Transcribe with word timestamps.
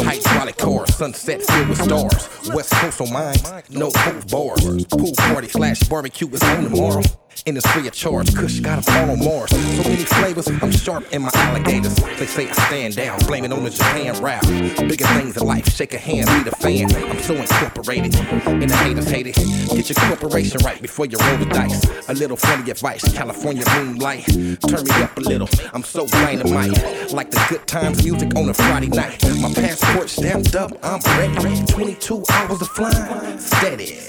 Hydraulic 0.00 0.56
car, 0.56 0.86
sunset 0.86 1.42
filled 1.42 1.68
with 1.68 1.82
stars. 1.82 2.50
West 2.54 2.72
Coast 2.72 3.00
on 3.02 3.12
mine, 3.12 3.36
no 3.68 3.90
coast 3.90 4.30
bars. 4.30 4.84
Pool 4.86 5.12
party 5.18 5.48
slash 5.48 5.82
barbecue 5.82 6.28
is 6.28 6.42
on 6.42 6.64
tomorrow. 6.64 7.02
And 7.46 7.56
it's 7.56 7.66
free 7.72 7.86
of 7.86 7.92
charge. 7.92 8.34
Kush 8.34 8.60
got 8.60 8.78
a 8.78 8.82
phone 8.82 9.10
on 9.10 9.18
Mars. 9.24 9.50
So 9.50 9.82
many 9.82 10.04
flavors, 10.04 10.48
I'm 10.48 10.70
sharp 10.70 11.12
in 11.12 11.22
my 11.22 11.30
alligators. 11.34 11.94
They 11.94 12.26
say 12.26 12.48
I 12.48 12.52
stand 12.52 12.96
down, 12.96 13.18
blame 13.26 13.44
it 13.44 13.52
on 13.52 13.64
the 13.64 13.70
Japan 13.70 14.20
rap. 14.22 14.42
Bigger 14.46 15.06
things 15.06 15.36
in 15.36 15.46
life, 15.46 15.68
shake 15.74 15.94
a 15.94 15.98
hand, 15.98 16.26
be 16.26 16.50
the 16.50 16.56
fan. 16.56 16.94
I'm 16.94 17.18
so 17.18 17.34
incorporated, 17.34 18.14
and 18.16 18.70
the 18.70 18.76
haters 18.76 19.10
hate 19.10 19.26
it. 19.26 19.36
Get 19.36 19.90
your 19.90 20.08
corporation 20.08 20.60
right 20.64 20.80
before 20.80 21.06
you 21.06 21.18
roll 21.18 21.36
the 21.38 21.46
dice. 21.46 21.84
A 22.08 22.14
little 22.14 22.36
funny 22.36 22.70
advice, 22.70 23.12
California 23.12 23.64
moonlight. 23.76 24.24
Turn 24.26 24.84
me 24.84 25.02
up 25.02 25.16
a 25.18 25.20
little, 25.20 25.48
I'm 25.72 25.82
so 25.82 26.06
dynamite. 26.06 27.12
Like 27.12 27.30
the 27.30 27.44
good 27.50 27.66
times 27.66 28.02
music 28.04 28.34
on 28.36 28.48
a 28.48 28.54
Friday 28.54 28.88
night. 28.88 29.22
My 29.40 29.52
passport 29.52 30.08
stamped 30.08 30.54
up, 30.54 30.72
I'm 30.82 31.00
ready. 31.18 31.64
22 31.66 32.24
hours 32.30 32.62
of 32.62 32.68
flying, 32.68 33.38
steady. 33.38 34.00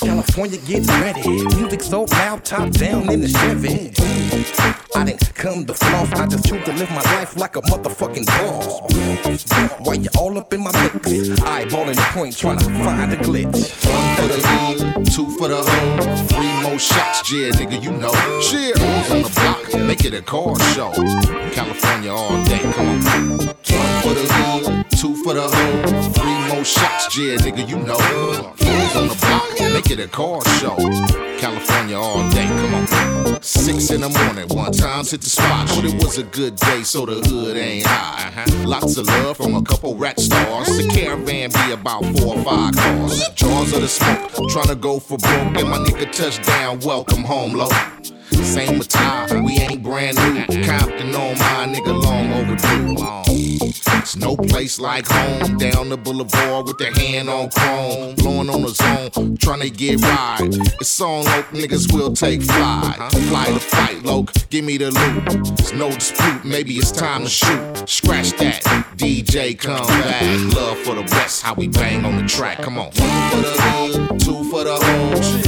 California 0.00 0.58
getting 0.66 0.86
ready. 1.00 1.28
Music 1.56 1.82
so 1.82 2.06
loud, 2.18 2.44
top 2.44 2.70
down 2.70 3.10
in 3.12 3.20
the 3.20 3.28
Chevy. 3.28 3.92
I 4.96 5.04
didn't 5.04 5.34
come 5.34 5.66
to 5.66 5.74
floss, 5.74 6.12
I 6.12 6.26
just 6.26 6.46
choose 6.46 6.64
to 6.64 6.72
live 6.72 6.90
my 6.90 7.02
life 7.16 7.36
like 7.36 7.56
a 7.56 7.62
motherfucking 7.62 8.26
boss. 8.26 9.80
Why 9.80 9.94
you 9.94 10.08
all 10.18 10.38
up 10.38 10.52
in 10.52 10.60
my 10.60 10.72
mix, 10.82 10.94
eyeballing 11.40 11.96
the 11.96 12.06
point, 12.12 12.36
trying 12.36 12.58
to 12.58 12.64
find 12.64 13.12
a 13.12 13.16
glitch. 13.16 13.84
One 13.86 14.16
for 14.16 14.28
the 14.32 14.38
lead, 14.46 15.06
two 15.12 15.28
for 15.36 15.48
the 15.48 15.62
home, 15.62 16.26
three 16.28 16.62
more 16.62 16.78
shots, 16.78 17.30
yeah, 17.32 17.50
nigga, 17.50 17.82
you 17.82 17.92
know. 17.92 18.12
Cheer, 18.40 18.74
on 19.10 19.22
the 19.22 19.30
block, 19.34 19.86
make 19.86 20.04
it 20.04 20.14
a 20.14 20.22
car 20.22 20.58
show. 20.74 20.92
California 21.52 22.12
all 22.12 22.42
day, 22.44 22.60
come 22.60 22.88
on. 22.88 23.04
One 23.46 23.56
for 24.02 24.14
the 24.14 24.24
lead, 24.32 24.83
two 25.04 25.14
for 25.22 25.34
the 25.34 25.42
hole, 25.42 26.12
three 26.12 26.54
more 26.54 26.64
shots, 26.64 27.16
yeah, 27.18 27.36
nigga, 27.36 27.68
you 27.68 27.76
know. 27.76 27.98
Fools 28.56 28.96
on 28.96 29.08
the 29.08 29.16
block, 29.20 29.72
make 29.74 29.90
it 29.90 30.00
a 30.00 30.08
car 30.08 30.40
show. 30.60 30.76
California 31.38 31.98
all 31.98 32.26
day, 32.30 32.46
come 32.46 32.74
on. 32.74 33.42
Six 33.42 33.90
in 33.90 34.00
the 34.00 34.08
morning, 34.08 34.48
one 34.56 34.72
time 34.72 35.04
hit 35.04 35.20
the 35.20 35.28
spot. 35.28 35.68
But 35.68 35.84
it 35.84 35.94
was 36.02 36.16
a 36.16 36.22
good 36.22 36.56
day, 36.56 36.82
so 36.84 37.04
the 37.04 37.16
hood 37.28 37.58
ain't 37.58 37.86
high. 37.86 38.44
Lots 38.64 38.96
of 38.96 39.06
love 39.06 39.36
from 39.36 39.54
a 39.54 39.62
couple 39.62 39.94
rat 39.94 40.18
stars. 40.18 40.68
The 40.68 40.88
caravan 40.88 41.50
be 41.50 41.72
about 41.72 42.02
four 42.16 42.38
or 42.38 42.42
five 42.42 42.74
cars. 42.74 43.28
Jaws 43.34 43.74
of 43.74 43.82
the 43.82 43.88
smoke, 43.88 44.48
trying 44.48 44.68
to 44.68 44.74
go 44.74 44.98
for 45.00 45.18
broke. 45.18 45.58
And 45.58 45.68
my 45.68 45.78
nigga 45.84 46.10
touchdown, 46.12 46.80
welcome 46.80 47.24
home, 47.24 47.52
low. 47.52 47.68
Same 48.44 48.80
attire, 48.80 49.42
we 49.42 49.54
ain't 49.58 49.82
brand 49.82 50.16
new. 50.16 50.62
Compton 50.64 51.14
on 51.14 51.38
my 51.38 51.66
nigga, 51.66 52.02
long 52.02 52.32
overdue. 52.32 52.94
It's 54.04 54.16
no 54.16 54.36
place 54.36 54.78
like 54.78 55.06
home. 55.08 55.56
Down 55.56 55.88
the 55.88 55.96
boulevard 55.96 56.66
with 56.66 56.76
their 56.76 56.92
hand 56.92 57.30
on 57.30 57.48
chrome. 57.48 58.14
Blowing 58.16 58.50
on 58.50 58.62
the 58.62 58.68
zone, 58.68 59.36
trying 59.38 59.62
to 59.62 59.70
get 59.70 60.00
right. 60.02 60.40
It's 60.80 61.00
on 61.00 61.24
loc, 61.24 61.46
niggas 61.52 61.92
will 61.92 62.12
take 62.12 62.42
flight. 62.42 62.96
Fly 63.12 63.46
to 63.46 63.58
fight, 63.58 64.02
loc, 64.02 64.30
give 64.50 64.64
me 64.64 64.76
the 64.76 64.90
loot. 64.90 65.58
It's 65.58 65.72
no 65.72 65.90
dispute, 65.90 66.44
maybe 66.44 66.74
it's 66.74 66.92
time 66.92 67.24
to 67.24 67.30
shoot. 67.30 67.88
Scratch 67.88 68.32
that, 68.32 68.62
DJ 68.96 69.58
come 69.58 69.86
back. 69.86 70.54
Love 70.54 70.78
for 70.78 70.94
the 70.94 71.02
West, 71.12 71.42
how 71.42 71.54
we 71.54 71.66
bang 71.66 72.04
on 72.04 72.16
the 72.20 72.28
track. 72.28 72.58
Come 72.60 72.78
on. 72.78 72.90
One 72.92 73.30
for 73.30 73.36
the 73.40 74.08
lead, 74.10 74.20
two 74.20 74.50
for 74.50 74.64
the 74.64 74.76
hoes. 74.76 75.43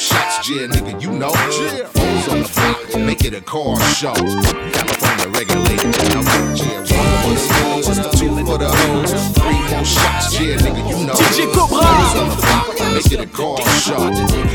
Shots, 0.00 0.48
yeah, 0.48 0.66
nigga, 0.66 1.02
you 1.02 1.10
know. 1.10 1.28
Foes 1.28 2.28
on 2.28 2.40
the 2.40 2.50
block, 2.54 3.04
make 3.04 3.22
it 3.22 3.34
a 3.34 3.42
car 3.42 3.78
show. 3.92 4.14
California 4.14 5.28
regulated, 5.28 5.94
you 5.94 6.08
know. 6.08 6.22
Yeah, 6.56 6.80
one 7.26 7.36
for 7.36 7.92
the 7.92 8.08
lead, 8.08 8.16
two 8.16 8.46
for 8.46 8.56
the 8.56 8.70
hoes. 8.70 9.12
Three 9.36 9.60
more 9.68 9.84
shots, 9.84 10.40
yeah, 10.40 10.56
nigga, 10.56 10.88
you 10.88 11.06
know. 11.06 11.12
DJ 11.12 11.52
Cobra. 11.52 11.84
Foes 11.84 12.16
on 12.16 12.28
the 12.30 12.36
block, 12.36 12.94
make 12.94 13.12
it 13.12 13.20
a 13.20 13.26
car 13.26 13.60
show. 13.76 14.08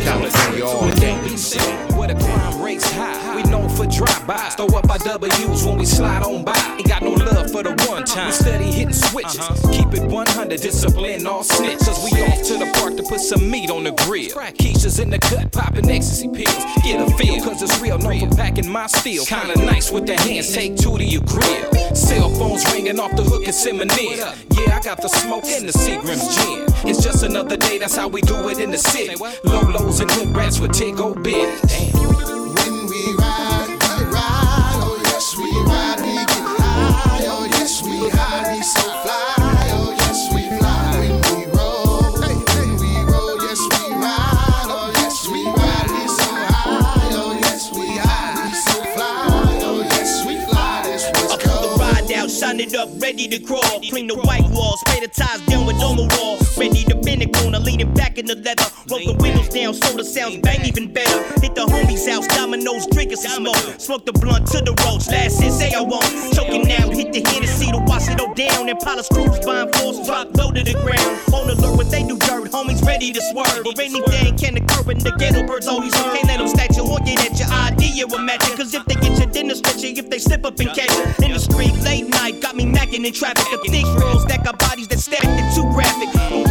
California 0.03 0.65
all 0.65 0.89
day. 0.95 1.84
Where 2.05 2.13
the 2.13 2.23
crime 2.23 2.61
rates 2.61 2.91
high. 2.91 3.35
We 3.35 3.41
known 3.49 3.67
for 3.67 3.87
drive-bys. 3.87 4.53
Throw 4.55 4.67
up 4.67 4.89
our 4.91 4.99
W's 4.99 5.65
when 5.65 5.77
we 5.77 5.85
slide 5.85 6.21
on 6.21 6.43
by. 6.43 6.53
Ain't 6.77 6.87
got 6.87 7.01
no 7.01 7.11
love 7.11 7.49
for 7.51 7.63
the 7.63 7.71
one 7.89 8.03
time. 8.03 8.27
We 8.27 8.31
steady 8.33 8.71
hitting 8.71 8.93
switches. 8.93 9.39
Uh-huh. 9.39 9.71
Keep 9.71 9.93
it 9.95 10.03
100, 10.03 10.61
discipline 10.61 11.25
all 11.25 11.43
snitch. 11.43 11.79
Cause 11.79 12.03
we 12.03 12.21
off 12.21 12.43
to 12.43 12.57
the 12.59 12.71
park 12.75 12.97
to 12.97 13.03
put 13.03 13.19
some 13.19 13.49
meat 13.49 13.71
on 13.71 13.85
the 13.85 13.91
grill. 14.05 14.29
Keisha's 14.29 14.99
in 14.99 15.09
the 15.09 15.17
cut, 15.17 15.51
popping 15.51 15.89
ecstasy 15.89 16.27
pills. 16.27 16.63
Get 16.83 17.01
a 17.01 17.09
feel, 17.17 17.43
cause 17.43 17.63
it's 17.63 17.79
real. 17.81 17.97
Known 17.97 18.29
for 18.29 18.35
packing 18.35 18.69
my 18.69 18.85
steel. 18.85 19.25
Kinda 19.25 19.65
nice 19.65 19.91
with 19.91 20.05
the 20.05 20.15
hands, 20.15 20.53
take 20.53 20.77
two 20.77 20.99
to 20.99 21.03
your 21.03 21.23
grill. 21.23 21.95
Cell 21.95 22.29
phones 22.35 22.63
ringing 22.71 22.99
off 22.99 23.15
the 23.15 23.23
hook 23.23 23.45
and 23.45 23.53
Simonine. 23.53 24.17
Yeah, 24.55 24.77
I 24.77 24.79
got 24.81 25.01
the 25.01 25.09
smoke 25.09 25.45
and 25.45 25.67
the 25.67 25.73
Seagram's 25.73 26.35
gin. 26.35 26.65
It's 26.87 27.03
just 27.03 27.23
another 27.23 27.57
day, 27.57 27.79
that's 27.79 27.95
how 27.95 28.07
we 28.07 28.21
do 28.21 28.47
it 28.49 28.59
in 28.59 28.69
the 28.69 28.77
city. 28.77 29.15
Lolos 29.15 30.01
and 30.01 30.11
hood 30.11 30.35
rats 30.35 30.59
with 30.59 30.71
Tigo 30.71 31.15
bid. 31.23 31.59
Damn. 31.67 31.94
When 31.99 32.87
we 32.87 33.13
ride, 33.15 33.69
we 33.69 34.05
ride, 34.11 34.79
oh 34.83 34.99
yes 35.05 35.35
we 35.37 35.51
ride, 35.63 35.99
we 36.01 36.15
get 36.15 36.43
high, 36.59 37.25
oh 37.27 37.45
yes 37.45 37.81
we 37.83 38.09
high, 38.09 38.55
we 38.55 38.61
so 38.63 38.81
fly, 38.81 39.69
oh 39.73 39.91
yes 39.97 40.33
we 40.33 40.43
fly. 40.57 40.99
When 40.99 41.21
we 41.39 41.45
roll, 41.55 42.11
hey, 42.21 42.35
when 42.35 42.71
we 42.79 42.91
roll, 43.11 43.37
yes 43.41 43.59
we 43.71 43.93
ride, 43.95 44.67
oh 44.69 44.91
yes 44.95 45.27
we 45.27 45.45
ride, 45.45 45.89
we 45.91 46.07
so 46.07 46.29
high, 46.51 47.09
oh 47.13 47.37
yes 47.41 47.71
we 47.71 47.87
high, 47.97 48.47
we 48.47 48.53
so 48.53 48.83
fly, 48.93 49.59
oh 49.63 49.81
yes 49.91 50.25
we 50.25 50.35
fly. 50.45 50.81
This 50.83 51.03
was 51.21 51.31
I 51.31 51.37
pull 51.43 51.61
the 51.61 51.75
ride 51.79 52.11
out, 52.13 52.29
shine 52.29 52.59
it 52.59 52.75
up, 52.75 52.89
ready 53.01 53.27
to 53.29 53.39
crawl. 53.39 53.79
Clean 53.89 54.07
the 54.07 54.15
white 54.15 54.47
walls, 54.49 54.81
spray 54.81 54.99
the 54.99 55.07
ties 55.07 55.41
down 55.47 55.65
with 55.65 55.77
Armor 55.81 56.07
All. 56.19 56.37
Ready 56.57 56.83
to 56.85 56.95
bend 56.95 57.21
the 57.21 57.27
corner, 57.27 57.59
leaning 57.59 57.93
in 58.17 58.25
the 58.25 58.35
leather. 58.35 58.65
Roll 58.89 58.99
the 58.99 59.15
windows 59.21 59.49
down 59.49 59.73
so 59.73 59.95
the 59.97 60.03
sounds 60.03 60.37
bang 60.39 60.65
even 60.65 60.91
better. 60.91 61.23
Hit 61.41 61.55
the 61.55 61.65
homie's 61.65 62.07
house, 62.07 62.27
dominoes, 62.27 62.87
drinking 62.87 63.17
some 63.17 63.43
smoke. 63.43 63.79
Smoke 63.79 64.05
the 64.05 64.13
blunt 64.13 64.47
to 64.47 64.61
the 64.61 64.71
roach, 64.85 65.07
last 65.07 65.41
hit 65.41 65.51
say 65.51 65.73
I 65.73 65.81
won't. 65.81 66.05
Choking 66.33 66.71
out, 66.71 66.93
hit 66.93 67.11
the 67.11 67.21
Hennessy 67.29 67.71
to 67.71 67.79
wash 67.87 68.07
it 68.07 68.19
all 68.21 68.33
down. 68.33 68.69
And 68.69 68.79
polish 68.79 69.07
screws, 69.07 69.39
buying 69.45 69.71
force, 69.73 70.05
drop 70.05 70.35
low 70.37 70.51
to 70.51 70.63
the 70.63 70.73
ground. 70.85 71.09
On 71.33 71.49
alert 71.49 71.77
when 71.77 71.89
they 71.89 72.03
do 72.03 72.17
dirt, 72.17 72.51
homies 72.51 72.83
ready 72.85 73.11
to 73.11 73.21
swerve. 73.31 73.65
Or 73.65 73.73
anything 73.81 74.37
can 74.37 74.57
occur 74.57 74.91
in 74.91 74.99
the 74.99 75.11
ghetto, 75.17 75.43
birds 75.45 75.67
always 75.67 75.93
hurt. 75.95 76.15
Can't 76.15 76.27
let 76.27 76.39
them 76.39 76.47
snatch 76.47 76.77
you 76.77 76.85
or 76.85 76.99
get 76.99 77.19
at 77.25 77.39
your 77.39 77.49
idea 77.49 78.07
with 78.07 78.21
magic. 78.21 78.55
Cause 78.55 78.73
if 78.73 78.85
they 78.85 78.95
get 78.95 79.17
you, 79.19 79.25
dinner 79.25 79.55
they'll 79.55 79.63
stretch 79.63 79.83
you. 79.83 79.93
If 79.95 80.09
they 80.09 80.19
slip 80.19 80.45
up 80.45 80.59
and 80.59 80.69
catch 80.69 80.91
you. 80.91 81.25
In 81.25 81.33
the 81.33 81.39
street, 81.39 81.73
late 81.83 82.07
night, 82.07 82.41
got 82.41 82.55
me 82.55 82.65
macking 82.65 83.05
in 83.05 83.13
traffic. 83.13 83.47
A 83.51 83.57
thick 83.57 83.85
roll, 83.99 84.19
stack 84.19 84.47
of 84.47 84.57
bodies 84.57 84.87
that 84.89 84.99
stacked 84.99 85.25
and 85.25 85.47
too 85.55 85.67
graphic. 85.73 86.11
The 86.13 86.43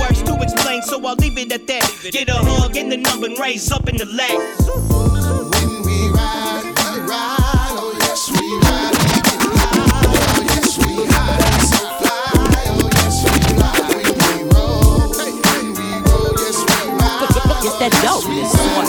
explain, 0.44 0.82
so 0.82 1.04
I'll 1.06 1.16
leave 1.16 1.38
it 1.38 1.52
at 1.52 1.66
that. 1.66 1.90
Get 2.12 2.28
a 2.28 2.34
hug 2.34 2.76
and 2.76 2.92
the 2.92 2.98
number 2.98 3.26
and 3.26 3.38
raise 3.38 3.72
up 3.72 3.88
in 3.88 3.96
the 3.96 4.04
lag. 4.06 4.30
When 4.30 5.82
we 5.82 6.08
ride, 6.12 6.64
we 6.64 7.00
ride, 7.08 7.76
oh 7.80 7.92
yes 7.98 8.28
we 8.30 8.46
ride, 8.62 8.92
we 8.92 9.04
get 9.24 9.40
high, 9.56 10.04
oh 10.04 10.44
yes 10.52 10.76
we 10.78 10.92
high, 11.08 11.58
so 11.72 11.80
fly, 11.98 12.68
oh 12.76 12.92
yes 12.92 13.24
we 13.24 13.32
fly. 13.56 13.72
When 13.88 14.14
we 14.20 14.32
roll, 14.52 15.08
when 15.16 15.34
we 15.78 15.88
roll, 16.04 16.36
yes 16.38 16.58
we 16.60 16.76
ride. 17.00 17.32
It's 17.64 17.76
that 17.80 17.92
dopeness, 18.04 18.52
boy. 18.52 18.84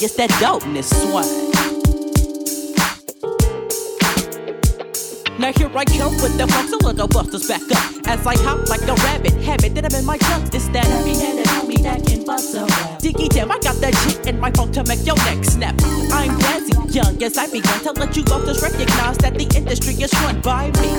It's 0.00 0.14
that 0.14 0.30
dopeness, 0.40 0.88
swag. 0.94 1.57
Now 5.38 5.52
here 5.52 5.70
I 5.72 5.84
come 5.84 6.18
with 6.18 6.34
the 6.36 6.48
flex, 6.50 6.70
so 6.70 6.78
little 6.82 7.06
busters 7.06 7.46
back 7.46 7.62
up. 7.70 8.10
As 8.10 8.26
I 8.26 8.34
hop 8.42 8.68
like 8.68 8.82
a 8.82 8.94
rabbit, 9.06 9.34
habit 9.38 9.72
that 9.76 9.86
I'm 9.86 9.94
in 9.94 10.04
my 10.04 10.18
trunk 10.18 10.52
It's 10.52 10.66
that 10.74 10.84
heavy 10.84 11.14
headed 11.14 11.46
homie 11.46 11.78
that 11.86 12.02
can 12.04 12.24
bust 12.24 12.56
a 12.56 12.66
rap. 12.66 12.98
Diggy 12.98 13.28
damn, 13.28 13.52
I 13.52 13.58
got 13.60 13.76
that 13.78 13.94
shit 14.02 14.26
in 14.26 14.40
my 14.40 14.50
phone 14.50 14.72
to 14.72 14.82
make 14.82 15.06
your 15.06 15.14
neck 15.30 15.44
snap. 15.44 15.78
I'm 16.10 16.34
Dazzy, 16.42 16.74
young 16.92 17.22
as 17.22 17.38
I 17.38 17.46
began 17.46 17.78
to 17.86 17.92
let 17.92 18.16
you 18.16 18.24
busters 18.24 18.62
recognize 18.62 19.18
That 19.18 19.38
the 19.38 19.46
industry 19.54 19.94
is 19.94 20.12
run 20.26 20.40
by 20.40 20.74
me. 20.82 20.90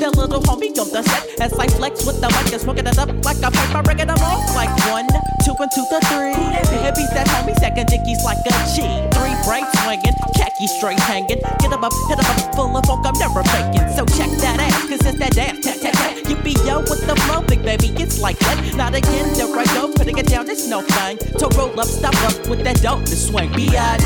The 0.00 0.08
little 0.16 0.40
homie 0.40 0.72
on 0.80 0.88
the 0.88 1.02
set 1.04 1.40
As 1.40 1.52
I 1.52 1.68
flex 1.68 2.06
with 2.06 2.22
the 2.22 2.28
mic 2.32 2.52
and 2.56 2.62
smoking 2.62 2.86
it 2.86 2.96
up 2.96 3.12
like 3.22 3.36
a 3.44 3.50
pipe. 3.52 3.74
I'm 3.76 3.84
breaking 3.84 4.08
them 4.08 4.24
off 4.24 4.48
like 4.56 4.72
one, 4.88 5.08
two 5.44 5.52
and 5.60 5.70
two 5.76 5.84
to 5.92 6.00
three. 6.08 6.32
Heavy's 6.80 7.12
that 7.12 7.28
homie, 7.28 7.54
second 7.60 7.88
Dicky's 7.92 8.24
like 8.24 8.40
a 8.48 8.54
G 8.72 9.13
Three 9.24 9.32
bright 9.46 9.64
swinging, 9.80 10.12
khaki 10.36 10.66
straight 10.66 11.00
hanging. 11.00 11.40
Get 11.58 11.72
'em 11.72 11.82
up, 11.82 11.94
hit 12.10 12.18
'em 12.18 12.26
up, 12.28 12.54
full 12.54 12.76
of 12.76 12.84
funk 12.84 13.06
I'm 13.06 13.18
never 13.18 13.42
faking. 13.44 13.88
So 13.96 14.04
check 14.04 14.28
that 14.44 14.60
ass, 14.60 14.82
cause 14.86 15.00
it's 15.00 15.18
that 15.18 15.32
dance, 15.32 15.64
tap, 15.64 15.80
tap, 15.80 15.94
tap. 15.94 16.16
Yippee 16.28 16.60
yo 16.66 16.80
with 16.80 17.06
the 17.06 17.16
flow, 17.24 17.40
big 17.40 17.62
baby, 17.62 17.88
it's 17.96 18.20
like 18.20 18.38
that. 18.40 18.60
Not 18.76 18.94
again, 18.94 19.32
there 19.32 19.48
I 19.58 19.64
go, 19.72 19.90
putting 19.96 20.18
it 20.18 20.26
down, 20.26 20.50
it's 20.50 20.66
no 20.68 20.82
thing 20.82 21.16
To 21.38 21.48
roll 21.56 21.80
up, 21.80 21.86
stop 21.86 22.14
up 22.28 22.36
with 22.48 22.64
that 22.64 22.82
dope 22.82 23.06
to 23.06 23.16
swing, 23.16 23.48
biatch? 23.52 24.04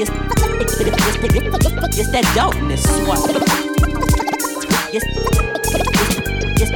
It's, 0.00 0.10
it's, 0.58 0.80
it's, 0.80 2.00
it's 2.00 2.10
that 2.10 2.24
dopeness, 2.34 2.82
what? 3.06 3.20
It's, 4.92 5.83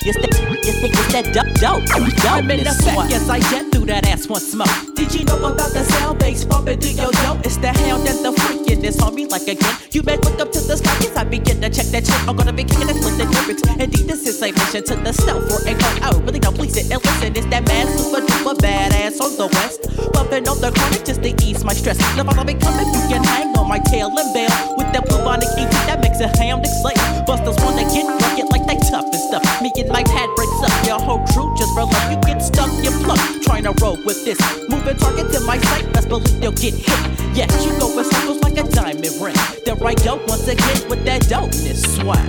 yes, 0.00 0.16
that, 0.16 0.32
yes, 0.64 1.12
that 1.12 1.24
dope, 1.36 1.52
dope, 1.60 1.84
dope. 1.84 2.32
I'm 2.32 2.50
in 2.50 2.66
effect, 2.66 3.10
yes, 3.10 3.28
I 3.28 3.40
jet 3.50 3.70
through 3.72 3.86
that 3.86 4.08
ass 4.08 4.28
once 4.28 4.54
more. 4.54 4.66
Did 4.96 5.12
you 5.12 5.24
know 5.24 5.36
about 5.36 5.72
the 5.72 5.84
sound 5.84 6.18
bass 6.18 6.44
bumping 6.44 6.80
through 6.80 6.96
your 6.96 7.12
dope? 7.12 7.44
It's 7.44 7.58
the 7.58 7.72
hound 7.72 8.08
and 8.08 8.24
the 8.24 8.32
freak 8.32 8.70
in 8.70 8.80
this 8.80 8.96
homie 8.96 9.28
like 9.30 9.44
again. 9.48 9.76
You 9.90 10.02
better 10.02 10.22
look 10.30 10.40
up 10.40 10.52
to 10.52 10.60
the 10.60 10.76
sky, 10.76 10.96
yes, 11.00 11.16
I 11.16 11.24
begin 11.24 11.60
to 11.60 11.68
check 11.68 11.86
that 11.92 12.06
shit. 12.06 12.28
I'm 12.28 12.36
gonna 12.36 12.52
be 12.52 12.64
kicking 12.64 12.88
it 12.88 12.96
with 13.04 13.18
the 13.18 13.26
lyrics. 13.28 13.62
Indeed, 13.76 14.08
this 14.08 14.26
is 14.26 14.40
a 14.40 14.52
mission 14.52 14.84
to 14.84 14.96
the 14.96 15.12
south 15.12 15.44
for 15.44 15.60
a 15.68 15.74
call 15.76 15.96
out. 16.08 16.24
Really 16.24 16.40
don't 16.40 16.56
please 16.56 16.76
it 16.76 16.90
and 16.90 17.02
listen. 17.04 17.36
It's 17.36 17.46
that 17.52 17.68
mad 17.68 17.88
super 17.98 18.24
duper 18.24 18.56
badass 18.56 19.20
on 19.20 19.36
the 19.36 19.46
west. 19.52 19.92
Bumping 20.12 20.48
on 20.48 20.60
the 20.60 20.72
chronic 20.72 21.04
just 21.04 21.22
to 21.22 21.30
ease 21.44 21.64
my 21.64 21.74
stress. 21.74 21.98
Never 22.16 22.32
follow 22.32 22.48
me 22.48 22.54
coming, 22.54 22.88
you 22.88 23.02
can 23.12 23.24
hang 23.24 23.52
on 23.58 23.68
my 23.68 23.78
tail 23.92 24.08
and 24.08 24.32
bail. 24.32 24.52
With 24.78 24.88
that 24.96 25.04
bubonic 25.04 25.52
EP 25.60 25.70
that 25.84 26.00
makes 26.00 26.20
a 26.20 26.28
ham 26.40 26.64
slate. 26.80 27.02
Busters 27.26 27.60
wanna 27.60 27.84
get 27.92 28.21
rugged 28.32 28.50
like 28.50 28.66
they 28.66 28.76
tough 28.88 29.04
and 29.04 29.14
stuff. 29.14 29.62
Me 29.62 29.70
and 29.76 29.88
my 29.88 30.02
pad 30.04 30.28
breaks 30.36 30.62
up, 30.62 30.86
your 30.86 30.98
whole 30.98 31.24
crew 31.28 31.54
just 31.56 31.74
roll 31.76 31.88
up. 31.94 32.10
You 32.10 32.18
get 32.22 32.40
stuck, 32.40 32.70
you 32.82 32.90
pluck. 33.04 33.20
Trying 33.42 33.64
to 33.64 33.72
roll 33.80 33.96
with 34.04 34.24
this. 34.24 34.38
Moving 34.68 34.96
target 34.96 35.32
to 35.32 35.40
my 35.40 35.58
sight, 35.58 35.92
best 35.92 36.08
believe 36.08 36.42
you'll 36.42 36.52
get 36.52 36.74
hit. 36.74 37.36
Yes, 37.36 37.64
you 37.64 37.78
go 37.78 37.88
for 37.88 38.04
circles 38.04 38.40
like 38.40 38.58
a 38.58 38.64
diamond 38.68 39.20
ring. 39.20 39.36
There 39.64 39.76
I 39.86 39.94
go 39.94 40.16
once 40.26 40.48
again 40.48 40.88
with 40.88 41.04
that 41.04 41.22
dopeness 41.22 41.84
swag. 41.96 42.24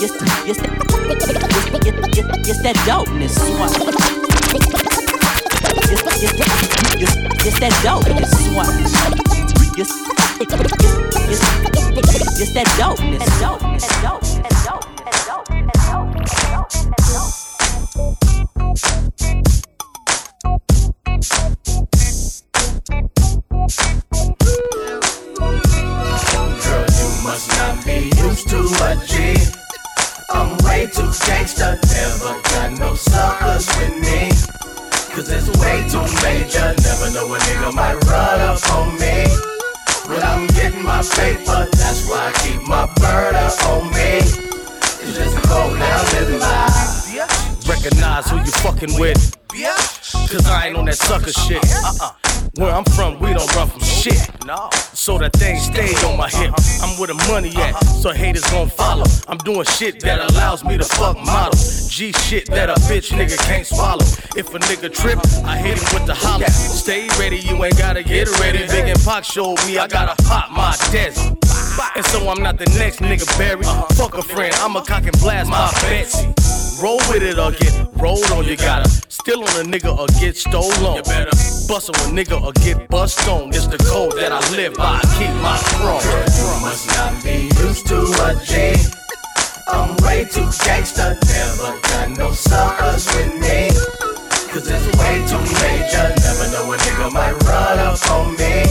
Yes, 0.00 0.12
yes, 0.46 0.58
yes, 0.60 0.78
yes, 2.14 2.36
yes, 2.46 2.62
that 2.62 2.76
dopeness 2.86 3.34
swag. 3.34 3.72
Yes, 5.88 6.02
yes, 6.22 6.32
yes, 6.38 6.56
yes, 7.00 7.12
yes, 7.44 7.58
that 7.60 7.72
dopeness 7.82 8.32
swag. 8.44 8.74
Yes, 9.76 10.17
yes, 10.40 10.50
that 12.54 12.66
dopeness, 12.78 13.26
dopeness, 13.40 13.86
dopeness, 14.04 14.54
dopeness. 14.54 14.88
must 27.24 27.48
not 27.58 27.84
be 27.84 28.10
used 28.22 28.48
to 28.48 28.58
a 28.58 28.96
G. 29.06 29.34
I'm 30.30 30.56
way 30.64 30.86
too 30.86 31.10
gangsta, 31.26 31.78
never 31.82 32.40
got 32.42 32.78
no 32.78 32.94
suckers 32.94 33.66
with 33.78 33.94
me. 34.00 34.30
Cause 35.14 35.30
it's 35.30 35.48
way 35.58 35.84
too 35.88 36.06
major, 36.22 36.74
never 36.82 37.10
know 37.10 37.34
a 37.34 37.38
nigga 37.38 37.74
might 37.74 38.07
my 40.98 41.04
paper, 41.14 41.68
that's 41.76 42.08
why 42.08 42.18
I 42.26 42.32
keep 42.42 42.66
my 42.66 42.82
up 42.82 43.66
on 43.66 43.88
me. 43.90 44.18
It's 44.18 45.16
just 45.16 45.36
a 45.36 45.40
cold 45.46 45.78
now 45.78 46.02
living 46.18 46.40
by. 46.40 46.66
Recognize 47.68 48.28
who 48.28 48.38
you 48.38 48.50
fucking 48.66 48.98
with. 48.98 49.36
Cause 49.52 50.46
I 50.48 50.66
ain't 50.66 50.76
on 50.76 50.86
that 50.86 50.96
sucker 50.96 51.30
shit. 51.30 51.64
Uh-uh. 51.84 52.27
Where 52.56 52.72
I'm 52.72 52.84
from, 52.84 53.18
we 53.20 53.32
don't 53.32 53.54
run 53.54 53.68
from 53.68 53.82
shit. 53.82 54.18
No. 54.44 54.68
So 54.92 55.18
that 55.18 55.32
thing 55.34 55.58
stay 55.60 55.94
on 56.06 56.16
my 56.16 56.28
hip. 56.28 56.54
I'm 56.82 56.98
where 56.98 57.08
the 57.08 57.14
money 57.28 57.54
at, 57.56 57.72
so 58.02 58.10
haters 58.10 58.44
gon' 58.50 58.68
follow. 58.68 59.04
I'm 59.28 59.38
doing 59.38 59.64
shit 59.64 60.00
that 60.00 60.30
allows 60.30 60.64
me 60.64 60.76
to 60.78 60.84
fuck 60.84 61.16
models. 61.24 61.88
G 61.88 62.12
shit 62.12 62.46
that 62.50 62.70
a 62.70 62.74
bitch 62.88 63.10
nigga 63.10 63.38
can't 63.46 63.66
swallow. 63.66 64.04
If 64.36 64.54
a 64.54 64.58
nigga 64.58 64.92
trip, 64.92 65.18
I 65.44 65.58
hit 65.58 65.78
him 65.78 65.88
with 65.94 66.06
the 66.06 66.14
holler. 66.14 66.46
Stay 66.48 67.08
ready, 67.18 67.38
you 67.38 67.62
ain't 67.64 67.78
gotta 67.78 68.02
get 68.02 68.28
ready. 68.40 68.66
Big 68.66 68.88
and 68.88 69.00
Pac 69.04 69.24
showed 69.24 69.56
me 69.66 69.78
I 69.78 69.86
gotta 69.86 70.20
pop 70.24 70.50
my 70.50 70.76
desert. 70.90 71.36
And 71.94 72.04
so 72.06 72.28
I'm 72.28 72.42
not 72.42 72.58
the 72.58 72.66
next 72.78 73.00
nigga 73.00 73.26
Barry. 73.38 73.64
Fuck 73.94 74.16
a 74.16 74.22
friend, 74.22 74.54
I'ma 74.56 74.82
cock 74.82 75.04
and 75.04 75.18
blast 75.20 75.50
my 75.50 75.70
Betsy. 75.82 76.67
Roll 76.80 76.98
with 77.10 77.24
it 77.24 77.40
or 77.40 77.50
get 77.50 77.74
rolled 77.96 78.30
on. 78.30 78.44
You 78.44 78.56
gotta 78.56 78.88
steal 78.88 79.40
on 79.42 79.50
a 79.58 79.66
nigga 79.66 79.90
or 79.98 80.06
get 80.20 80.36
stolen. 80.36 80.94
You 80.94 81.02
better 81.02 81.34
bust 81.66 81.90
on 81.90 81.98
a 82.06 82.14
nigga 82.14 82.40
or 82.40 82.52
get 82.52 82.88
bust 82.88 83.26
on. 83.26 83.48
It's 83.48 83.66
the 83.66 83.78
code 83.78 84.12
that 84.14 84.30
I 84.30 84.38
live 84.54 84.74
by. 84.74 85.00
I 85.02 85.06
Keep 85.18 85.34
my 85.42 85.58
throne. 85.74 85.98
You 86.06 86.54
must 86.62 86.86
not 86.94 87.18
be 87.24 87.50
used 87.66 87.88
to 87.88 87.98
a 87.98 88.38
G. 88.46 88.78
I'm 89.66 89.90
way 90.06 90.22
too 90.30 90.46
gangsta, 90.62 91.18
never 91.18 91.74
got 91.82 92.16
no 92.16 92.30
suckers 92.30 93.10
with 93.10 93.34
me. 93.42 93.74
Cause 94.46 94.70
it's 94.70 94.86
way 95.02 95.18
too 95.26 95.42
major, 95.58 96.06
never 96.14 96.46
know 96.54 96.72
a 96.72 96.76
nigga 96.78 97.10
might 97.10 97.34
run 97.42 97.78
up 97.82 97.98
on 98.14 98.36
me. 98.38 98.62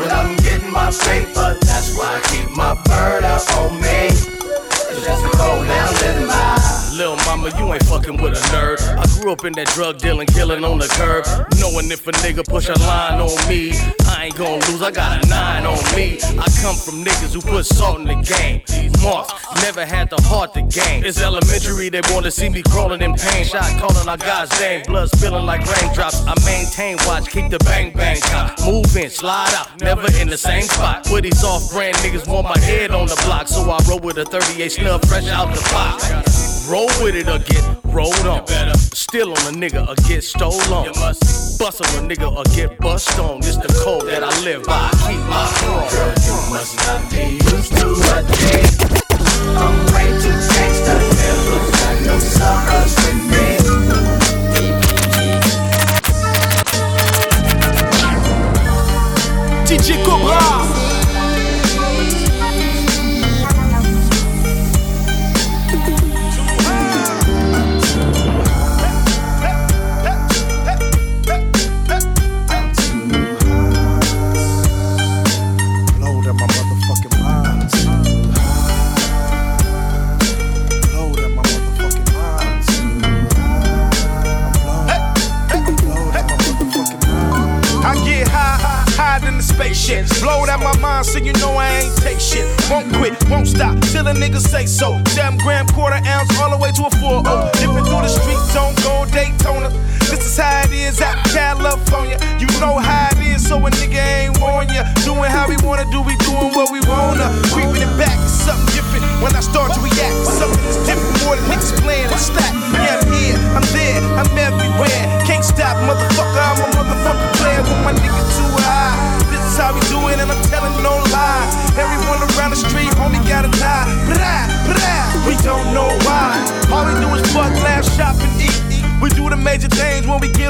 When 0.00 0.10
I'm 0.10 0.34
getting 0.38 0.72
my 0.72 0.90
paper, 1.04 1.58
that's 1.60 1.94
why 1.94 2.08
I 2.08 2.20
keep 2.32 2.56
my 2.56 2.72
bird 2.88 3.24
up 3.24 3.44
on 3.60 3.76
me. 3.82 4.16
It's 4.88 5.04
just 5.04 5.24
a 5.24 5.30
cold 5.36 5.66
now 5.66 5.92
living 6.00 6.26
my 6.26 6.57
Lil' 6.98 7.14
mama, 7.26 7.56
you 7.56 7.72
ain't 7.72 7.84
fucking 7.84 8.20
with 8.20 8.32
a 8.32 8.42
nerd. 8.50 8.80
I 8.82 9.06
grew 9.14 9.30
up 9.30 9.44
in 9.44 9.52
that 9.52 9.68
drug 9.68 9.98
dealing, 9.98 10.26
killing 10.26 10.64
on 10.64 10.78
the 10.78 10.88
curb. 10.98 11.22
Knowing 11.60 11.92
if 11.92 12.04
a 12.08 12.10
nigga 12.10 12.44
push 12.44 12.68
a 12.68 12.74
line 12.90 13.20
on 13.20 13.38
me, 13.48 13.70
I 14.10 14.24
ain't 14.24 14.34
gonna 14.34 14.58
lose, 14.66 14.82
I 14.82 14.90
got 14.90 15.24
a 15.24 15.28
nine 15.28 15.64
on 15.64 15.78
me. 15.94 16.18
I 16.18 16.50
come 16.58 16.74
from 16.74 17.04
niggas 17.04 17.34
who 17.34 17.40
put 17.40 17.66
salt 17.66 18.00
in 18.00 18.06
the 18.08 18.18
game. 18.18 18.62
These 18.66 19.00
marks 19.00 19.30
never 19.62 19.86
had 19.86 20.10
the 20.10 20.20
heart 20.22 20.54
to 20.54 20.62
gain. 20.62 21.04
It's 21.06 21.22
elementary, 21.22 21.88
they 21.88 22.00
wanna 22.10 22.32
see 22.32 22.48
me 22.48 22.64
crawling 22.64 23.00
in 23.00 23.14
pain. 23.14 23.44
Shot 23.44 23.70
calling 23.78 24.08
our 24.08 24.18
God's 24.18 24.50
name, 24.58 24.82
blood 24.82 25.08
spilling 25.08 25.46
like 25.46 25.62
raindrops. 25.70 26.26
I 26.26 26.34
maintain 26.44 26.96
watch, 27.06 27.30
keep 27.30 27.48
the 27.48 27.60
bang 27.60 27.92
bang 27.92 28.20
count. 28.22 28.58
Move 28.66 28.96
in, 28.96 29.08
slide 29.08 29.54
out, 29.54 29.80
never 29.80 30.10
in 30.18 30.26
the 30.26 30.36
same 30.36 30.64
spot. 30.64 31.06
With 31.12 31.22
these 31.22 31.44
off 31.44 31.70
brand 31.70 31.94
niggas 31.98 32.26
want 32.26 32.48
my 32.48 32.58
head 32.58 32.90
on 32.90 33.06
the 33.06 33.22
block, 33.24 33.46
so 33.46 33.70
I 33.70 33.78
roll 33.88 34.00
with 34.00 34.18
a 34.18 34.24
38 34.24 34.72
snub 34.72 35.06
fresh 35.06 35.28
out 35.28 35.54
the 35.54 35.62
box. 35.70 36.57
Roll 36.68 36.86
with 37.02 37.14
it 37.14 37.26
or 37.28 37.38
get 37.38 37.64
rolled 37.84 38.26
on. 38.26 38.46
Steal 38.92 39.30
on 39.30 39.38
a 39.38 39.56
nigga 39.56 39.88
or 39.88 39.94
get 40.06 40.22
stolen. 40.22 40.92
Bust 41.58 41.80
on 41.80 42.04
a 42.04 42.14
nigga 42.14 42.30
or 42.30 42.44
get 42.54 42.78
bust 42.78 43.18
on. 43.18 43.40
This 43.40 43.56
the 43.56 43.68
code 43.82 44.06
that 44.08 44.22
I 44.22 44.44
live 44.44 44.64
by. 44.64 44.90
Keep 44.90 45.18
my 45.30 45.46
throne. 45.46 45.88
Girl, 45.88 46.14
you 46.26 46.52
must 46.52 46.76
not 46.76 47.10
be 47.10 47.38
used 47.56 47.72
to 47.74 47.88
a 48.16 48.62
day. 48.62 48.67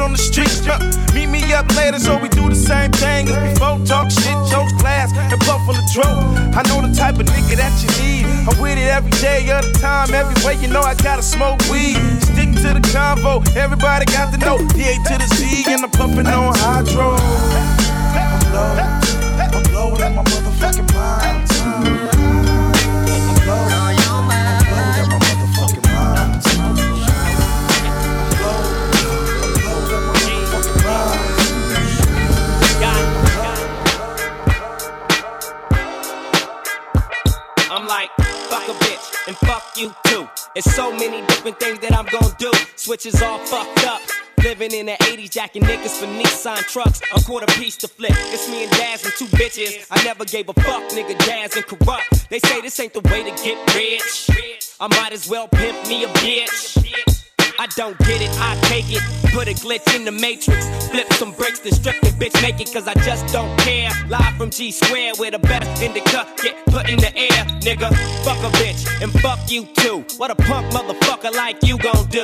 On 0.09 0.13
the 0.13 0.19
streets. 0.19 0.65
Yeah. 0.65 0.81
Meet 1.13 1.29
me 1.29 1.53
up 1.53 1.69
later 1.77 1.99
so 1.99 2.17
we 2.17 2.29
do 2.29 2.49
the 2.49 2.57
same 2.57 2.91
thing 2.93 3.29
as 3.29 3.37
before. 3.53 3.77
Talk 3.85 4.11
shit, 4.11 4.39
chose 4.49 4.73
class, 4.81 5.13
and 5.13 5.41
puff 5.45 5.61
on 5.69 5.77
the 5.77 5.85
dro. 5.93 6.09
I 6.57 6.65
know 6.69 6.81
the 6.81 6.93
type 6.97 7.21
of 7.21 7.27
nigga 7.27 7.57
that 7.61 7.75
you 7.85 7.91
need. 8.01 8.25
I'm 8.49 8.57
with 8.61 8.79
it 8.79 8.89
every 8.89 9.13
day 9.21 9.45
of 9.53 9.65
the 9.69 9.73
time, 9.79 10.15
everywhere. 10.15 10.57
You 10.63 10.69
know 10.69 10.81
I 10.81 10.95
gotta 10.95 11.23
smoke 11.23 11.61
weed. 11.71 12.01
Stick 12.25 12.57
to 12.65 12.73
the 12.73 12.85
convo, 12.89 13.45
everybody 13.55 14.07
got 14.07 14.33
to 14.33 14.39
know. 14.41 14.57
A 14.57 14.93
to 15.09 15.15
the 15.21 15.29
Z, 15.37 15.65
and 15.69 15.85
I'm 15.85 15.91
puffing 15.91 16.27
on 16.27 16.55
hydro. 16.57 17.17
I'm 19.39 19.65
low, 19.75 19.95
I'm 19.95 20.03
in 20.09 20.15
my 20.17 20.25
motherfucking 20.25 20.89
mind. 20.95 22.38
And 39.29 39.37
fuck 39.37 39.77
you 39.77 39.95
too. 40.07 40.27
It's 40.57 40.75
so 40.75 40.91
many 40.91 41.21
different 41.27 41.61
things 41.61 41.81
that 41.81 41.95
I'm 41.95 42.07
gonna 42.07 42.35
do. 42.39 42.51
Switches 42.77 43.21
all 43.21 43.39
fucked 43.41 43.85
up. 43.85 44.01
Living 44.43 44.73
in 44.73 44.87
the 44.87 44.93
80s, 44.93 45.31
jacking 45.31 45.65
niggas 45.65 46.01
for 46.01 46.07
Nissan 46.07 46.61
trucks. 46.73 47.03
A 47.15 47.21
quarter 47.21 47.45
piece 47.61 47.77
to 47.79 47.89
flip. 47.89 48.15
It's 48.33 48.49
me 48.49 48.63
and 48.63 48.73
Daz 48.73 49.05
and 49.05 49.13
two 49.13 49.27
bitches. 49.27 49.87
I 49.91 50.03
never 50.03 50.25
gave 50.25 50.49
a 50.49 50.55
fuck, 50.55 50.83
nigga. 50.93 51.19
Daz 51.27 51.57
and 51.57 51.67
Kurupt. 51.67 52.29
They 52.31 52.39
say 52.39 52.63
this 52.63 52.81
ain't 52.81 52.95
the 52.95 53.01
way 53.01 53.23
to 53.23 53.45
get 53.45 53.75
rich. 53.75 54.31
I 54.81 54.87
might 54.87 55.13
as 55.13 55.29
well 55.29 55.47
pimp 55.47 55.87
me 55.89 56.05
a 56.05 56.09
bitch. 56.09 57.28
I 57.61 57.67
don't 57.75 57.99
get 57.99 58.23
it, 58.23 58.31
I 58.39 58.55
take 58.69 58.85
it. 58.89 59.03
Put 59.35 59.49
a 59.49 59.53
glitch 59.53 59.93
in 59.97 60.05
the 60.05 60.13
matrix. 60.13 60.65
Flip 60.91 61.13
some 61.15 61.33
bricks, 61.33 61.59
then 61.59 61.73
strip 61.73 62.01
the 62.03 62.11
bitch 62.11 62.41
naked, 62.41 62.73
cause 62.73 62.87
I 62.87 62.95
just 63.03 63.33
don't 63.33 63.59
care. 63.59 63.91
Live 64.09 64.37
from 64.37 64.51
G 64.51 64.71
Square, 64.71 65.15
where 65.17 65.33
the 65.33 65.41
best 65.41 65.83
indica 65.83 66.25
get 66.41 66.65
put 66.67 66.89
in 66.89 66.99
the 66.99 67.11
air. 67.17 67.45
Nigga, 67.67 67.91
fuck 68.23 68.39
a 68.45 68.57
bitch, 68.59 68.87
and 69.03 69.11
fuck 69.21 69.41
you 69.51 69.67
too. 69.75 70.05
What 70.19 70.31
a 70.31 70.37
punk 70.37 70.73
motherfucker 70.73 71.35
like 71.35 71.57
you 71.65 71.79
gon' 71.79 72.07
do? 72.07 72.23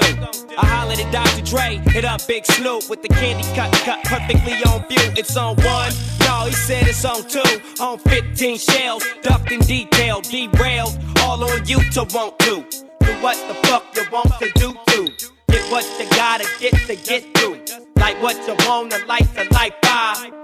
I 0.57 0.67
hollered 0.67 1.01
at 1.01 1.11
Dr. 1.13 1.43
Dre, 1.43 1.83
hit 1.93 2.05
up 2.05 2.25
Big 2.29 2.47
Snoop 2.47 2.89
with 2.89 3.03
the 3.03 3.09
candy 3.09 3.43
cut, 3.57 3.73
cut 3.83 4.05
perfectly 4.05 4.53
on 4.71 4.87
view. 4.87 5.11
It's 5.19 5.37
on 5.37 5.57
one, 5.57 5.93
no, 6.21 6.47
he 6.47 6.53
said 6.53 6.87
it's 6.87 7.05
on 7.05 7.27
two. 7.27 7.43
On 7.83 7.99
15 7.99 8.57
shells, 8.57 9.05
ducked 9.23 9.51
in 9.51 9.59
detail, 9.63 10.21
derailed, 10.21 10.97
all 11.23 11.43
on 11.43 11.67
you 11.67 11.83
to 11.91 12.05
want 12.15 12.39
to. 12.39 12.84
What 13.25 13.39
the 13.49 13.55
fuck 13.67 13.85
you 13.97 14.03
want 14.13 14.39
to 14.39 14.51
do 14.55 14.75
to. 14.89 15.33
Get 15.49 15.71
what 15.73 15.83
you 15.99 16.07
gotta 16.11 16.47
get 16.61 16.75
to 16.87 16.95
get 16.95 17.25
through. 17.39 17.94
Like 18.05 18.21
what 18.21 18.37
you 18.47 18.55
wanna 18.69 18.99
like 19.09 19.33
to 19.33 19.45
light 19.55 19.73
fire. 19.83 20.35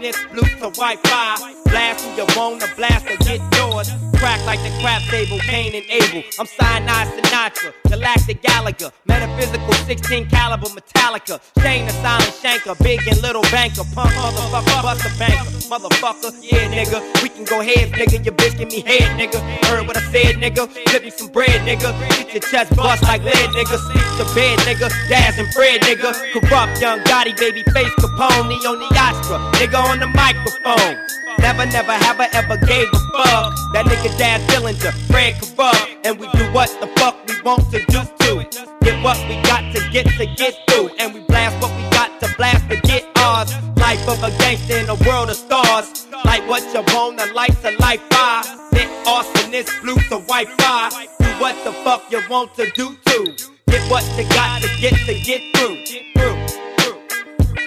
Lit 0.00 0.14
blue 0.32 0.42
to 0.42 0.70
Wi-Fi. 0.78 1.00
Ah. 1.10 1.54
Blast 1.66 2.04
who 2.04 2.22
you 2.22 2.26
wanna 2.36 2.66
blast 2.76 3.04
or 3.10 3.16
get 3.26 3.40
yours. 3.58 3.90
Crack 4.14 4.38
like 4.46 4.60
the 4.62 4.70
crap 4.80 5.02
table, 5.10 5.38
Cain 5.40 5.74
and 5.74 5.84
Abel. 5.90 6.22
I'm 6.38 6.46
Cyanide 6.46 7.08
Sinatra, 7.08 7.72
Galactic 7.88 8.42
Gallagher, 8.42 8.90
Metaphysical 9.06 9.72
16 9.74 10.28
caliber 10.28 10.68
Metallica. 10.68 11.40
Shane 11.60 11.86
the 11.86 11.92
silent 11.94 12.34
shanker, 12.42 12.78
big 12.82 13.06
and 13.08 13.20
little 13.22 13.42
banker. 13.50 13.82
Punk 13.94 14.10
motherfucker, 14.14 14.82
bust 14.82 15.04
a 15.04 15.18
banker. 15.18 15.50
Motherfucker, 15.68 16.30
yeah 16.42 16.70
nigga. 16.72 16.98
We 17.22 17.28
can 17.28 17.44
go 17.44 17.60
head, 17.60 17.92
nigga. 17.92 18.24
Your 18.24 18.34
bitch 18.34 18.56
give 18.56 18.68
me 18.68 18.80
head, 18.80 19.18
nigga. 19.18 19.38
Heard 19.66 19.86
what 19.86 19.96
I 19.96 20.02
said, 20.12 20.36
nigga. 20.36 20.68
Flip 20.68 21.02
me 21.02 21.10
some 21.10 21.28
bread, 21.28 21.60
nigga. 21.66 21.90
Get 22.08 22.32
your 22.32 22.42
chest 22.42 22.74
bust 22.76 23.02
like 23.02 23.22
lead, 23.22 23.50
nigga. 23.50 23.76
Sleep 23.76 24.08
to 24.18 24.24
bed, 24.34 24.58
nigga. 24.60 24.88
Daz 25.08 25.38
and 25.38 25.52
Fred, 25.52 25.80
nigga. 25.82 26.10
Kurupt 26.32 26.67
young 26.80 27.00
Gotti, 27.00 27.36
baby 27.38 27.62
face 27.72 27.94
Capone. 27.98 28.58
on 28.66 28.78
the 28.78 28.88
Astra, 28.94 29.38
nigga 29.58 29.78
on 29.78 29.98
the 30.00 30.06
microphone. 30.06 30.96
Never, 31.38 31.66
never 31.66 31.92
have 31.92 32.20
I 32.20 32.28
ever 32.32 32.56
gave 32.66 32.88
a 32.88 32.98
fuck. 33.14 33.54
That 33.72 33.86
nigga 33.86 34.16
Daz 34.18 34.42
Dillinger, 34.50 34.92
Fred 35.06 35.34
Kurupt. 35.36 35.98
And 36.04 36.18
we 36.18 36.26
do 36.32 36.44
what 36.52 36.68
the 36.80 36.88
fuck 36.98 37.16
we 37.28 37.40
want 37.42 37.70
to 37.70 37.78
do 37.86 38.02
to. 38.02 38.68
Get 38.82 39.02
what 39.04 39.18
we 39.28 39.40
got 39.42 39.62
to 39.74 39.80
get 39.90 40.06
to 40.18 40.26
get 40.36 40.54
through. 40.68 40.90
And 40.98 41.14
we 41.14 41.20
blast 41.20 41.60
what 41.62 41.74
we 41.76 41.82
got 41.90 42.20
to 42.20 42.34
blast 42.36 42.68
to 42.70 42.76
get 42.82 43.06
ours. 43.18 43.52
Life 43.76 44.06
of 44.08 44.22
a 44.24 44.30
gangster 44.38 44.78
in 44.78 44.88
a 44.88 44.96
world 45.06 45.30
of 45.30 45.36
stars. 45.36 46.06
Like 46.24 46.46
what 46.48 46.62
you 46.74 46.82
want, 46.94 47.18
the 47.18 47.32
lights 47.34 47.64
of 47.64 47.78
life 47.78 48.02
fire. 48.10 48.42
Lit 48.72 48.88
awesomeness, 49.06 49.70
blue 49.80 49.96
to 50.10 50.18
white 50.26 50.48
fire. 50.60 50.90
Do 51.20 51.26
what 51.40 51.54
the 51.64 51.72
fuck 51.84 52.10
you 52.10 52.20
want 52.28 52.54
to 52.54 52.68
do 52.72 52.96
to. 53.06 53.57
Get 53.70 53.90
what 53.90 54.04
you 54.16 54.28
got 54.30 54.62
to 54.62 54.68
get 54.80 54.94
to 55.06 55.14
get 55.20 55.42
through. 55.54 55.76
Get 55.84 56.04
through. 56.16 56.36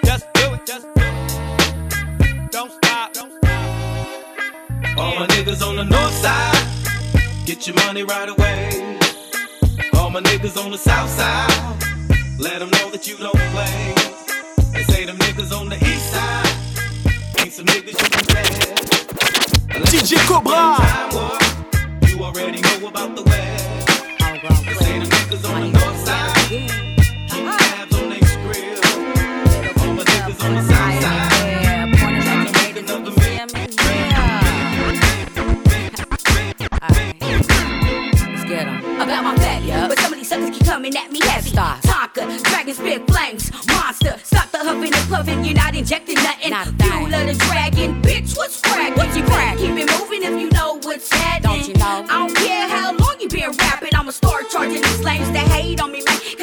Just 0.04 0.34
do 0.34 0.54
it, 0.54 0.66
just 0.66 0.88
do 0.96 1.02
it. 1.02 2.52
Don't 2.52 2.72
stop. 2.72 3.14
Don't 3.14 3.32
stop. 3.32 4.98
All 4.98 5.16
my 5.20 5.28
niggas 5.28 5.62
on 5.66 5.76
the 5.76 5.84
north 5.84 6.14
side, 6.14 6.68
get 7.46 7.68
your 7.68 7.76
money 7.78 8.04
right 8.04 8.30
away. 8.30 9.00
All 9.94 10.10
my 10.10 10.22
niggas 10.22 10.58
on 10.64 10.72
the 10.72 10.78
south 10.78 11.10
side, 11.10 11.50
let 12.40 12.60
them 12.60 12.70
know 12.72 12.90
that 12.92 13.08
you 13.08 13.18
don't 13.18 13.36
play. 13.54 13.94
They 14.74 14.84
say 14.84 15.06
them 15.06 15.18
niggas 15.18 15.52
on 15.58 15.70
the 15.70 15.76
east 15.76 16.12
side, 16.12 16.48
ain't 17.40 17.54
some 17.54 17.66
niggas 17.66 17.98
you 18.02 18.10
can 18.10 18.26
play. 18.26 18.44
DJ 19.92 20.18
Cobra. 20.28 20.78
You 22.08 22.24
already 22.24 22.62
know 22.62 22.88
about 22.88 23.16
the 23.16 23.24
west. 23.24 23.88
They 24.66 24.74
say 24.86 25.00
them 25.00 25.10
niggas 25.10 25.50
on 25.50 25.62
the 25.62 25.68
north 25.70 25.81
Don't 51.42 51.68
you 51.68 51.74
know? 51.74 52.06
I 52.10 52.28
don't 52.28 52.36
care 52.36 52.68
how 52.70 52.94
long 52.94 53.20
you 53.20 53.28
been 53.28 53.52
rapping, 53.58 53.96
I'ma 53.96 54.12
start 54.12 54.50
charging 54.50 54.82
these 54.82 55.04
lames 55.04 55.32
that 55.32 55.48
hate 55.48 55.82
on 55.82 55.92
me, 55.92 56.02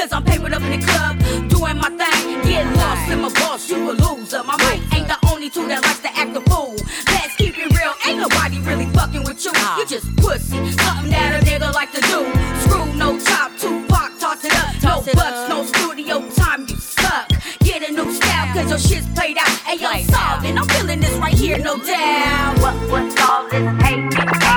man. 0.08 0.10
Cause 0.10 0.12
I'm 0.12 0.24
papered 0.24 0.54
up 0.54 0.62
in 0.62 0.80
the 0.80 0.86
club, 0.86 1.18
doing 1.48 1.76
my 1.76 1.88
thing. 1.90 2.42
Get 2.42 2.66
lost 2.76 3.10
in 3.10 3.20
my 3.20 3.28
boss, 3.34 3.68
you 3.68 3.90
a 3.90 3.92
loser. 3.92 4.42
My 4.44 4.56
mic 4.58 4.82
ain't 4.94 5.08
the 5.08 5.18
only 5.30 5.50
two 5.50 5.66
that 5.68 5.82
likes 5.84 6.00
to 6.00 6.16
act 6.16 6.36
a 6.36 6.40
fool. 6.50 6.76
Let's 7.06 7.34
keep 7.36 7.58
it 7.58 7.70
real, 7.78 7.92
ain't 8.06 8.20
nobody 8.20 8.58
really 8.60 8.86
fucking 8.92 9.24
with 9.24 9.44
you. 9.44 9.52
You 9.76 9.86
just 9.86 10.14
pussy, 10.16 10.56
something 10.72 11.10
that 11.10 11.42
a 11.42 11.44
nigga 11.44 11.72
like 11.74 11.92
to 11.92 12.00
do. 12.00 12.26
Screw 12.62 12.86
no 12.94 13.18
top, 13.18 13.52
Tupac, 13.58 14.18
toss 14.18 14.44
it 14.44 14.54
up. 14.54 14.82
No 14.82 15.02
bucks, 15.12 15.48
no 15.48 15.64
studio 15.64 16.28
time, 16.30 16.66
you 16.68 16.76
suck. 16.76 17.28
Get 17.60 17.88
a 17.88 17.92
new 17.92 18.10
style, 18.12 18.54
cause 18.54 18.70
your 18.70 18.78
shit's 18.78 19.08
played 19.14 19.38
out. 19.38 19.48
Hey, 19.66 19.76
yo, 19.76 20.06
solving, 20.10 20.58
I'm 20.58 20.66
feeling 20.68 21.00
this 21.00 21.16
right 21.18 21.34
here, 21.34 21.58
no 21.58 21.76
doubt. 21.78 22.58
What, 22.60 22.74
what's 22.90 23.20
all 23.20 23.48
this 23.48 23.82
hate, 23.82 24.47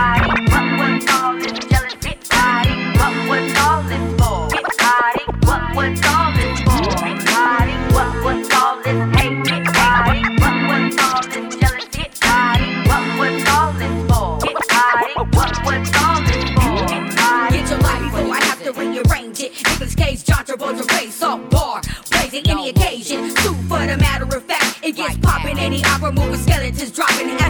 moving 26.14 26.38
skeletons 26.38 26.92
dropping. 26.92 27.41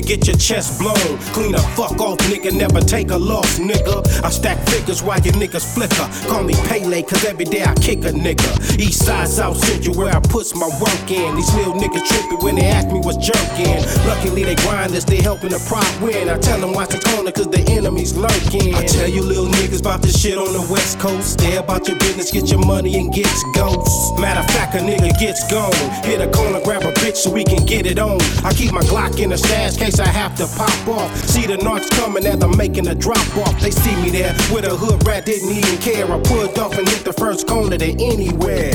Get 0.00 0.26
your 0.26 0.39
chest 0.40 0.80
blown. 0.80 1.18
Clean 1.36 1.54
a 1.54 1.60
fuck 1.76 2.00
off, 2.00 2.18
nigga, 2.30 2.50
never 2.52 2.80
take 2.80 3.10
a 3.10 3.16
loss, 3.16 3.58
nigga. 3.58 4.00
I 4.24 4.30
stack 4.30 4.58
figures 4.68 5.02
while 5.02 5.20
your 5.20 5.34
niggas 5.34 5.66
flicker. 5.74 6.08
Call 6.28 6.42
me 6.42 6.54
Pele, 6.66 7.02
cause 7.02 7.24
every 7.24 7.44
day 7.44 7.62
I 7.62 7.74
kick 7.74 7.98
a 8.04 8.12
nigga. 8.12 8.78
East 8.78 9.04
side, 9.04 9.28
South 9.28 9.58
Central, 9.58 9.94
where 9.96 10.14
I 10.14 10.20
puts 10.20 10.54
my 10.54 10.68
work 10.80 11.10
in. 11.10 11.36
These 11.36 11.54
little 11.54 11.74
niggas 11.74 12.06
tripping 12.08 12.40
when 12.40 12.56
they 12.56 12.66
ask 12.66 12.88
me 12.88 13.00
what's 13.00 13.18
jerking. 13.18 13.84
Luckily, 14.08 14.44
they 14.44 14.56
grinders, 14.56 15.04
they 15.04 15.20
helping 15.20 15.50
the 15.50 15.62
prop 15.68 15.86
win. 16.00 16.28
I 16.28 16.38
tell 16.38 16.58
them 16.58 16.72
watch 16.72 16.90
the 16.90 17.00
corner, 17.10 17.30
cause 17.30 17.48
the 17.48 17.60
enemy's 17.70 18.16
lurking. 18.16 18.74
I 18.74 18.84
tell 18.86 19.08
you 19.08 19.22
little 19.22 19.46
niggas 19.46 19.80
about 19.80 20.00
this 20.00 20.18
shit 20.20 20.38
on 20.38 20.52
the 20.52 20.66
West 20.72 20.98
Coast. 20.98 21.34
Stay 21.34 21.56
about 21.56 21.86
your 21.86 21.98
business, 21.98 22.30
get 22.30 22.50
your 22.50 22.64
money 22.64 22.96
and 22.96 23.12
gets 23.12 23.44
ghosts. 23.54 24.18
Matter 24.18 24.40
of 24.40 24.46
fact, 24.46 24.74
a 24.74 24.78
nigga 24.78 25.12
gets 25.20 25.44
gone. 25.50 25.72
Hit 26.02 26.20
a 26.20 26.30
corner, 26.30 26.60
grab 26.64 26.82
a 26.82 26.92
bitch 26.92 27.16
so 27.16 27.30
we 27.30 27.44
can 27.44 27.64
get 27.66 27.84
it 27.84 27.98
on. 27.98 28.20
I 28.44 28.54
keep 28.54 28.72
my 28.72 28.80
Glock 28.82 29.20
in 29.20 29.30
the 29.30 29.38
stash 29.38 29.76
case 29.76 30.00
I 30.00 30.08
have 30.08 30.29
to 30.36 30.46
pop 30.56 30.88
off. 30.88 31.16
See 31.26 31.46
the 31.46 31.56
narcs 31.56 31.90
coming 31.90 32.26
as 32.26 32.42
I'm 32.42 32.56
making 32.56 32.86
a 32.88 32.94
drop 32.94 33.36
off. 33.38 33.60
They 33.60 33.70
see 33.70 33.94
me 34.02 34.10
there 34.10 34.34
with 34.52 34.64
a 34.64 34.76
hood 34.76 35.06
rat, 35.06 35.26
didn't 35.26 35.50
even 35.50 35.78
care. 35.78 36.10
I 36.10 36.20
pulled 36.20 36.58
off 36.58 36.76
and 36.78 36.88
hit 36.88 37.04
the 37.04 37.12
first 37.12 37.46
corner 37.46 37.78
to 37.78 37.90
anywhere. 37.90 38.74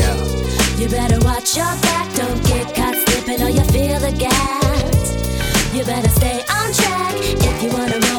You 0.78 0.90
better 0.90 1.20
watch 1.26 1.56
your 1.56 1.74
back, 1.88 2.14
don't 2.16 2.44
get 2.46 2.76
caught 2.76 2.96
slipping 2.96 3.42
or 3.42 3.50
you 3.50 3.64
feel 3.72 4.00
the 4.00 4.12
gas. 4.18 5.14
You 5.74 5.84
better 5.84 6.10
stay 6.10 6.40
on 6.40 6.74
track 6.74 7.16
if 7.16 7.64
you 7.64 7.70
wanna 7.70 8.00
roll 8.08 8.15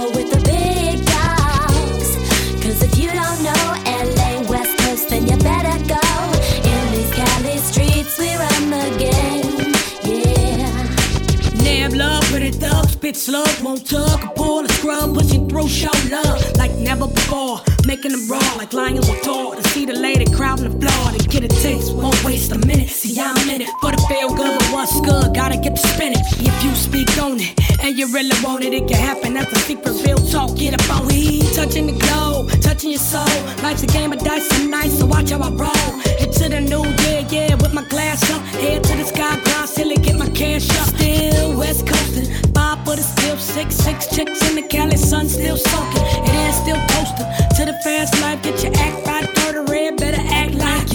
up, 13.16 13.22
spit 13.22 13.34
slug, 13.34 13.64
won't 13.64 13.86
tug, 13.86 14.34
pull 14.34 14.64
a 14.64 14.68
scrub, 14.68 15.14
pushing 15.14 15.48
through, 15.48 15.68
show 15.68 15.90
love 16.10 16.56
like 16.56 16.74
never 16.76 17.06
before. 17.06 17.60
Making 17.86 18.12
them 18.12 18.28
raw 18.28 18.54
like 18.56 18.72
lions 18.72 19.08
with 19.08 19.22
tall. 19.22 19.65
The 19.86 19.92
lady 19.92 20.24
crowd 20.34 20.58
on 20.58 20.64
the 20.68 20.74
floor, 20.82 21.12
to 21.12 21.28
get 21.28 21.44
a 21.44 21.48
taste, 21.62 21.94
won't 21.94 22.18
waste 22.24 22.50
a 22.50 22.58
minute. 22.58 22.88
See, 22.88 23.20
I'm 23.20 23.48
in 23.48 23.60
it 23.60 23.68
for 23.80 23.92
the 23.92 23.98
feel 24.08 24.34
good, 24.34 24.58
but 24.58 24.72
what's 24.72 25.00
good? 25.00 25.32
Gotta 25.32 25.56
get 25.56 25.76
the 25.76 25.86
spinach. 25.94 26.26
If 26.40 26.64
you 26.64 26.74
speak 26.74 27.16
on 27.22 27.38
it 27.38 27.54
and 27.84 27.96
you 27.96 28.12
really 28.12 28.34
want 28.42 28.64
it, 28.64 28.74
it 28.74 28.88
can 28.88 28.98
happen. 28.98 29.34
That's 29.34 29.52
a 29.52 29.58
secret, 29.60 29.94
real 30.04 30.18
talk. 30.18 30.56
Get 30.56 30.74
up 30.74 30.90
on 30.90 31.06
weed, 31.06 31.46
touching 31.54 31.86
the 31.86 31.92
glow, 31.92 32.48
touching 32.60 32.90
your 32.90 32.98
soul. 32.98 33.30
Life's 33.62 33.84
a 33.84 33.86
game 33.86 34.12
of 34.12 34.18
dice 34.24 34.50
nice, 34.66 34.98
so 34.98 35.06
watch 35.06 35.30
how 35.30 35.38
I 35.38 35.50
roll. 35.50 35.90
Into 36.18 36.48
the 36.50 36.60
new 36.60 36.82
year, 37.06 37.22
yeah, 37.30 37.54
with 37.54 37.72
my 37.72 37.84
glass 37.84 38.28
up, 38.32 38.42
head 38.58 38.82
to 38.82 38.96
the 38.96 39.04
sky, 39.04 39.38
grind 39.44 39.68
silly, 39.68 39.98
get 39.98 40.16
my 40.18 40.28
cash 40.30 40.68
up. 40.80 40.88
Still 40.98 41.56
West 41.56 41.86
Coastin', 41.86 42.26
five 42.52 42.84
for 42.84 42.96
the 42.96 43.02
still 43.02 43.36
six, 43.36 43.76
six 43.76 44.08
chicks 44.12 44.42
in 44.50 44.56
the 44.56 44.62
Cali 44.62 44.96
sun, 44.96 45.28
still 45.28 45.56
soaking. 45.56 46.02
It 46.26 46.34
is 46.50 46.56
still 46.56 46.80
posting 46.90 47.28
to 47.54 47.62
the 47.70 47.78
fast 47.84 48.20
life. 48.20 48.42
Get 48.42 48.64
your 48.64 48.72
act 48.74 49.06
right, 49.06 49.34
better 49.36 49.65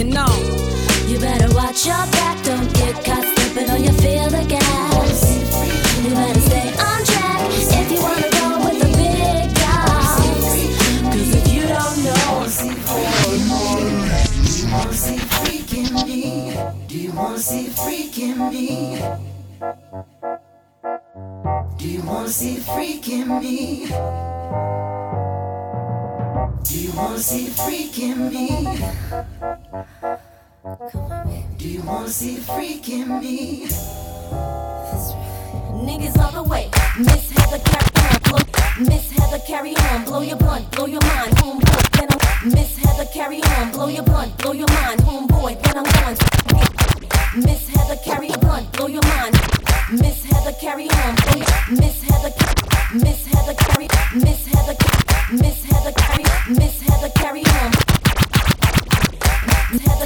you. 0.10 0.26
You 1.08 1.20
better 1.20 1.54
watch 1.54 1.86
your 1.86 2.06
back, 2.12 2.44
don't 2.44 2.74
get 2.74 2.96
caught 3.06 3.24
slipping 3.24 3.70
or 3.70 3.78
you 3.78 3.92
feel 4.02 4.30
the 4.30 4.44
gas. 4.48 5.22
You 6.02 6.10
better 6.10 6.40
stay 6.42 6.70
on 6.74 7.04
track 7.06 7.42
if 7.52 7.92
you 7.92 8.02
wanna 8.02 8.30
go 8.32 8.66
with 8.66 8.80
the 8.82 8.88
big 8.98 9.54
dogs. 9.54 10.18
Cause 11.06 11.36
if 11.36 11.54
you 11.54 11.62
don't 11.68 12.04
know, 12.04 12.48
Do 14.48 14.58
you 14.58 14.74
wanna 14.74 14.94
see 14.94 15.18
freaking 15.18 15.94
me? 16.08 16.54
Do 16.88 16.98
you 16.98 17.12
wanna 17.14 17.38
see 17.38 17.68
freaking 17.68 18.52
me? 18.52 18.98
Do 21.78 21.88
you 21.88 22.02
wanna 22.04 22.30
see 22.30 22.56
freaking 22.58 23.42
me? 23.42 23.86
Do 26.64 26.80
you 26.80 26.92
wanna 26.94 27.20
see 27.20 27.48
freaking 27.48 28.32
me? 28.32 29.61
Do 30.82 31.70
you 31.70 31.84
wanna 31.84 32.10
see 32.10 32.38
freaking 32.38 33.22
me? 33.22 33.68
Niggas 35.78 36.18
all 36.18 36.32
the 36.32 36.50
way. 36.50 36.72
Miss 36.98 37.30
Heather 37.30 37.60
carry 37.60 37.92
on, 38.02 38.18
blow. 38.24 38.90
Miss 38.90 39.12
Heather 39.12 39.38
carry 39.46 39.76
on, 39.76 40.06
blow 40.06 40.22
your 40.22 40.38
blunt, 40.38 40.72
blow 40.72 40.88
your 40.88 41.02
mind, 41.02 41.38
homeboy. 41.38 41.92
Then 41.92 42.08
I'm 42.10 42.50
Miss 42.50 42.78
Heather 42.80 43.06
carry 43.14 43.44
on, 43.44 43.72
blow 43.72 43.90
your 43.90 44.02
blunt, 44.02 44.36
blow 44.40 44.54
your 44.54 44.68
mind, 44.70 45.02
homeboy. 45.02 45.62
Then 45.62 45.78
I'm 45.78 45.86
going. 45.86 46.18
Miss 47.46 47.70
Heather 47.70 48.02
carry 48.04 48.30
a 48.30 48.38
blunt, 48.40 48.72
blow 48.74 48.88
your 48.88 49.04
mind. 49.04 49.36
Miss 49.92 50.26
Heather 50.26 50.54
carry 50.60 50.90
on, 50.90 51.16
blow 51.16 51.38
your 51.38 51.78
Miss 51.78 52.02
Heather, 52.02 52.34
Miss 52.92 53.28
Heather 53.28 53.54
carry, 53.54 53.88
Miss 54.16 54.48
Heather, 54.48 54.76
Miss 55.30 55.64
Heather 55.64 55.92
carry, 55.92 56.26
Miss 56.50 56.82
Heather 56.82 57.10
carry 57.14 57.46
on. 57.46 57.72
Heather, 59.72 59.82
Heather, 59.84 60.01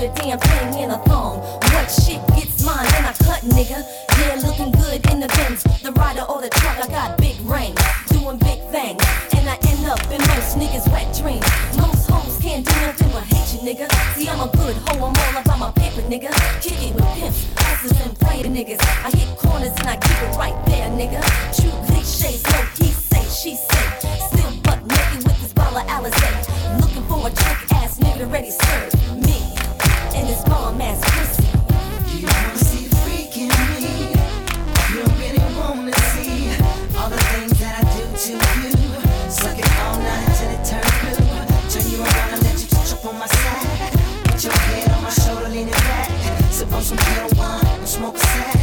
the 0.00 0.08
damn 0.16 0.38
thing 0.38 0.80
in 0.80 0.90
a 0.90 0.98
thong. 1.04 1.40
What 1.76 1.90
shit 1.92 2.24
gets 2.32 2.64
mine, 2.64 2.88
then 2.88 3.04
I 3.04 3.12
cut, 3.20 3.44
nigga. 3.44 3.84
Yeah, 4.16 4.40
looking 4.40 4.72
good 4.72 5.04
in 5.12 5.20
the 5.20 5.28
Benz, 5.28 5.62
the 5.84 5.92
rider 5.92 6.22
or 6.22 6.40
the 6.40 6.48
truck. 6.48 6.80
I 6.80 6.88
got 6.88 7.18
big 7.18 7.36
range, 7.44 7.76
doing 8.08 8.38
big 8.38 8.64
things, 8.72 8.96
and 9.36 9.44
I 9.44 9.60
end 9.60 9.84
up 9.84 10.00
in 10.08 10.20
most 10.32 10.56
niggas' 10.56 10.88
wet 10.88 11.12
dreams. 11.12 11.44
Most 11.76 12.08
hoes 12.08 12.40
can't 12.40 12.64
do 12.64 12.72
nothing 12.80 13.12
but 13.12 13.24
hate 13.28 13.52
you, 13.52 13.60
nigga. 13.60 13.92
See, 14.16 14.26
I'm 14.26 14.40
a 14.40 14.48
good 14.56 14.76
hoe, 14.88 15.04
I'm 15.04 15.12
all 15.12 15.36
about 15.36 15.58
my 15.58 15.70
paper, 15.72 16.00
nigga. 16.08 16.32
Kick 16.64 16.80
it 16.80 16.94
with 16.94 17.04
pimps, 17.20 17.52
hustlers 17.60 18.00
and 18.00 18.18
player 18.18 18.48
niggas. 18.48 18.80
I 19.04 19.12
hit 19.12 19.28
corners 19.36 19.76
and 19.76 19.88
I 19.88 19.96
keep 20.00 20.16
it 20.24 20.32
right 20.40 20.56
there, 20.64 20.88
nigga. 20.96 21.20
True 21.52 21.76
cliches, 21.92 22.40
no 22.48 22.58
he 22.80 22.88
say, 22.88 23.24
she 23.28 23.52
say. 23.52 23.84
Still 24.32 24.52
butt 24.64 24.80
naked 24.80 25.28
with 25.28 25.40
this 25.44 25.52
bottle 25.52 25.76
of. 25.76 26.80
Looking 26.80 27.04
for 27.04 27.28
a 27.28 27.30
trick 27.30 27.72
ass 27.76 27.98
nigga 27.98 28.32
ready 28.32 28.50
serve 28.50 29.00
me 29.18 29.29
and 29.29 29.29
this 30.30 30.44
bomb 30.44 30.80
ass 30.80 31.00
pussy. 31.10 31.42
Do 32.06 32.14
you 32.22 32.28
wanna 32.30 32.58
see 32.62 32.86
freaking 33.02 33.50
me? 33.66 34.14
You 34.94 35.02
really 35.18 35.42
wanna 35.58 35.94
see 36.14 36.54
all 36.98 37.10
the 37.10 37.18
things 37.34 37.58
that 37.58 37.74
I 37.78 37.84
do 37.98 38.04
to 38.24 38.32
you. 38.62 38.70
Suck 39.28 39.58
it 39.58 39.70
all 39.82 39.98
night 39.98 40.30
till 40.38 40.50
it 40.54 40.62
turn 40.70 40.86
blue. 41.02 41.18
Turn 41.72 41.86
you 41.90 41.98
around 42.06 42.30
and 42.34 42.42
let 42.46 42.56
you 42.62 42.68
touch 42.70 42.92
up 42.94 43.04
on 43.06 43.18
my 43.18 43.26
side. 43.26 43.90
Put 44.30 44.44
your 44.44 44.52
head 44.52 44.90
on 44.92 45.02
my 45.02 45.10
shoulder, 45.10 45.48
lean 45.48 45.68
back. 45.68 46.08
Sip 46.52 46.72
on 46.72 46.82
some 46.82 46.98
Ketel 46.98 47.30
One 47.36 47.66
and 47.66 47.88
smoke 47.88 48.14
a 48.14 48.20
sack. 48.20 48.54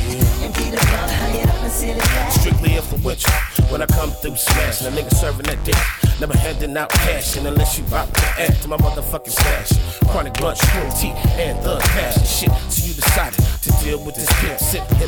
Empty 0.44 0.72
the 0.72 0.80
blunt, 0.88 1.12
hang 1.20 1.36
it 1.36 1.50
up 1.50 1.64
and 1.64 1.72
seal 1.72 1.98
it 1.98 2.04
back. 2.16 2.32
Strictly 2.32 2.76
influential. 2.78 3.34
When 3.70 3.82
I 3.82 3.88
come 3.88 4.12
through 4.12 4.38
smashing, 4.38 4.88
a 4.88 4.92
nigga 4.92 5.14
serving 5.14 5.48
that 5.48 5.62
dick. 5.66 6.07
Never 6.20 6.36
handing 6.36 6.76
out 6.76 6.90
cash 6.90 7.38
unless 7.38 7.78
you 7.78 7.84
rock 7.86 8.12
the 8.12 8.42
ass 8.42 8.62
to 8.64 8.68
my 8.68 8.78
motherfucking 8.78 9.30
stash. 9.30 10.00
Chronic 10.10 10.34
blunt, 10.34 10.58
tea, 11.00 11.12
and 11.38 11.60
thug 11.60 11.80
passion 11.82 12.24
shit. 12.24 12.52
So 12.72 12.88
you 12.88 12.94
decided 12.96 13.57
deal 13.84 14.04
with 14.04 14.16
this 14.16 14.30
pimp, 14.40 14.60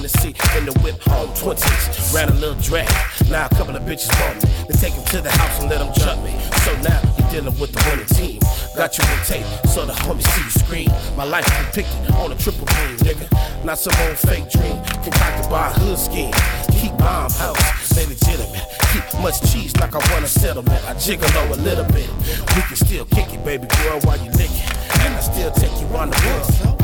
the 0.01 0.09
seat 0.09 0.37
in 0.57 0.65
the 0.65 0.73
whip 0.79 0.95
on 1.11 1.27
20s. 1.35 2.13
Ran 2.13 2.29
a 2.29 2.33
little 2.33 2.59
drag. 2.61 2.89
Now 3.29 3.45
a 3.45 3.49
couple 3.49 3.75
of 3.75 3.83
bitches 3.83 4.11
want 4.21 4.43
me. 4.43 4.49
They 4.67 4.75
take 4.79 4.93
him 4.93 5.05
to 5.05 5.21
the 5.21 5.31
house 5.31 5.61
and 5.61 5.69
let 5.69 5.81
him 5.81 5.91
jump 5.93 6.23
me. 6.23 6.33
So 6.63 6.71
now 6.81 6.99
you're 7.17 7.29
dealing 7.29 7.57
with 7.59 7.71
the 7.71 7.81
winning 7.89 8.07
team. 8.07 8.39
Got 8.75 8.97
you 8.97 9.03
on 9.03 9.19
tape, 9.25 9.45
so 9.67 9.85
the 9.85 9.93
homies 9.93 10.27
see 10.33 10.43
you 10.43 10.53
scream. 10.63 10.89
My 11.17 11.25
life 11.25 11.45
depicted 11.45 12.11
on 12.15 12.31
a 12.31 12.35
triple 12.35 12.65
beam, 12.65 12.95
nigga. 13.03 13.27
Not 13.65 13.77
some 13.77 13.93
old 14.07 14.17
fake 14.17 14.49
dream, 14.49 14.79
concocted 15.03 15.49
by 15.49 15.67
a 15.67 15.73
hood 15.83 15.99
scheme. 15.99 16.33
Keep 16.79 16.97
bomb 16.97 17.31
house, 17.31 17.59
stay 17.83 18.05
legitimate. 18.05 18.65
Keep 18.93 19.05
much 19.21 19.41
cheese 19.51 19.75
like 19.77 19.93
I 19.93 20.01
want 20.11 20.25
a 20.25 20.27
settlement. 20.27 20.81
I 20.87 20.93
jiggle 20.97 21.27
a 21.27 21.59
little 21.59 21.85
bit. 21.91 22.09
We 22.55 22.61
can 22.63 22.75
still 22.75 23.05
kick 23.05 23.33
it, 23.33 23.43
baby 23.43 23.67
girl, 23.83 23.99
while 24.01 24.17
you 24.17 24.31
lick 24.31 24.51
it. 24.51 24.67
And 25.03 25.15
I 25.15 25.19
still 25.19 25.51
take 25.51 25.75
you 25.81 25.87
on 25.97 26.09
the 26.09 26.19
world. 26.25 26.79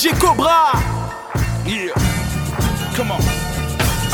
DJ 0.00 0.18
Cobra. 0.18 0.72
Yeah. 1.66 1.92
Come 2.96 3.10
on. 3.10 3.29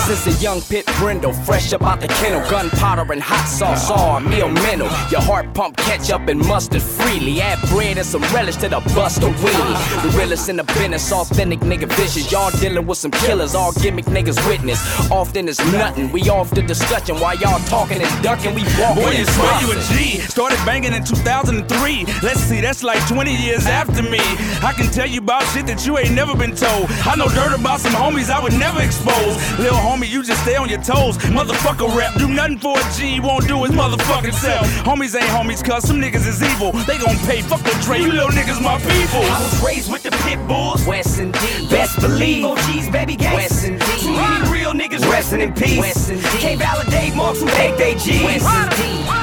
Since 0.06 0.26
a 0.28 0.42
young 0.42 0.60
pit 0.60 0.86
brindle, 0.98 1.32
fresh 1.32 1.72
about 1.72 1.96
out 1.96 2.00
the 2.00 2.08
kennel. 2.14 2.48
Gunpowder 2.50 3.12
and 3.12 3.22
hot 3.22 3.46
sauce, 3.46 3.90
all 3.90 4.20
meal 4.20 4.48
mental. 4.48 4.88
Your 5.10 5.20
heart 5.20 5.52
pump 5.54 5.76
ketchup 5.76 6.28
and 6.28 6.38
mustard 6.40 6.82
freely. 6.82 7.40
Add 7.40 7.58
bread 7.68 7.98
and 7.98 8.06
some 8.06 8.22
relish 8.34 8.56
to 8.56 8.68
the 8.68 8.80
buster 8.94 9.28
weenie. 9.28 10.02
The 10.02 10.16
realest 10.18 10.48
in 10.48 10.56
the 10.56 10.64
business, 10.64 11.12
authentic 11.12 11.60
nigga 11.60 11.88
vicious. 11.92 12.30
Y'all 12.30 12.50
dealing 12.50 12.86
with 12.86 12.98
some 12.98 13.10
killers, 13.10 13.54
all 13.54 13.72
gimmick 13.72 14.06
niggas 14.06 14.38
witness. 14.48 14.80
Often 15.10 15.48
it's 15.48 15.64
nothing, 15.72 16.10
we 16.12 16.28
off 16.28 16.50
the 16.50 16.62
discussion. 16.62 17.18
While 17.18 17.36
y'all 17.38 17.60
talking 17.66 18.00
and 18.02 18.22
ducking, 18.22 18.54
we 18.54 18.62
walking. 18.78 19.02
Boy, 19.02 19.10
you 19.10 19.24
swear 19.24 19.60
you 19.60 19.72
a. 19.72 19.76
G. 19.86 20.20
Started 20.20 20.58
banging 20.66 20.92
in 20.92 21.04
2003. 21.04 22.04
Let's 22.22 22.40
see, 22.40 22.60
that's 22.60 22.82
like 22.82 23.00
20 23.08 23.34
years 23.34 23.66
after 23.66 24.02
me. 24.02 24.20
I 24.62 24.72
can 24.76 24.90
tell 24.90 25.06
you 25.06 25.20
about 25.20 25.42
shit 25.52 25.66
that 25.66 25.86
you 25.86 25.98
ain't 25.98 26.12
never 26.12 26.36
been 26.36 26.54
told. 26.54 26.90
I 27.06 27.14
know 27.16 27.28
dirt 27.28 27.58
about 27.58 27.80
some 27.80 27.92
homies 27.92 28.30
I 28.30 28.42
would 28.42 28.54
never 28.54 28.82
expose. 28.82 29.36
Lil 29.58 29.72
homie, 29.72 29.95
you 30.04 30.22
just 30.22 30.42
stay 30.42 30.56
on 30.56 30.68
your 30.68 30.82
toes. 30.82 31.16
Motherfucker 31.18 31.94
rap, 31.96 32.14
do 32.18 32.28
nothing 32.28 32.58
for 32.58 32.78
a 32.78 32.84
G, 32.96 33.20
won't 33.20 33.46
do 33.48 33.62
his 33.64 33.72
motherfucking 33.72 34.34
self. 34.34 34.66
Homies 34.84 35.14
ain't 35.14 35.30
homies, 35.30 35.64
cuz 35.64 35.88
some 35.88 36.00
niggas 36.00 36.26
is 36.26 36.42
evil. 36.42 36.72
They 36.84 36.98
gon' 36.98 37.16
pay, 37.26 37.40
fuck 37.42 37.62
the 37.62 37.70
trade, 37.84 38.02
you 38.02 38.12
little 38.12 38.28
niggas 38.30 38.60
my 38.62 38.78
people. 38.78 39.22
I 39.24 39.40
was 39.40 39.64
raised 39.64 39.90
with 39.90 40.02
the 40.02 40.10
pit 40.24 40.38
bulls. 40.46 40.84
West 40.86 41.18
indeed. 41.18 41.70
Best 41.70 42.00
believe 42.00 42.44
OGs, 42.44 42.90
baby 42.90 43.16
gang. 43.16 43.34
West 43.34 43.64
indeed. 43.64 44.00
Too 44.00 44.12
many 44.12 44.55
real 44.66 44.74
niggas 44.74 45.02
resting 45.10 45.40
in 45.40 45.52
peace. 45.54 45.78
West 45.78 46.10
indeed. 46.10 46.24
Can't 46.40 46.58
validate 46.58 47.14
marks 47.14 47.40
who 47.40 47.46
hate 47.48 47.76
they 47.78 47.94
G's. 47.94 48.42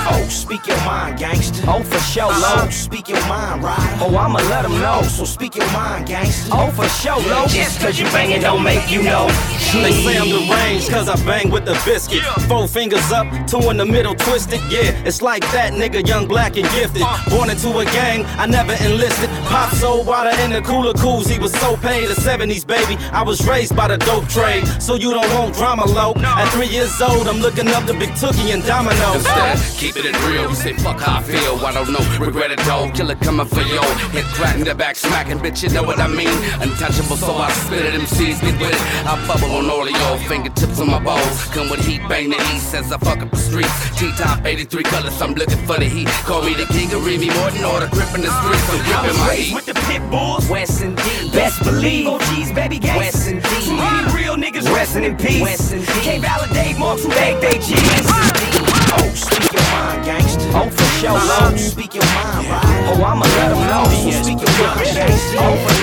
Oh, 0.05 0.25
speak 0.29 0.67
your 0.67 0.77
mind, 0.79 1.17
gangster. 1.17 1.63
Oh, 1.67 1.81
for 1.83 1.99
sure, 1.99 2.27
Oh, 2.29 2.61
low. 2.63 2.69
speak 2.69 3.07
your 3.09 3.25
mind, 3.27 3.63
right? 3.63 3.97
Oh, 4.01 4.15
I'ma 4.15 4.39
let 4.49 4.65
'em 4.65 4.79
know. 4.81 5.01
So 5.03 5.23
speak 5.25 5.55
your 5.55 5.69
mind, 5.71 6.07
gangster. 6.07 6.49
Oh, 6.53 6.69
for 6.71 6.87
sure, 6.89 7.19
low. 7.29 7.45
Just 7.47 7.79
cause 7.79 7.97
you 7.99 8.05
bangin' 8.11 8.41
don't 8.41 8.63
make 8.63 8.89
you 8.91 9.01
know. 9.01 9.27
They 9.73 9.91
say 9.91 10.17
I'm 10.17 10.29
deranged 10.29 10.89
cause 10.91 11.07
I 11.09 11.15
bang 11.25 11.49
with 11.49 11.65
the 11.65 11.73
biscuit. 11.85 12.21
Four 12.47 12.67
fingers 12.67 13.11
up, 13.11 13.27
two 13.47 13.69
in 13.69 13.77
the 13.77 13.85
middle 13.85 14.13
twisted. 14.15 14.59
Yeah, 14.69 14.91
it's 15.05 15.21
like 15.21 15.49
that 15.51 15.73
nigga, 15.73 16.05
young, 16.07 16.27
black, 16.27 16.57
and 16.57 16.69
gifted. 16.71 17.01
Uh. 17.01 17.17
Born 17.29 17.49
into 17.49 17.69
a 17.79 17.85
gang, 17.85 18.25
I 18.37 18.45
never 18.45 18.73
enlisted. 18.83 19.29
Pop 19.45 19.73
sold 19.75 20.05
water 20.05 20.31
in 20.43 20.51
the 20.51 20.61
cooler 20.61 20.93
cools. 20.93 21.27
He 21.27 21.39
was 21.39 21.53
so 21.53 21.75
paid. 21.77 22.07
The 22.09 22.15
70s, 22.21 22.65
baby. 22.65 22.97
I 23.11 23.23
was 23.23 23.45
raised 23.47 23.75
by 23.75 23.87
the 23.87 23.97
dope 23.97 24.27
trade. 24.27 24.63
So 24.81 24.95
you 24.95 25.11
don't 25.11 25.29
want 25.33 25.53
drama 25.55 25.85
low. 25.85 26.13
At 26.17 26.49
three 26.49 26.67
years 26.67 27.01
old, 27.01 27.27
I'm 27.27 27.39
looking 27.39 27.67
up 27.69 27.85
to 27.85 27.93
Big 27.93 28.09
Tookie 28.11 28.53
and 28.53 28.63
Domino. 28.65 29.13
Instead, 29.13 29.57
keep 29.77 29.95
it 29.97 30.05
in 30.05 30.15
real. 30.29 30.49
You 30.49 30.55
say 30.55 30.73
fuck 30.73 30.99
how 30.99 31.19
I 31.19 31.23
feel. 31.23 31.55
I 31.65 31.71
don't 31.73 31.91
know. 31.91 32.03
Regret 32.19 32.51
it 32.51 32.59
though. 32.59 32.89
Killer 32.93 33.15
coming 33.15 33.47
for 33.47 33.61
yo. 33.61 33.81
Hit 34.11 34.25
crack 34.37 34.55
in 34.55 34.65
the 34.65 34.75
back, 34.75 34.95
smacking, 34.95 35.39
bitch. 35.39 35.63
You 35.63 35.69
know 35.69 35.83
what 35.83 35.99
I 35.99 36.07
mean? 36.07 36.35
Untouchable, 36.61 37.17
so 37.17 37.33
I 37.35 37.51
spit 37.51 37.85
it. 37.85 37.93
MCs 37.93 38.41
get 38.41 38.59
with 38.59 38.73
it. 38.73 38.81
I 39.05 39.15
bubble 39.27 39.51
on 39.55 39.69
all 39.69 39.83
of 39.83 39.91
y'all. 39.91 40.17
Fingertips 40.17 40.79
on 40.79 40.89
my 40.89 40.99
balls. 41.03 41.45
Come 41.55 41.69
with 41.69 41.85
heat, 41.85 42.01
bang 42.07 42.29
the 42.29 42.37
east 42.53 42.73
as 42.73 42.91
I 42.91 42.97
fuck 42.97 43.19
up 43.19 43.31
the 43.31 43.37
streets. 43.37 43.99
T-top 43.99 44.45
83 44.45 44.83
colors. 44.83 45.21
I'm 45.21 45.33
looking 45.33 45.63
for 45.65 45.77
the 45.77 45.85
heat. 45.85 46.07
Call 46.25 46.43
me 46.43 46.53
the 46.53 46.65
king 46.65 46.91
of 46.93 47.05
Remy 47.05 47.27
Martin 47.27 47.63
or 47.65 47.79
the 47.79 47.87
grip 47.87 48.13
in 48.15 48.21
the 48.21 48.31
streets. 48.41 48.63
I'm 48.69 48.79
gripping 48.85 49.19
my 49.19 49.29
raised 49.29 49.47
heat. 49.47 49.55
with 49.55 49.65
the 49.65 49.73
pit 49.87 50.01
bulls. 50.09 50.49
West 50.49 50.81
indeed. 50.81 51.31
Best 51.31 51.63
believe 51.63 52.07
OGs, 52.07 52.51
baby 52.53 52.79
gang. 52.79 52.97
West 52.97 53.27
indeed. 53.27 53.63
Too 53.63 53.75
many 53.75 54.13
real 54.13 54.35
niggas 54.35 54.67
resting 54.73 55.03
in 55.03 55.15
peace. 55.23 55.71
Can't 56.03 56.21
validate 56.21 56.77
marks 56.77 57.03
who 57.03 57.11
hate 57.11 57.39
they 57.41 57.57
G's. 57.57 57.77
Uh, 57.77 58.13
uh. 58.13 58.97
Oh, 58.99 59.09
speak 59.15 59.51
your 59.53 59.63
mind, 59.71 60.05
gangster. 60.05 60.51
Oh, 60.53 60.69
for 60.69 60.83
sure, 60.99 61.09
Oh, 61.11 61.15
uh-huh. 61.15 61.51
low. 61.51 61.57
speak 61.57 61.95
your 61.95 62.05
mind, 62.05 62.47
right? 62.49 62.89
Oh, 62.89 63.03
I'ma 63.03 63.25
let 63.25 63.51
'em 63.51 63.61
know. 63.71 63.85
So 64.03 64.11
speak 64.23 64.39
your 64.41 64.53
mind, 64.59 64.95
gangster. 64.95 65.37
Oh, 65.39 65.55
for 65.63 65.73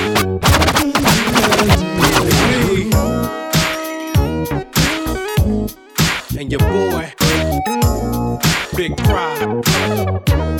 and 6.38 6.50
your 6.50 6.61
boy, 6.61 7.12
Big 8.76 8.96
Pride, 8.96 9.42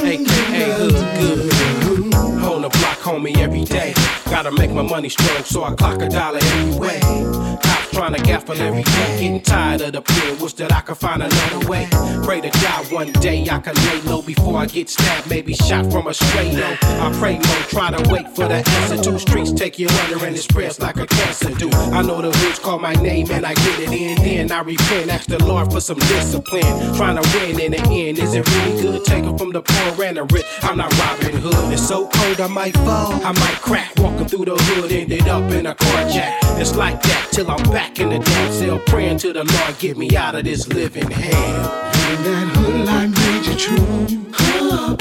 aka 0.03 0.73
Hood 0.73 0.93
Good. 1.19 2.15
On 2.45 2.63
the 2.63 2.69
block, 2.69 2.99
homie, 2.99 3.37
every 3.39 3.65
day. 3.65 3.95
Gotta 4.27 4.51
make 4.53 4.71
my 4.73 4.83
money 4.83 5.09
strong, 5.09 5.43
so 5.45 5.65
I 5.65 5.75
clock 5.75 6.03
a 6.03 6.09
dollar 6.09 6.41
every 6.43 6.79
way. 6.79 7.70
Trying 8.01 8.15
to 8.15 8.23
gaffle 8.23 8.59
every 8.59 8.83
day, 8.83 9.21
getting 9.21 9.43
tired 9.43 9.83
of 9.83 9.93
the 9.93 10.01
pen. 10.01 10.39
Wish 10.39 10.55
that 10.55 10.73
I 10.73 10.81
could 10.81 10.97
find 10.97 11.23
another 11.23 11.69
way. 11.69 11.87
Pray 12.25 12.41
to 12.41 12.49
God 12.49 12.91
one 12.91 13.13
day 13.21 13.47
I 13.47 13.59
can 13.59 13.75
lay 13.75 14.01
low 14.11 14.23
before 14.23 14.57
I 14.57 14.65
get 14.65 14.89
stabbed, 14.89 15.29
maybe 15.29 15.53
shot 15.53 15.93
from 15.93 16.07
a 16.07 16.15
stray 16.15 16.55
though. 16.55 16.79
I 16.81 17.15
pray 17.21 17.35
more, 17.35 17.63
try 17.69 17.91
to 17.91 18.11
wait 18.11 18.27
for 18.31 18.49
the 18.49 18.67
answer. 18.67 18.97
Two 19.03 19.19
streets 19.19 19.53
take 19.53 19.79
you 19.79 19.87
under 19.87 20.25
and 20.25 20.35
it 20.35 20.41
spreads 20.41 20.81
like 20.81 20.97
a 20.97 21.07
cancer 21.07 21.51
do. 21.51 21.69
I 21.93 22.01
know 22.01 22.23
the 22.23 22.35
hoods 22.39 22.59
call 22.59 22.79
my 22.79 22.95
name 22.95 23.31
and 23.33 23.45
I 23.45 23.53
get 23.53 23.81
it 23.81 23.93
in. 23.93 24.17
Then 24.17 24.51
I 24.51 24.63
repent, 24.63 25.11
ask 25.11 25.29
the 25.29 25.45
Lord 25.45 25.71
for 25.71 25.83
some 25.83 25.99
discipline. 25.99 26.95
Trying 26.97 27.23
to 27.23 27.39
win 27.39 27.61
in 27.61 27.73
the 27.73 27.83
end, 27.83 28.19
is 28.19 28.33
it 28.33 28.49
really 28.49 28.81
good? 28.81 29.05
Taking 29.05 29.37
from 29.37 29.53
the 29.53 29.61
poor 29.61 30.05
and 30.05 30.17
the 30.17 30.25
rich. 30.25 30.47
I'm 30.63 30.79
not 30.79 30.91
Robin 30.99 31.37
Hood. 31.37 31.71
It's 31.75 31.87
so 31.87 32.09
cold 32.09 32.41
I 32.41 32.47
might 32.47 32.75
fall, 32.79 33.13
I 33.13 33.33
might 33.33 33.61
crack. 33.61 33.93
Walking 33.99 34.27
through 34.27 34.47
the 34.47 34.57
hood, 34.57 34.91
ended 34.91 35.29
up 35.29 35.51
in 35.53 35.67
a 35.67 35.75
car 35.75 36.09
jack. 36.09 36.39
It's 36.57 36.75
like 36.75 37.03
that 37.03 37.29
till 37.33 37.51
I'm 37.51 37.71
back 37.71 37.90
in 37.99 38.11
the 38.11 38.19
damn 38.19 38.53
cell, 38.53 38.79
praying 38.87 39.19
to 39.19 39.33
the 39.33 39.45
Lord 39.45 39.79
get 39.79 39.97
me 39.97 40.17
out 40.17 40.35
of 40.35 40.45
this 40.45 40.69
living 40.69 41.11
hell. 41.11 41.71
And 41.95 42.25
that 42.27 42.49
hood 42.57 42.85
life 42.87 43.11
made 43.11 43.47
you 43.47 43.57
true. 43.57 44.07
Oh, 44.39 44.97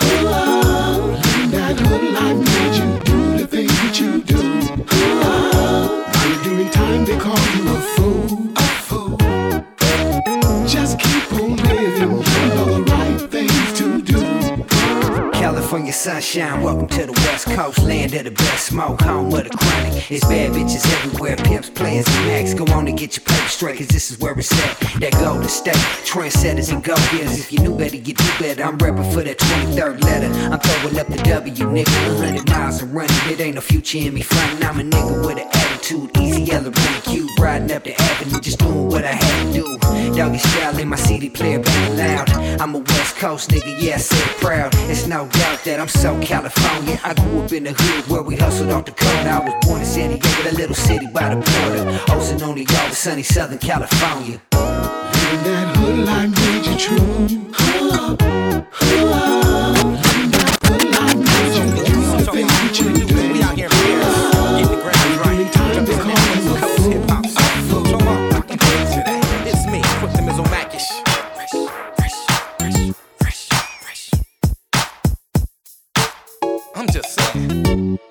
oh, 0.00 1.22
and 1.36 1.50
that 1.52 1.78
hood 1.80 2.12
life 2.12 2.36
made 2.36 2.74
you 2.76 2.98
do 3.04 3.38
the 3.38 3.46
things 3.46 3.72
that 3.82 4.00
you 4.00 4.22
do. 4.22 4.40
Oh, 4.90 6.04
while 6.12 6.28
you're 6.28 6.42
doing 6.44 6.70
time, 6.70 7.04
they 7.04 7.18
call 7.18 7.38
you 7.56 7.68
a 7.68 7.80
fool. 7.94 8.52
A 8.56 8.62
fool. 8.86 9.16
Just 10.66 10.98
keep 10.98 11.32
on 11.32 11.56
living. 11.56 12.10
You 12.10 12.54
know 12.54 12.66
the 12.78 12.82
right 12.92 13.30
things. 13.30 13.69
California 15.90 16.22
sunshine, 16.22 16.62
welcome 16.62 16.86
to 16.86 17.06
the 17.06 17.12
West 17.12 17.46
Coast, 17.46 17.78
land 17.82 18.14
of 18.14 18.24
the 18.24 18.30
best 18.30 18.66
smoke, 18.66 19.00
home 19.02 19.26
of 19.34 19.44
the 19.44 19.50
chronic. 19.50 20.10
It's 20.10 20.24
bad 20.24 20.52
bitches 20.52 20.86
everywhere, 20.98 21.36
pimps, 21.36 21.70
players, 21.70 22.06
and 22.06 22.26
max. 22.26 22.54
Go 22.54 22.64
on 22.72 22.86
and 22.86 22.96
get 22.96 23.16
your 23.16 23.24
paper 23.24 23.48
straight, 23.48 23.78
cause 23.78 23.88
this 23.88 24.10
is 24.10 24.18
where 24.20 24.38
it's 24.38 24.52
at. 24.52 24.78
That 25.00 25.12
golden 25.14 25.48
state, 25.48 25.74
trendsetters 26.06 26.72
and 26.72 26.84
go 26.84 26.94
getters. 27.10 27.40
If 27.40 27.52
you 27.52 27.58
knew 27.60 27.76
better, 27.76 27.96
you 27.96 28.14
do 28.14 28.24
better. 28.38 28.62
I'm 28.62 28.78
repping 28.78 29.12
for 29.12 29.22
that 29.22 29.38
23rd 29.38 30.04
letter. 30.04 30.30
I'm 30.52 30.60
throwing 30.60 30.98
up 30.98 31.08
the 31.08 31.16
W, 31.16 31.64
nigga. 31.66 32.18
100 32.18 32.48
miles 32.48 32.82
and 32.82 32.94
running, 32.94 33.16
it 33.26 33.40
ain't 33.40 33.56
no 33.56 33.60
future 33.60 33.98
in 33.98 34.14
me 34.14 34.22
frontin'. 34.22 34.62
I'm 34.62 34.78
a 34.78 34.84
nigga 34.84 35.26
with 35.26 35.38
an 35.38 35.48
attitude, 35.52 35.79
easy, 36.18 36.52
elegant, 36.52 37.04
cute. 37.04 37.30
Riding 37.38 37.72
up 37.72 37.84
the 37.84 37.94
avenue, 38.00 38.40
just 38.40 38.58
doing 38.58 38.88
what 38.88 39.04
I 39.04 39.12
had 39.12 39.52
to 39.52 39.52
do. 39.52 39.78
Doggy 40.16 40.38
style 40.38 40.78
in 40.78 40.88
my 40.88 40.96
CD 40.96 41.30
player, 41.30 41.58
banging 41.58 41.96
loud. 41.98 42.30
I'm 42.60 42.74
a 42.74 42.78
West 42.78 43.16
Coast 43.16 43.50
nigga, 43.50 43.80
yeah, 43.80 43.94
I 43.94 43.98
say 43.98 44.18
it 44.18 44.36
proud. 44.38 44.74
It's 44.90 45.06
no 45.06 45.26
doubt 45.28 45.64
that 45.64 45.80
I'm 45.80 45.88
so 45.88 46.20
California. 46.20 47.00
I 47.02 47.14
grew 47.14 47.42
up 47.42 47.52
in 47.52 47.64
the 47.64 47.72
hood 47.72 48.06
where 48.08 48.22
we 48.22 48.36
hustled 48.36 48.70
off 48.70 48.84
the 48.84 48.92
corner. 48.92 49.30
I 49.30 49.40
was 49.40 49.54
born 49.66 49.80
in 49.80 49.86
San 49.86 50.10
Diego, 50.10 50.28
the 50.48 50.56
little 50.56 50.74
city 50.74 51.06
by 51.06 51.34
the 51.34 51.36
border. 51.36 51.98
Hosting 52.08 52.42
on 52.42 52.54
the 52.56 52.66
sunny 52.92 53.22
Southern 53.22 53.58
California. 53.58 54.40
And 54.52 55.46
that 55.46 55.76
hood 55.76 55.98
life 56.04 56.30
made 56.30 56.66
you 56.66 56.76
true. 56.76 56.96
And 56.98 57.90
that 60.34 60.56
hood 60.62 60.84
life 60.92 61.16
made 61.16 61.54
you 61.56 61.66
the 62.18 62.30
things 62.32 62.48
that 62.48 62.80
you. 62.80 63.29
I'm 76.80 76.86
just 76.86 77.20
saying. 77.20 78.09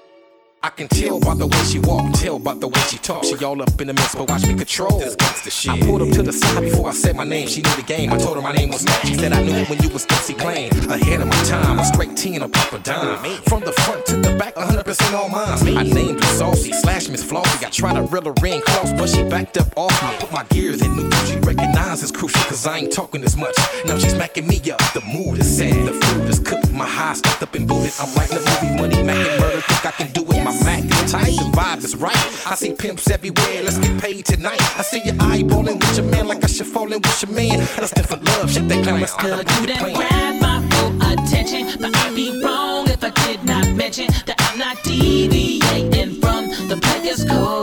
I 0.70 0.72
can 0.72 0.88
tell 0.88 1.20
by 1.20 1.34
the 1.34 1.48
way 1.48 1.64
she 1.64 1.80
walk, 1.80 2.14
tell 2.14 2.38
by 2.38 2.54
the 2.54 2.68
way 2.68 2.80
she 2.82 3.00
talk. 3.00 3.24
She 3.24 3.34
all 3.44 3.60
up 3.60 3.82
in 3.82 3.88
the 3.88 3.94
mix, 3.94 4.14
but 4.14 4.30
watch 4.30 4.46
me 4.46 4.54
control 4.54 5.00
this 5.00 5.16
gangsta 5.16 5.52
shit. 5.52 5.72
I 5.72 5.80
pulled 5.80 6.04
up 6.04 6.10
to 6.10 6.22
the 6.22 6.32
side 6.32 6.62
before 6.62 6.90
I 6.90 6.94
said 6.94 7.16
my 7.16 7.24
name. 7.24 7.48
She 7.48 7.64
knew 7.64 7.76
the 7.76 7.82
game. 7.82 8.14
I 8.14 8.20
told 8.20 8.36
her 8.36 8.42
my 8.44 8.54
name 8.54 8.70
was 8.70 8.86
Mac. 8.86 9.02
She 9.04 9.16
said 9.16 9.34
I 9.34 9.42
knew 9.42 9.56
it 9.56 9.68
when 9.68 9.82
you 9.82 9.90
was 9.90 10.06
MC 10.08 10.36
Clan. 10.36 10.70
Ahead 10.92 11.22
of 11.22 11.28
my 11.28 11.44
time, 11.44 11.80
a 11.80 11.86
straight 11.86 12.16
T 12.16 12.36
and 12.36 12.44
a 12.44 12.50
proper 12.50 12.78
dime. 12.78 13.42
From 13.50 13.62
the 13.62 13.72
front 13.82 14.06
to 14.08 14.18
the 14.18 14.38
back, 14.38 14.54
100% 14.54 15.14
all 15.14 15.28
mine. 15.30 15.76
I 15.76 15.82
named 15.82 16.24
her 16.24 16.38
Saucy, 16.38 16.72
slash 16.72 17.10
Miss 17.10 17.24
Flossy. 17.24 17.66
I 17.66 17.72
tried 17.72 17.96
to 17.96 18.04
reel 18.04 18.26
her 18.26 18.46
in 18.46 18.62
close, 18.62 18.94
but 18.94 19.10
she 19.10 19.24
backed 19.24 19.58
up 19.58 19.76
off 19.76 20.04
me. 20.04 20.18
Put 20.20 20.32
my 20.32 20.44
gears 20.52 20.84
in 20.84 20.96
neutral. 20.96 21.26
She 21.26 21.38
recognized 21.40 22.04
it's 22.04 22.12
crucial, 22.12 22.44
cause 22.44 22.68
I 22.68 22.78
ain't 22.78 22.94
talking 22.94 23.24
as 23.24 23.36
much. 23.36 23.56
Now 23.88 23.98
she's 23.98 24.14
smacking 24.14 24.46
me 24.46 24.58
up. 24.70 24.78
The 24.94 25.02
mood 25.02 25.40
is 25.40 25.50
set, 25.58 25.74
the 25.74 25.94
food 25.94 26.30
is 26.30 26.38
cooked. 26.38 26.72
My 26.72 26.86
high 26.86 27.14
stuffed 27.14 27.42
up 27.42 27.56
and 27.56 27.68
booted. 27.68 27.92
I'm 28.00 28.14
writing 28.14 28.38
the 28.38 28.46
movie, 28.62 28.82
money, 28.82 29.04
Mac 29.04 29.18
and 29.18 29.42
murder. 29.42 29.62
Think 29.62 29.86
I 29.88 29.92
can 29.92 30.12
do 30.12 30.22
it. 30.30 30.44
My 30.44 30.59
Mac 30.64 30.84
is 30.84 31.12
tight, 31.12 31.36
the 31.38 31.50
vibe 31.54 31.84
is 31.84 31.96
right. 31.96 32.16
I 32.46 32.56
see 32.56 32.74
pimps 32.74 33.10
everywhere, 33.10 33.64
let's 33.64 33.78
get 33.78 34.02
paid 34.02 34.26
tonight. 34.26 34.62
I 34.78 34.82
see 34.82 35.02
you 35.04 35.14
eyeballing 35.14 35.80
with 35.80 35.98
your 35.98 36.06
man 36.08 36.28
like 36.28 36.44
I 36.44 36.48
should 36.48 36.68
fall 36.68 36.92
in 36.92 37.02
with 37.02 37.22
your 37.24 37.32
man. 37.32 37.60
That's 37.78 37.92
different 37.92 38.26
love, 38.26 38.52
shit 38.52 38.68
they 38.68 38.82
climb. 38.82 39.06
Still 39.06 39.38
you 39.38 39.44
that 39.44 39.94
grab 39.96 40.42
my 40.42 40.58
full 40.70 40.96
attention, 41.12 41.80
but 41.82 41.96
I'd 41.96 42.16
be 42.16 42.42
wrong 42.44 42.88
if 42.90 43.04
I 43.04 43.10
did 43.28 43.44
not 43.44 43.68
mention 43.76 44.08
that 44.26 44.36
I'm 44.40 44.58
not 44.60 44.82
deviating 44.84 46.22
from 46.22 46.50
the 46.68 46.78
player's 46.78 47.24
code. 47.26 47.59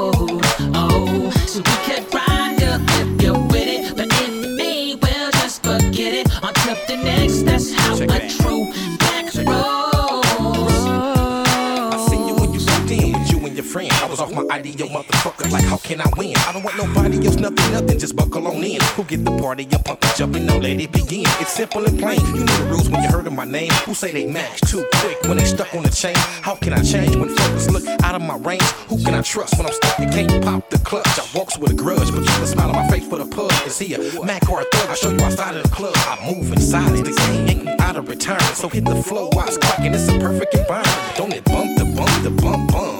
Ideal 14.51 14.89
motherfucker. 14.89 15.51
Like, 15.51 15.65
how 15.65 15.77
can 15.79 16.01
I 16.01 16.09
win? 16.17 16.37
I 16.37 16.53
don't 16.53 16.63
want 16.63 16.77
nobody 16.77 17.25
else, 17.27 17.37
nothing, 17.37 17.73
nothing. 17.73 17.99
Just 17.99 18.17
buckle 18.17 18.47
on 18.47 18.63
in. 18.63 18.81
Who 18.97 19.05
get 19.05 19.25
the 19.25 19.37
party 19.39 19.67
up, 19.73 19.85
pumping, 19.85 20.11
jumping, 20.17 20.47
now 20.47 20.59
let 20.59 20.81
it 20.81 20.93
begin. 20.93 21.27
It's 21.41 21.53
simple 21.53 21.85
and 21.85 21.99
plain. 21.99 22.21
You 22.35 22.45
know 22.45 22.57
the 22.59 22.67
rules 22.71 22.89
when 22.89 23.03
you 23.03 23.09
heard 23.09 23.27
of 23.27 23.33
my 23.33 23.45
name. 23.45 23.71
Who 23.87 23.95
say 23.95 24.13
they 24.13 24.27
match 24.27 24.61
too 24.63 24.87
quick 25.01 25.23
when 25.25 25.39
they 25.39 25.45
stuck 25.45 25.75
on 25.75 25.83
the 25.83 25.91
chain? 25.91 26.17
How 26.17 26.55
can 26.57 26.73
I 26.73 26.83
change 26.83 27.17
when 27.17 27.29
focus 27.35 27.71
look 27.71 27.87
out 28.03 28.15
of 28.15 28.23
my 28.23 28.37
range? 28.37 28.63
Who 28.89 29.03
can 29.03 29.15
I 29.15 29.23
trust 29.23 29.57
when 29.57 29.67
I'm 29.67 29.73
stuck 29.73 29.99
and 29.99 30.13
can't 30.13 30.45
pop 30.45 30.71
the 30.71 30.79
clutch? 30.79 31.07
I 31.19 31.27
walks 31.35 31.59
with 31.59 31.73
a 31.73 31.75
grudge, 31.75 32.11
but 32.11 32.27
keep 32.27 32.43
a 32.43 32.47
smile 32.47 32.71
on 32.71 32.77
my 32.77 32.89
face 32.89 33.07
for 33.09 33.19
the 33.19 33.27
pub. 33.27 33.53
Is 33.67 33.79
he 33.79 33.95
a 33.95 34.25
Mac 34.25 34.49
or 34.49 34.61
a 34.61 34.65
thug? 34.65 34.91
I 34.91 34.95
show 34.95 35.11
you 35.11 35.21
outside 35.23 35.57
of 35.57 35.63
the 35.63 35.69
club. 35.69 35.95
I 35.97 36.33
move 36.33 36.53
inside 36.53 36.93
of 36.93 37.05
the 37.05 37.13
game, 37.13 37.69
ain't 37.69 37.81
out 37.81 37.97
of 37.97 38.09
return. 38.09 38.41
So 38.55 38.69
hit 38.69 38.85
the 38.85 39.03
flow 39.03 39.31
it's 39.47 39.59
cracking. 39.59 39.95
It's 39.95 40.09
a 40.09 40.19
perfect 40.19 40.55
environment. 40.55 41.17
Don't 41.17 41.33
it 41.33 41.45
bump 41.45 41.79
the 41.79 41.85
bump 41.85 42.23
the 42.23 42.31
bump 42.31 42.73
bump? 42.73 42.96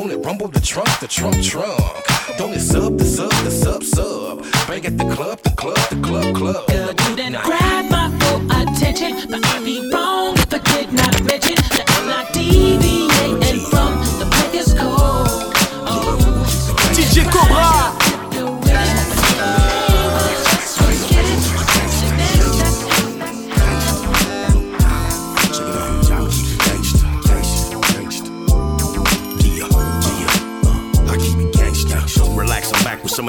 Don't 0.00 0.12
it 0.12 0.24
rumble 0.24 0.48
the 0.48 0.60
trunk 0.60 0.88
the 1.00 1.06
trunk 1.06 1.42
trunk? 1.42 1.78
Don't 2.38 2.54
it 2.54 2.60
sub 2.60 2.96
the 2.96 3.04
sub 3.04 3.30
the 3.44 3.50
sub 3.50 3.84
sub? 3.84 4.42
Bang 4.66 4.86
at 4.86 4.96
the 4.96 5.04
club 5.14 5.38
the 5.42 5.50
club 5.50 5.76
the 5.90 6.00
club 6.00 6.34
club. 6.34 6.66
Girl, 6.68 6.88
you 6.88 7.16
didn't 7.16 7.42
grab 7.42 7.90
my 7.90 8.08
full 8.18 8.40
attention, 8.50 9.30
but 9.30 9.44
I'd 9.44 9.62
be 9.62 9.90
wrong 9.92 10.38
if 10.38 10.54
I 10.54 10.58
did 10.72 10.90
not 10.94 11.22
mention 11.22 11.56
that 11.56 11.84
I'm 11.86 12.06
not 12.06 12.32
deviating 12.32 12.89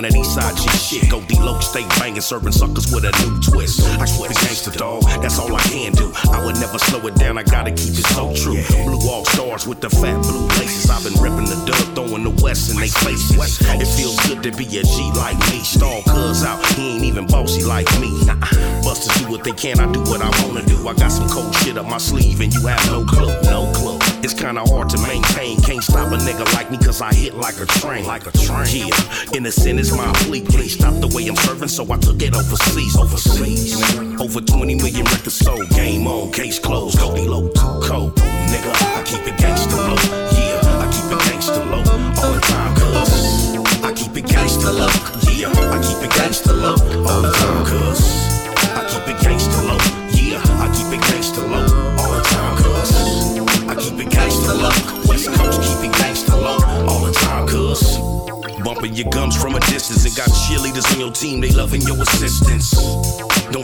I'm 0.05 0.15
east 0.15 0.33
side 0.35 0.55
G 0.57 0.67
shit. 0.69 1.09
Go 1.09 1.21
D-Lo, 1.21 1.59
stay 1.59 1.85
banging, 1.99 2.21
serving 2.21 2.51
suckers 2.51 2.91
with 2.91 3.05
a 3.05 3.11
new 3.21 3.39
twist. 3.41 3.81
I 3.99 4.05
keep 4.05 4.31
it 4.31 4.37
gangster, 4.37 4.71
dog. 4.71 5.03
That's 5.21 5.39
all 5.39 5.53
I 5.55 5.61
can 5.61 5.93
do. 5.93 6.11
I 6.31 6.43
would 6.45 6.55
never 6.55 6.79
slow 6.79 7.05
it 7.07 7.15
down. 7.15 7.37
I 7.37 7.43
gotta 7.43 7.71
keep 7.71 7.93
it 7.93 8.07
so 8.07 8.33
true. 8.33 8.61
Blue 8.85 9.09
all 9.09 9.25
stars 9.25 9.67
with 9.67 9.81
the 9.81 9.89
fat 9.89 10.21
blue 10.23 10.47
laces. 10.59 10.89
I've 10.89 11.03
been 11.03 11.13
repping 11.13 11.47
the 11.47 11.59
dub, 11.65 11.95
throwing 11.95 12.23
the 12.23 12.33
west 12.41 12.71
in 12.71 12.79
they 12.79 12.87
faces. 12.87 13.59
It 13.61 13.87
feels 13.87 14.17
good 14.27 14.41
to 14.43 14.51
be 14.51 14.65
a 14.77 14.83
G 14.83 15.11
like 15.15 15.37
me. 15.51 15.59
Stall 15.63 16.01
cuz 16.03 16.43
out, 16.43 16.65
he 16.75 16.95
ain't 16.95 17.03
even 17.03 17.27
bossy 17.27 17.63
like 17.63 17.87
me. 17.99 18.09
Busters 18.91 19.23
do 19.23 19.31
what 19.31 19.41
they 19.45 19.53
can, 19.53 19.79
I 19.79 19.89
do 19.93 20.01
what 20.01 20.21
I 20.21 20.29
wanna 20.43 20.65
do. 20.65 20.75
I 20.85 20.93
got 20.93 21.11
some 21.13 21.29
cold 21.29 21.55
shit 21.55 21.77
up 21.77 21.85
my 21.85 21.97
sleeve, 21.97 22.41
and 22.41 22.53
you 22.53 22.67
have 22.67 22.85
no 22.91 23.05
clue, 23.05 23.31
no 23.43 23.71
clue. 23.71 23.97
It's 24.21 24.33
kinda 24.33 24.61
hard 24.67 24.89
to 24.89 24.97
maintain. 24.97 25.61
Can't 25.61 25.81
stop 25.81 26.11
a 26.11 26.17
nigga 26.17 26.45
like 26.55 26.69
me, 26.71 26.77
cause 26.77 27.01
I 27.01 27.13
hit 27.13 27.35
like 27.35 27.57
a 27.61 27.65
train. 27.79 28.05
Like 28.05 28.27
a 28.27 28.31
train. 28.31 28.87
Yeah, 28.89 29.37
innocent 29.37 29.79
is 29.79 29.95
my 29.95 30.11
plea. 30.23 30.41
Please 30.41 30.73
stop 30.73 30.93
the 30.99 31.07
way 31.15 31.25
I'm 31.27 31.37
serving, 31.37 31.69
so 31.69 31.83
I 31.89 31.97
took 31.99 32.21
it 32.21 32.35
overseas. 32.35 32.97
Overseas. 32.97 33.71
Over 34.19 34.41
20 34.41 34.75
million 34.75 35.05
records 35.05 35.35
sold. 35.35 35.69
Game 35.69 36.05
on, 36.05 36.31
case 36.33 36.59
closed. 36.59 36.99
Cody 36.99 37.25
low, 37.27 37.47
too 37.47 37.79
cold. 37.87 38.15
Nigga, 38.51 38.71
I 38.97 39.03
keep 39.03 39.23
it 39.25 39.37
gangsta 39.39 39.77
low. 39.87 40.20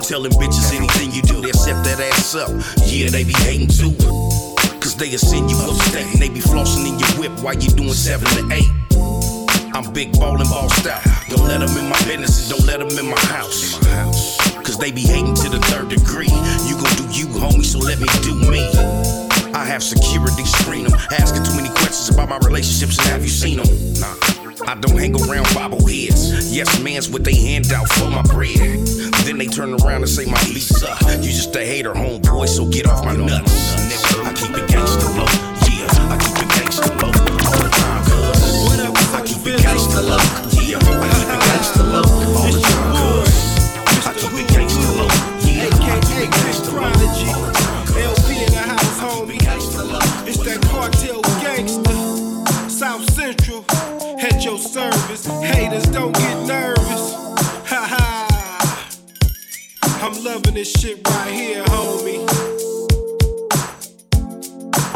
Don't 0.08 0.24
tell 0.24 0.30
them 0.30 0.40
bitches 0.40 0.74
anything 0.74 1.12
you 1.12 1.22
do, 1.22 1.42
they 1.42 1.52
set 1.52 1.84
that 1.84 2.00
ass 2.00 2.34
up. 2.34 2.48
Yeah, 2.88 3.10
they 3.10 3.26
be 3.26 3.34
hating 3.44 3.68
too. 3.68 3.92
Cause 4.80 4.96
they'll 4.96 5.20
send 5.20 5.52
you 5.52 5.58
upstate 5.68 6.08
and 6.08 6.22
they 6.22 6.30
be 6.30 6.40
flossing 6.40 6.88
in 6.88 6.96
your 6.96 7.12
whip 7.20 7.44
while 7.44 7.56
you 7.56 7.68
doing 7.76 7.92
seven 7.92 8.24
to 8.40 8.56
eight. 8.56 8.72
I'm 9.76 9.92
big 9.92 10.14
ballin' 10.14 10.48
bossed 10.48 10.88
out. 10.88 11.04
Don't 11.28 11.44
let 11.44 11.60
them 11.60 11.76
in 11.76 11.90
my 11.90 12.00
business 12.08 12.40
and 12.40 12.56
don't 12.56 12.66
let 12.68 12.80
them 12.80 12.98
in 12.98 13.12
my 13.12 13.20
house. 13.28 13.84
Cause 14.64 14.78
they 14.78 14.94
be 14.94 15.02
hating 15.02 15.36
to 15.44 15.50
the 15.50 15.60
third 15.68 15.90
degree. 15.90 16.32
You 16.72 16.80
gon' 16.80 16.96
do 16.96 17.06
you, 17.12 17.28
homie, 17.28 17.66
so 17.66 17.80
let 17.80 18.00
me 18.00 18.08
do 18.24 18.32
me. 18.48 18.64
I 19.52 19.66
have 19.66 19.84
security 19.84 20.46
screen 20.46 20.86
them. 20.86 20.94
Asking 21.20 21.44
too 21.44 21.56
many 21.60 21.70
questions 21.76 22.16
about 22.16 22.30
my 22.30 22.38
relationships 22.48 22.98
and 23.00 23.08
have 23.08 23.24
you 23.24 23.30
seen 23.30 23.58
them? 23.58 23.68
Nah. 24.00 24.27
I 24.68 24.76
don't 24.76 24.98
hang 24.98 25.16
around 25.16 25.46
bobbleheads. 25.56 26.54
Yes, 26.54 26.82
man's 26.84 27.10
with 27.10 27.24
they 27.24 27.36
hand 27.36 27.72
out 27.72 27.88
for 27.88 28.10
my 28.10 28.22
bread. 28.24 28.86
Then 29.24 29.38
they 29.38 29.46
turn 29.46 29.74
around 29.74 30.02
and 30.02 30.10
say 30.10 30.26
my 30.26 30.38
up. 30.38 31.02
You 31.24 31.32
just 31.32 31.56
a 31.56 31.66
hater, 31.66 31.94
homeboy, 31.94 32.50
so 32.50 32.66
get 32.66 32.86
off 32.86 33.06
my 33.06 33.16
nuts. 33.16 33.76
I 34.18 34.34
keep 34.34 34.52
it 34.52 34.70
gangsta 34.70 35.08
low. 35.16 35.24
Yeah, 35.72 35.88
I 36.12 36.18
keep 36.18 36.44
it 36.44 36.47
I'm 60.00 60.24
loving 60.24 60.54
this 60.54 60.72
shit 60.72 61.08
right 61.08 61.32
here, 61.32 61.64
homie. 61.66 62.24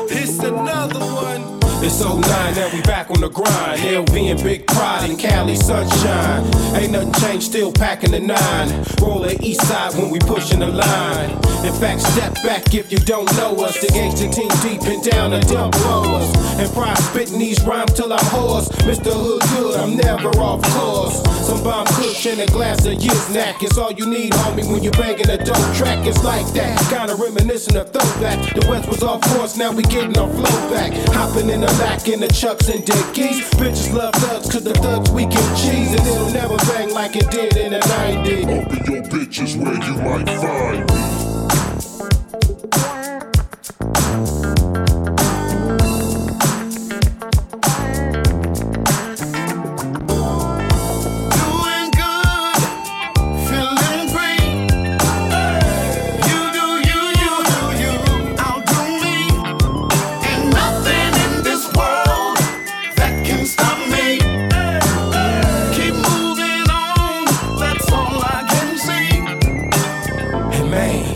It's 0.10 0.40
another 0.40 1.00
one. 1.00 1.61
It's 1.84 2.00
09, 2.00 2.22
now 2.22 2.70
we 2.72 2.82
back 2.84 3.10
on 3.10 3.22
the 3.22 3.30
grind. 3.30 3.82
LV 3.82 4.14
and 4.14 4.44
Big 4.44 4.68
Pride 4.68 5.10
in 5.10 5.18
Cali 5.18 5.56
sunshine. 5.56 6.44
Ain't 6.76 6.92
nothing 6.92 7.14
changed, 7.14 7.48
still 7.48 7.72
packing 7.74 8.12
the 8.12 8.20
nine. 8.20 8.86
Rolling 9.02 9.42
east 9.42 9.66
side 9.66 9.96
when 9.96 10.12
we 10.12 10.20
pushing 10.20 10.60
the 10.60 10.68
line. 10.68 11.32
In 11.66 11.74
fact, 11.74 12.02
step 12.02 12.36
back 12.44 12.74
if 12.76 12.92
you 12.92 13.00
don't 13.00 13.26
know 13.38 13.56
us. 13.66 13.82
The 13.82 13.88
gangster 13.88 14.30
team 14.30 14.50
deep 14.62 14.82
and 14.84 15.02
down 15.04 15.32
the 15.32 15.40
dump 15.42 15.74
blowers. 15.82 16.30
And 16.62 16.72
pride 16.74 16.98
spitting 17.00 17.40
these 17.40 17.60
rhymes 17.64 17.94
till 17.94 18.14
I'm 18.14 18.26
hoarse. 18.26 18.70
Mr. 18.86 19.12
Hood 19.12 19.42
Good, 19.58 19.80
I'm 19.80 19.98
never 19.98 20.30
off 20.38 20.62
course. 20.74 21.18
Some 21.48 21.64
bomb 21.64 21.88
kush 21.98 22.28
and 22.28 22.42
a 22.42 22.48
glass 22.48 22.86
of 22.86 22.94
Yiznack. 22.94 23.62
It's 23.64 23.78
all 23.78 23.92
you 23.92 24.08
need, 24.08 24.34
homie, 24.34 24.72
when 24.72 24.84
you're 24.84 24.94
banging 24.94 25.30
a 25.30 25.38
dope 25.38 25.74
track. 25.76 26.06
It's 26.06 26.24
like 26.24 26.46
that, 26.54 26.78
kinda 26.90 27.16
reminiscent 27.16 27.76
of 27.76 27.90
throwback. 27.92 28.38
The 28.54 28.68
West 28.70 28.88
was 28.88 29.02
off 29.02 29.22
course, 29.34 29.58
now 29.58 29.72
we 29.72 29.82
getting 29.84 30.18
our 30.18 30.30
flow 30.30 30.70
back. 30.70 30.94
Hopping 31.14 31.50
in 31.50 31.62
the 31.62 31.71
back 31.78 32.08
in 32.08 32.20
the 32.20 32.28
chucks 32.28 32.70
and 32.70 32.86
dickies. 32.86 33.42
Bitches 33.56 33.94
love 33.94 34.14
thugs, 34.16 34.50
cause 34.52 34.64
the 34.64 34.74
thugs 34.74 35.10
we 35.12 35.26
get 35.26 35.58
cheese. 35.58 35.92
And 35.92 36.08
it'll 36.08 36.32
never 36.32 36.58
bang 36.58 36.94
like 36.94 37.16
it 37.16 37.30
did 37.32 37.56
in 37.58 37.72
the 37.74 37.80
90s. 37.80 38.66
Open 38.66 38.94
your 38.94 39.04
bitches 39.04 39.56
where 39.56 39.74
you 39.74 39.96
might 40.02 40.30
find 40.42 40.90
me. 40.90 41.31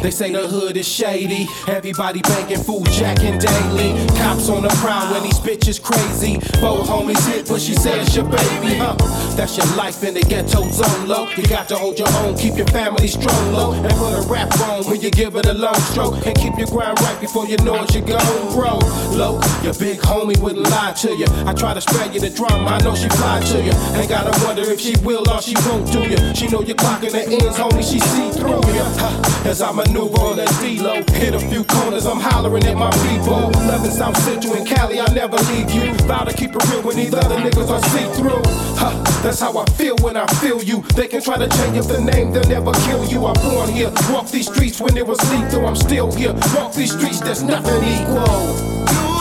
They 0.06 0.12
say 0.12 0.32
the 0.32 0.48
hood 0.48 0.78
is 0.78 0.88
shady. 0.88 1.48
Everybody 1.68 2.22
banking 2.22 2.62
food, 2.62 2.86
jacking 2.92 3.40
daily. 3.40 3.98
Cops 4.22 4.50
on 4.50 4.62
the 4.62 4.70
prowl 4.78 5.12
when 5.12 5.24
these 5.24 5.40
bitches 5.40 5.82
crazy. 5.82 6.40
Four 6.62 6.86
homies 6.86 7.26
hit, 7.28 7.48
but 7.48 7.60
she 7.60 7.74
said 7.74 7.98
it's 7.98 8.16
your 8.16 8.26
baby, 8.26 8.78
huh? 8.78 8.94
That's 9.36 9.58
your 9.58 9.66
life 9.76 10.04
in 10.04 10.14
the 10.14 10.22
ghetto 10.22 10.70
zone, 10.70 11.08
low. 11.08 11.28
You 11.36 11.48
got 11.48 11.68
to 11.70 11.76
hold 11.76 11.98
your 11.98 12.08
own, 12.22 12.38
keep 12.38 12.56
your 12.56 12.68
family 12.68 13.08
strong, 13.08 13.52
low. 13.52 13.74
And 13.74 13.92
put 13.98 14.14
a 14.14 14.22
rap 14.30 14.54
on 14.70 14.84
when 14.86 15.02
you 15.02 15.10
give 15.10 15.36
it 15.38 15.48
a 15.48 15.54
long 15.56 15.74
stroke. 15.90 16.24
And 16.28 16.38
keep 16.38 16.56
your 16.56 16.68
grind 16.68 17.02
right 17.02 17.20
before 17.20 17.48
you 17.48 17.58
know 17.66 17.82
it, 17.82 17.96
you 17.96 18.02
go 18.02 18.20
bro. 18.54 18.78
Low, 19.18 19.42
your 19.64 19.74
big 19.74 19.98
homie 20.06 20.38
wouldn't 20.40 20.70
lie 20.70 20.94
to 21.02 21.16
you. 21.16 21.26
I 21.50 21.54
try 21.54 21.74
to 21.74 21.82
spare 21.82 22.12
you 22.14 22.20
the 22.20 22.30
drama, 22.30 22.78
I 22.78 22.80
know 22.84 22.94
she 22.94 23.10
fly 23.10 23.42
to 23.42 23.58
you. 23.58 23.74
Ain't 23.98 24.10
gotta 24.10 24.30
wonder 24.46 24.70
if 24.70 24.80
she 24.80 24.94
will 25.02 25.28
or 25.28 25.42
she 25.42 25.56
won't 25.66 25.92
do 25.92 26.02
you. 26.06 26.36
She 26.36 26.48
know 26.48 26.62
you're 26.62 26.78
clocking 26.78 27.12
the 27.12 27.26
ends, 27.26 27.58
homie, 27.58 27.82
she 27.82 27.98
see 28.00 28.30
through 28.38 28.62
you. 28.70 28.86
Huh, 29.02 29.50
As 29.50 29.64
I 29.64 29.72
maneuver 29.72 29.95
on 30.04 30.38
that 30.38 30.50
D-Lo. 30.62 30.96
Hit 31.14 31.34
a 31.34 31.40
few 31.40 31.64
corners, 31.64 32.06
I'm 32.06 32.20
hollering 32.20 32.66
at 32.66 32.76
my 32.76 32.92
people. 33.08 33.52
Loving 33.68 33.92
South 33.92 34.18
Central 34.24 34.54
and 34.56 34.68
Cali, 34.68 35.00
I 35.00 35.06
never 35.14 35.38
leave 35.52 35.72
you. 35.72 35.94
Vow 36.06 36.24
to 36.24 36.36
keep 36.36 36.56
it 36.56 36.70
real 36.70 36.82
when 36.82 36.98
these 36.98 37.14
other 37.14 37.38
niggas 37.38 37.70
are 37.70 37.82
see 37.90 38.06
through. 38.20 38.42
Huh, 38.78 38.94
that's 39.24 39.40
how 39.40 39.58
I 39.58 39.66
feel 39.72 39.96
when 40.02 40.18
I 40.18 40.26
feel 40.42 40.62
you. 40.62 40.82
They 40.96 41.08
can 41.08 41.22
try 41.22 41.38
to 41.38 41.48
change 41.48 41.78
up 41.78 41.88
the 41.88 42.02
name, 42.02 42.32
they'll 42.32 42.48
never 42.50 42.72
kill 42.86 43.06
you. 43.06 43.26
I'm 43.26 43.36
born 43.50 43.70
here, 43.70 43.92
walk 44.10 44.28
these 44.28 44.48
streets 44.52 44.80
when 44.80 44.98
it 44.98 45.06
was 45.06 45.20
lethal. 45.32 45.66
I'm 45.66 45.76
still 45.76 46.12
here, 46.12 46.34
walk 46.56 46.74
these 46.74 46.92
streets, 46.92 47.22
there's 47.22 47.44
nothing 47.44 47.84
equal. 47.84 49.15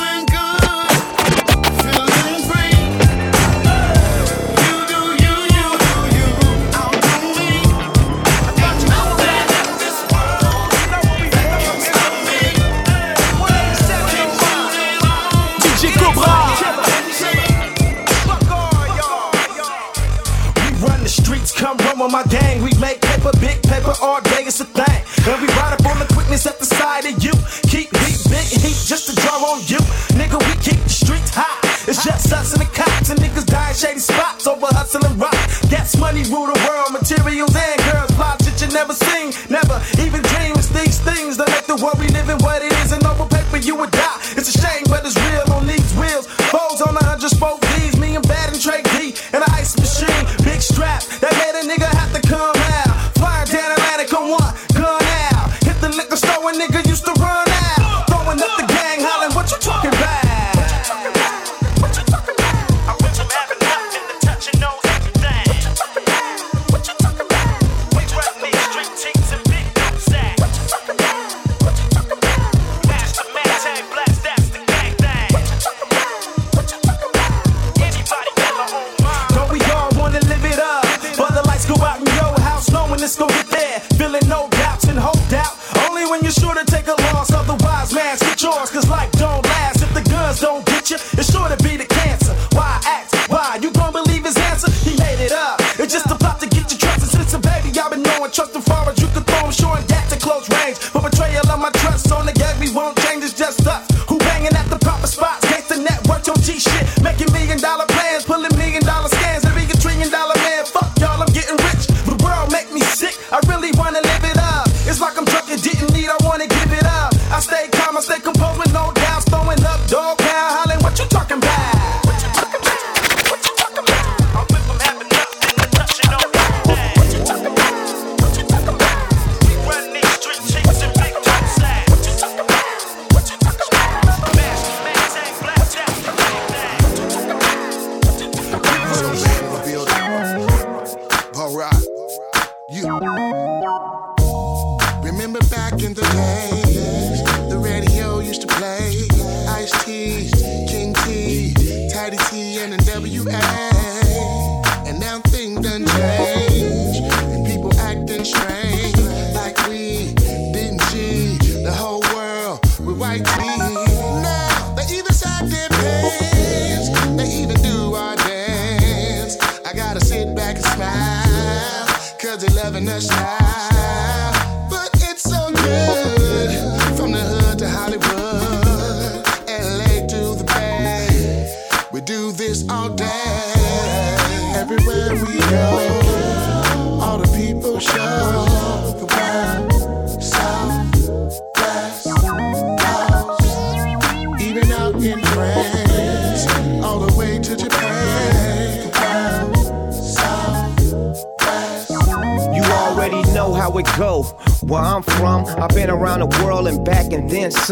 My 22.14 22.22
gang. 22.31 22.62
We 22.62 22.70
make 22.79 23.03
paper, 23.03 23.35
big 23.42 23.59
paper, 23.66 23.92
all 24.00 24.20
day, 24.22 24.46
it's 24.46 24.61
a 24.61 24.64
thing. 24.64 25.03
And 25.27 25.35
we 25.42 25.48
ride 25.59 25.74
up 25.74 25.85
on 25.90 25.98
the 25.98 26.07
quickness 26.14 26.46
at 26.46 26.61
the 26.61 26.64
side 26.64 27.05
of 27.11 27.18
you. 27.18 27.35
Keep 27.66 27.90
heat, 27.90 28.18
big 28.31 28.46
heat, 28.62 28.79
just 28.87 29.11
to 29.11 29.18
draw 29.18 29.35
on 29.50 29.59
you. 29.66 29.83
Nigga, 30.14 30.38
we 30.46 30.55
keep 30.62 30.79
the 30.79 30.94
streets 30.94 31.35
hot. 31.35 31.59
It's 31.90 32.05
just 32.07 32.33
us 32.33 32.55
and 32.55 32.62
the 32.62 32.70
cops, 32.70 33.11
and 33.11 33.18
niggas 33.18 33.46
die 33.46 33.70
in 33.70 33.74
shady 33.74 33.98
spots 33.98 34.46
over 34.46 34.70
hustling 34.70 35.18
rock. 35.18 35.35
Gas 35.68 35.98
money 35.98 36.22
rule 36.31 36.46
the 36.46 36.59
world, 36.62 36.94
materials 36.94 37.50
and 37.50 37.79
girls, 37.90 38.11
fly 38.14 38.37
that 38.38 38.62
you 38.62 38.68
never 38.70 38.94
seen, 38.94 39.35
never 39.50 39.83
even 39.98 40.22
dream. 40.22 40.55
These 40.74 40.98
things 41.07 41.37
that 41.37 41.48
make 41.50 41.66
the 41.66 41.79
world 41.83 41.98
we 41.98 42.09
live 42.09 42.29
in 42.29 42.38
what 42.38 42.62
it 42.62 42.73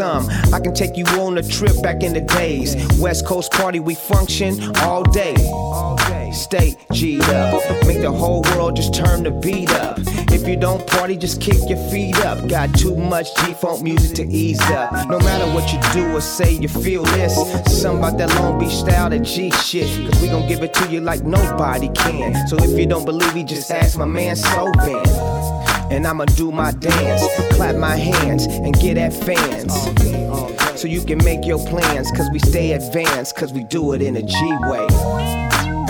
some. 0.02 0.28
I 0.52 0.58
can 0.58 0.74
take 0.74 0.96
you 0.96 1.04
on 1.22 1.38
a 1.38 1.42
trip 1.42 1.80
back 1.80 2.02
in 2.02 2.12
the 2.12 2.20
days. 2.20 2.70
West 2.98 3.24
Coast 3.24 3.52
party, 3.52 3.78
we 3.78 3.94
function 3.94 4.52
all 4.78 5.04
day. 5.04 5.36
Stay 6.32 6.74
G'd 6.92 7.22
up. 7.22 7.62
Make 7.86 8.00
the 8.00 8.10
whole 8.10 8.42
world 8.50 8.74
just 8.74 8.94
turn 8.94 9.22
the 9.22 9.30
beat 9.30 9.70
up. 9.70 9.98
If 10.36 10.48
you 10.48 10.56
don't 10.56 10.84
party, 10.86 11.16
just 11.16 11.40
kick 11.40 11.60
your 11.68 11.78
feet 11.90 12.18
up. 12.24 12.48
Got 12.48 12.74
too 12.74 12.96
much 12.96 13.28
G-funk 13.36 13.82
music 13.82 14.16
to 14.16 14.24
ease 14.26 14.60
up. 14.62 14.90
No 15.08 15.18
matter 15.20 15.46
what 15.54 15.72
you 15.72 15.78
do 15.92 16.16
or 16.16 16.20
say, 16.20 16.52
you 16.52 16.68
feel 16.68 17.04
this. 17.16 17.34
Something 17.80 17.98
about 17.98 18.18
that 18.18 18.30
Long 18.40 18.58
Beach 18.58 18.74
style, 18.74 19.10
that 19.10 19.22
G 19.22 19.50
shit. 19.50 19.86
Cause 20.06 20.20
we 20.20 20.28
gon' 20.28 20.48
give 20.48 20.62
it 20.62 20.74
to 20.74 20.90
you 20.90 21.00
like 21.00 21.22
nobody 21.22 21.88
can. 21.90 22.48
So 22.48 22.56
if 22.56 22.76
you 22.76 22.86
don't 22.86 23.04
believe 23.04 23.34
me, 23.34 23.44
just 23.44 23.70
ask 23.70 23.96
my 23.98 24.06
man 24.06 24.34
Soban. 24.34 25.71
And 25.92 26.06
I'ma 26.06 26.24
do 26.24 26.50
my 26.50 26.72
dance, 26.72 27.22
clap 27.54 27.76
my 27.76 27.96
hands, 27.96 28.46
and 28.46 28.72
get 28.80 28.96
at 28.96 29.12
fans. 29.12 29.74
So 30.80 30.88
you 30.88 31.04
can 31.04 31.18
make 31.18 31.44
your 31.44 31.58
plans, 31.68 32.10
cause 32.12 32.30
we 32.32 32.38
stay 32.38 32.72
advanced, 32.72 33.36
cause 33.36 33.52
we 33.52 33.62
do 33.62 33.92
it 33.92 34.00
in 34.00 34.16
a 34.16 34.22
G 34.22 34.34
way. 34.62 34.86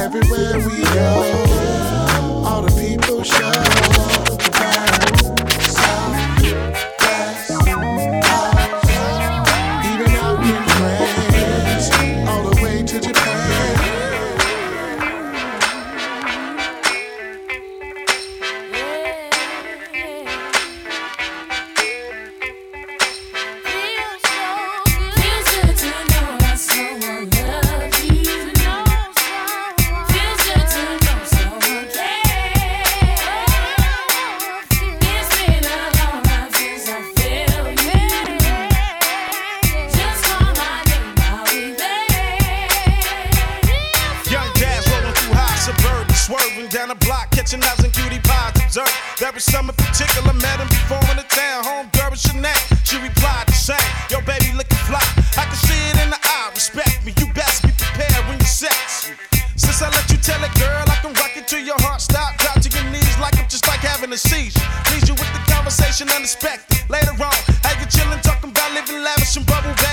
Everywhere 0.01 0.59
we 0.59 0.83
go, 0.83 2.43
all 2.45 2.62
the 2.62 2.73
people 2.81 3.23
show 3.23 3.72
There 49.22 49.30
was 49.30 49.44
some 49.44 49.70
in 49.70 49.76
particular, 49.76 50.34
met 50.34 50.59
him 50.59 50.66
before 50.66 50.98
in 51.12 51.16
the 51.20 51.28
town. 51.30 51.62
Home 51.62 51.86
girl 51.94 52.11
was 52.11 52.26
Chanel. 52.26 52.59
She 52.82 52.98
replied 52.98 53.46
the 53.46 53.55
same. 53.55 53.78
Yo, 54.11 54.18
baby, 54.26 54.50
looking 54.57 54.82
fly. 54.82 54.98
I 55.38 55.46
can 55.46 55.55
see 55.55 55.78
it 55.78 55.96
in 56.03 56.11
the 56.11 56.18
eye. 56.18 56.50
Respect 56.50 57.07
me. 57.07 57.14
You 57.22 57.30
best 57.30 57.62
be 57.62 57.70
prepared 57.70 58.18
when 58.26 58.40
you 58.42 58.50
sex. 58.50 59.14
Since 59.55 59.78
I 59.78 59.94
let 59.94 60.11
you 60.11 60.18
tell 60.18 60.42
it, 60.42 60.50
girl, 60.59 60.82
I 60.90 60.98
can 61.05 61.14
rock 61.22 61.38
it 61.38 61.46
to 61.55 61.62
your 61.62 61.78
heart. 61.86 62.00
Stop, 62.00 62.34
drop 62.42 62.59
to 62.59 62.68
your 62.68 62.90
knees 62.90 63.16
like 63.22 63.38
I'm 63.38 63.46
just 63.46 63.68
like 63.68 63.78
having 63.78 64.11
a 64.11 64.18
seizure. 64.18 64.59
Please 64.90 65.07
you 65.07 65.14
with 65.14 65.30
the 65.30 65.42
conversation 65.46 66.09
unexpected. 66.11 66.82
Later 66.90 67.14
on, 67.14 67.38
how 67.62 67.78
you 67.78 67.86
chillin', 67.86 68.22
talking 68.26 68.50
about 68.50 68.74
living 68.74 69.05
lavish 69.07 69.36
and 69.36 69.46
bubble 69.46 69.70
bath. 69.78 69.91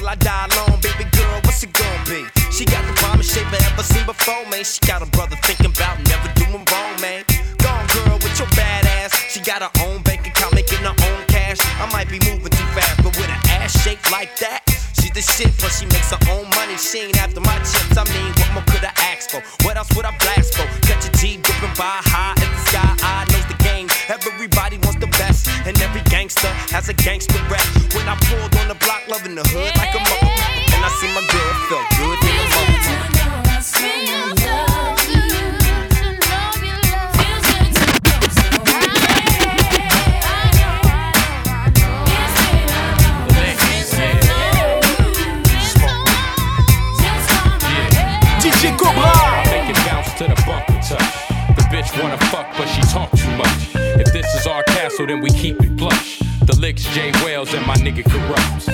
Will 0.00 0.08
I 0.08 0.14
die 0.16 0.48
alone, 0.50 0.80
baby 0.80 1.04
girl? 1.12 1.40
What's 1.44 1.62
it 1.62 1.72
gonna 1.72 2.04
be? 2.08 2.24
She 2.50 2.64
got 2.64 2.82
the 2.88 2.96
bombest 3.00 3.36
shape 3.36 3.46
I 3.52 3.60
ever 3.70 3.82
seen 3.82 4.04
before, 4.06 4.44
man. 4.48 4.64
She 4.64 4.80
got 4.80 5.02
a 5.02 5.08
brother 5.12 5.36
thinking 5.44 5.70
about 5.70 6.00
never 6.08 6.28
doing 6.34 6.64
wrong, 6.72 6.94
man. 7.00 7.24
Gone 7.60 7.86
girl 7.92 8.16
with 8.16 8.36
your 8.40 8.48
bad 8.56 8.86
ass. 9.00 9.12
She 9.28 9.40
got 9.40 9.62
her 9.62 9.72
own 9.84 10.02
bank 10.02 10.26
account, 10.26 10.54
making 10.54 10.80
her 10.80 10.96
own 10.96 11.20
cash. 11.28 11.60
I 11.78 11.86
might 11.92 12.08
be 12.08 12.18
moving 12.24 12.50
too 12.50 12.68
fast, 12.72 12.96
but 13.04 13.12
with 13.16 13.28
an 13.28 13.40
ass 13.60 13.76
shaped 13.84 14.10
like 14.10 14.32
that. 14.40 14.64
She's 14.96 15.12
the 15.12 15.22
shit, 15.22 15.52
plus 15.58 15.78
she 15.78 15.86
makes 15.86 16.10
her 16.10 16.20
own 16.32 16.48
money. 16.56 16.76
She 16.76 17.06
ain't 17.06 17.20
after 17.20 17.40
my 17.40 17.58
chips. 17.60 17.96
I 17.96 18.04
mean, 18.16 18.32
what 18.40 18.50
more 18.54 18.66
could 18.72 18.84
I 18.84 18.92
ask 19.12 19.30
for? 19.30 19.42
What 19.64 19.76
else 19.76 19.92
would 19.94 20.04
I 20.04 20.16
blast 20.18 20.56
for? 20.56 20.66
Catch 20.86 21.08
a 21.08 21.12
G 21.20 21.36
dipping 21.36 21.74
by 21.76 22.00
high 22.08 22.34
in 22.40 22.48
the 22.48 22.60
sky. 22.68 22.96
I 23.04 23.24
knows 23.32 23.46
the. 23.46 23.59
Everybody 24.10 24.76
wants 24.78 24.98
the 24.98 25.06
best, 25.06 25.46
and 25.64 25.80
every 25.80 26.00
gangster 26.10 26.48
has 26.74 26.88
a 26.88 26.92
gangster 26.94 27.38
rap. 27.46 27.62
When 27.94 28.08
I 28.08 28.16
pulled 28.26 28.56
on 28.56 28.66
the 28.66 28.74
block, 28.74 29.06
loving 29.06 29.36
the 29.36 29.42
hood 29.46 29.70
like 29.78 29.94
a 29.94 30.02
mother, 30.02 30.34
and 30.74 30.82
I 30.82 30.90
see 30.98 31.06
my 31.14 31.22
girl, 31.30 31.54
felt 31.70 31.86
good 31.94 32.18
in 32.26 32.34
the. 32.34 32.90
DJ 48.42 48.74
Cobra. 48.76 49.06
Make 49.54 49.70
it 49.70 49.78
bounce 49.86 50.12
to 50.18 50.24
the 50.26 50.34
bumper 50.42 50.82
touch. 50.82 51.14
The 51.54 51.62
bitch 51.70 52.02
wanna 52.02 52.18
fuck, 52.26 52.48
but 52.58 52.66
she 52.66 52.82
talk 52.90 53.08
too 53.12 53.30
much. 53.36 53.69
Is 54.40 54.46
our 54.46 54.62
castle, 54.62 55.06
then 55.06 55.20
we 55.20 55.28
keep 55.28 55.60
it 55.60 55.76
plush. 55.76 56.18
Tha 56.46 56.56
Liks, 56.58 56.84
J 56.94 57.12
Wells, 57.24 57.52
and 57.52 57.66
my 57.66 57.74
nigga 57.74 58.02
corrupts. 58.08 58.68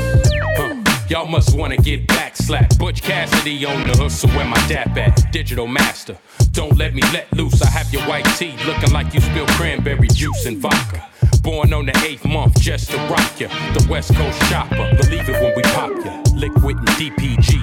Huh. 0.57 0.77
Y'all 1.09 1.27
must 1.27 1.57
wanna 1.57 1.77
get 1.77 2.07
back 2.07 2.37
slapped. 2.37 2.79
Butch 2.79 3.03
Cassidy 3.03 3.65
on 3.65 3.83
the 3.89 4.09
so 4.09 4.29
where 4.29 4.45
my 4.47 4.65
dap 4.69 4.97
at? 4.97 5.33
Digital 5.33 5.67
master. 5.67 6.17
Don't 6.53 6.77
let 6.77 6.95
me 6.95 7.03
let 7.13 7.33
loose. 7.33 7.61
I 7.63 7.69
have 7.71 7.93
your 7.93 8.03
white 8.03 8.27
tee 8.39 8.55
looking 8.65 8.93
like 8.93 9.13
you 9.13 9.21
spilled 9.21 9.49
cranberry 9.59 10.07
juice 10.07 10.47
and 10.47 10.59
vodka. 10.59 11.05
Born 11.43 11.73
on 11.73 11.87
the 11.87 11.99
eighth 12.07 12.25
month 12.25 12.61
just 12.61 12.93
to 12.93 12.99
rock 13.09 13.41
ya. 13.41 13.49
The 13.75 13.89
West 13.91 14.15
Coast 14.15 14.41
chopper. 14.43 14.89
Believe 15.03 15.29
it 15.29 15.43
when 15.43 15.53
we 15.57 15.63
pop 15.75 15.91
ya. 16.05 16.23
Liquid 16.37 16.77
and 16.77 16.89
DPG. 16.91 17.59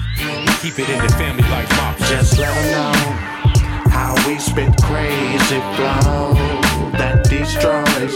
We 0.45 0.53
keep 0.61 0.77
it 0.77 0.89
in 0.89 0.99
the 1.01 1.13
family 1.13 1.43
like 1.43 1.69
mafia. 1.77 2.07
Just 2.07 2.37
let 2.37 2.49
let 2.49 2.57
'em 2.57 2.71
know 2.71 3.89
how 3.89 4.13
we 4.27 4.37
spit 4.39 4.75
crazy 4.83 5.61
flow 5.77 6.62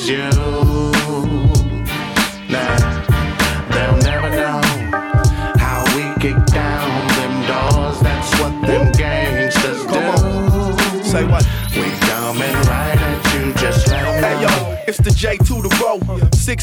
destroys 0.08 0.57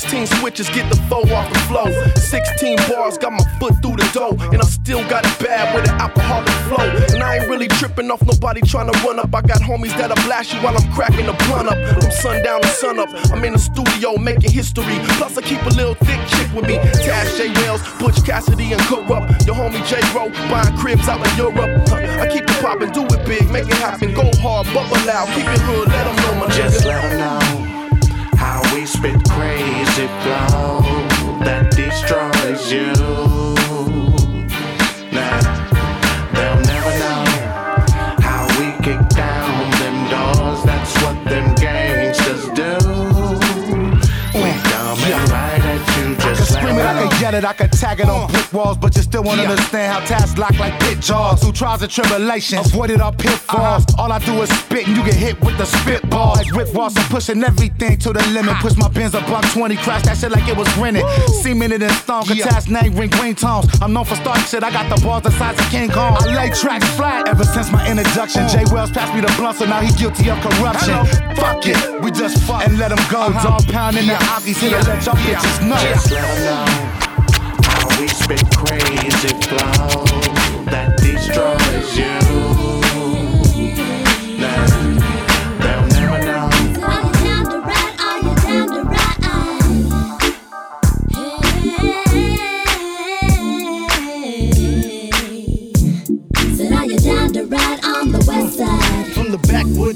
16 0.04 0.26
switches, 0.38 0.68
get 0.68 0.84
the 0.92 1.00
foe 1.08 1.24
off 1.32 1.50
the 1.50 1.58
flow. 1.60 1.88
16 2.14 2.76
bars, 2.92 3.16
got 3.16 3.32
my 3.32 3.44
foot 3.58 3.72
through 3.80 3.96
the 3.96 4.04
door. 4.12 4.36
And 4.52 4.60
I 4.60 4.66
still 4.66 5.00
got 5.08 5.24
it 5.24 5.32
bad 5.40 5.74
with 5.74 5.88
an 5.88 5.96
alcoholic 5.98 6.52
flow. 6.68 6.84
And 7.14 7.22
I 7.22 7.36
ain't 7.38 7.48
really 7.48 7.68
tripping 7.68 8.10
off 8.10 8.20
nobody 8.20 8.60
trying 8.60 8.92
to 8.92 8.98
run 9.00 9.18
up. 9.18 9.34
I 9.34 9.40
got 9.40 9.62
homies 9.62 9.96
that'll 9.96 10.20
blast 10.28 10.52
you 10.52 10.60
while 10.60 10.76
I'm 10.76 10.92
cracking 10.92 11.24
the 11.24 11.32
blunt 11.48 11.72
up. 11.72 11.78
From 11.96 12.10
sundown 12.10 12.60
to 12.60 12.68
sun 12.68 12.98
up, 12.98 13.08
I'm 13.32 13.42
in 13.44 13.54
the 13.54 13.58
studio 13.58 14.18
making 14.18 14.52
history. 14.52 15.00
Plus, 15.16 15.38
I 15.38 15.40
keep 15.40 15.62
a 15.64 15.72
little 15.72 15.94
thick 15.94 16.20
chick 16.28 16.52
with 16.52 16.68
me. 16.68 16.76
Tash 17.00 17.38
J. 17.38 17.48
Wells, 17.64 17.80
Butch 17.98 18.22
Cassidy, 18.26 18.74
and 18.74 18.82
Kurupt. 18.82 19.46
Your 19.46 19.56
homie 19.56 19.80
J-Ro, 19.88 20.28
buying 20.52 20.76
cribs 20.76 21.08
out 21.08 21.24
in 21.24 21.32
Europe. 21.38 21.88
I 22.20 22.28
keep 22.28 22.44
it 22.44 22.60
poppin', 22.60 22.92
do 22.92 23.08
it 23.08 23.24
big, 23.24 23.48
make 23.50 23.68
it 23.72 23.80
happen. 23.80 24.12
Go 24.12 24.28
hard, 24.44 24.66
bubble 24.76 25.00
loud, 25.08 25.28
keep 25.32 25.48
it 25.48 25.64
hood, 25.64 25.88
let 25.88 26.06
'em 26.06 26.16
know 26.16 26.44
my 26.44 26.52
Just 26.52 26.84
let 26.84 27.02
'em 27.02 27.18
know 27.18 27.63
spit 28.86 29.24
crazy 29.30 30.06
flow 30.20 30.80
that 31.40 31.70
destroys 31.74 32.70
you. 32.70 33.93
'Em 47.34 47.44
I 47.44 47.52
know. 47.52 47.52
can 47.52 47.52
yell 47.52 47.52
it, 47.52 47.52
I 47.52 47.52
can 47.52 47.70
tag 47.70 48.00
it 48.00 48.08
on 48.08 48.24
uh. 48.24 48.26
brick 48.28 48.52
walls, 48.52 48.76
but 48.78 48.94
you 48.96 49.02
still 49.02 49.22
won't 49.22 49.40
understand 49.40 49.92
how 49.92 50.00
tasks 50.06 50.38
lock 50.38 50.58
like 50.58 50.78
pit 50.80 51.00
jaws. 51.00 51.42
Through 51.42 51.52
trials 51.52 51.82
and 51.82 51.90
tribulations, 51.90 52.66
avoided 52.68 53.00
our 53.00 53.12
pitfalls. 53.12 53.84
Uh-huh. 53.84 54.02
All 54.02 54.12
I 54.12 54.18
do 54.18 54.40
is 54.42 54.50
spit, 54.50 54.86
and 54.86 54.96
you 54.96 55.04
get 55.04 55.14
hit 55.14 55.40
with 55.40 55.56
the 55.58 55.66
spitball. 55.66 56.34
Like 56.36 56.52
Rick 56.54 56.74
Ross, 56.74 56.96
I'm 56.96 57.08
pushing 57.08 57.42
everything 57.42 57.98
to 57.98 58.12
the 58.12 58.22
limit. 58.32 58.54
Push 58.56 58.76
my 58.76 58.88
Benz 58.88 59.14
a 59.14 59.20
buck 59.22 59.44
20, 59.52 59.76
crash 59.76 60.02
that 60.04 60.16
shit 60.16 60.30
like 60.30 60.48
it 60.48 60.56
was 60.56 60.68
rented. 60.76 61.04
Cemented 61.42 61.82
in 61.82 61.90
stone, 61.90 62.22
Kataz 62.24 62.68
name 62.68 62.94
ring 62.94 63.10
green 63.10 63.34
tones. 63.34 63.66
I'm 63.80 63.92
known 63.92 64.04
for 64.04 64.16
starting 64.16 64.44
shit, 64.44 64.62
I 64.62 64.70
got 64.70 64.88
the 64.94 65.00
balls 65.02 65.22
the 65.22 65.30
size 65.30 65.58
of 65.58 65.66
King 65.70 65.90
Kong. 65.90 66.16
I 66.20 66.34
lay 66.34 66.50
tracks 66.50 66.88
flat 66.96 67.28
ever 67.28 67.44
since 67.44 67.70
my 67.70 67.88
introduction. 67.88 68.42
Uh. 68.42 68.48
Jay 68.48 68.64
Wells 68.72 68.90
passed 68.90 69.14
me 69.14 69.20
the 69.20 69.32
blunt, 69.36 69.58
so 69.58 69.66
now 69.66 69.80
he 69.80 69.90
guilty 69.98 70.30
of 70.30 70.38
corruption. 70.40 71.04
Fuck 71.36 71.66
it, 71.66 72.02
we 72.02 72.10
just 72.10 72.38
fuck 72.44 72.66
and 72.66 72.78
let 72.78 72.92
him 72.92 73.02
go. 73.10 73.22
Uh-huh. 73.22 73.58
Dog 73.58 73.66
pounding 73.68 74.06
the 74.06 74.14
ockies 74.34 74.58
here 74.58 74.70
to 74.70 74.88
let 74.88 75.04
y'all 75.04 75.14
bitches 75.16 75.68
know. 75.68 75.76
Just 75.76 76.10
let 76.10 76.24
'em 76.24 76.44
know 76.44 76.64
how 76.66 76.93
we 78.00 78.08
spit 78.08 78.44
crazy 78.56 79.34
flow 79.48 80.33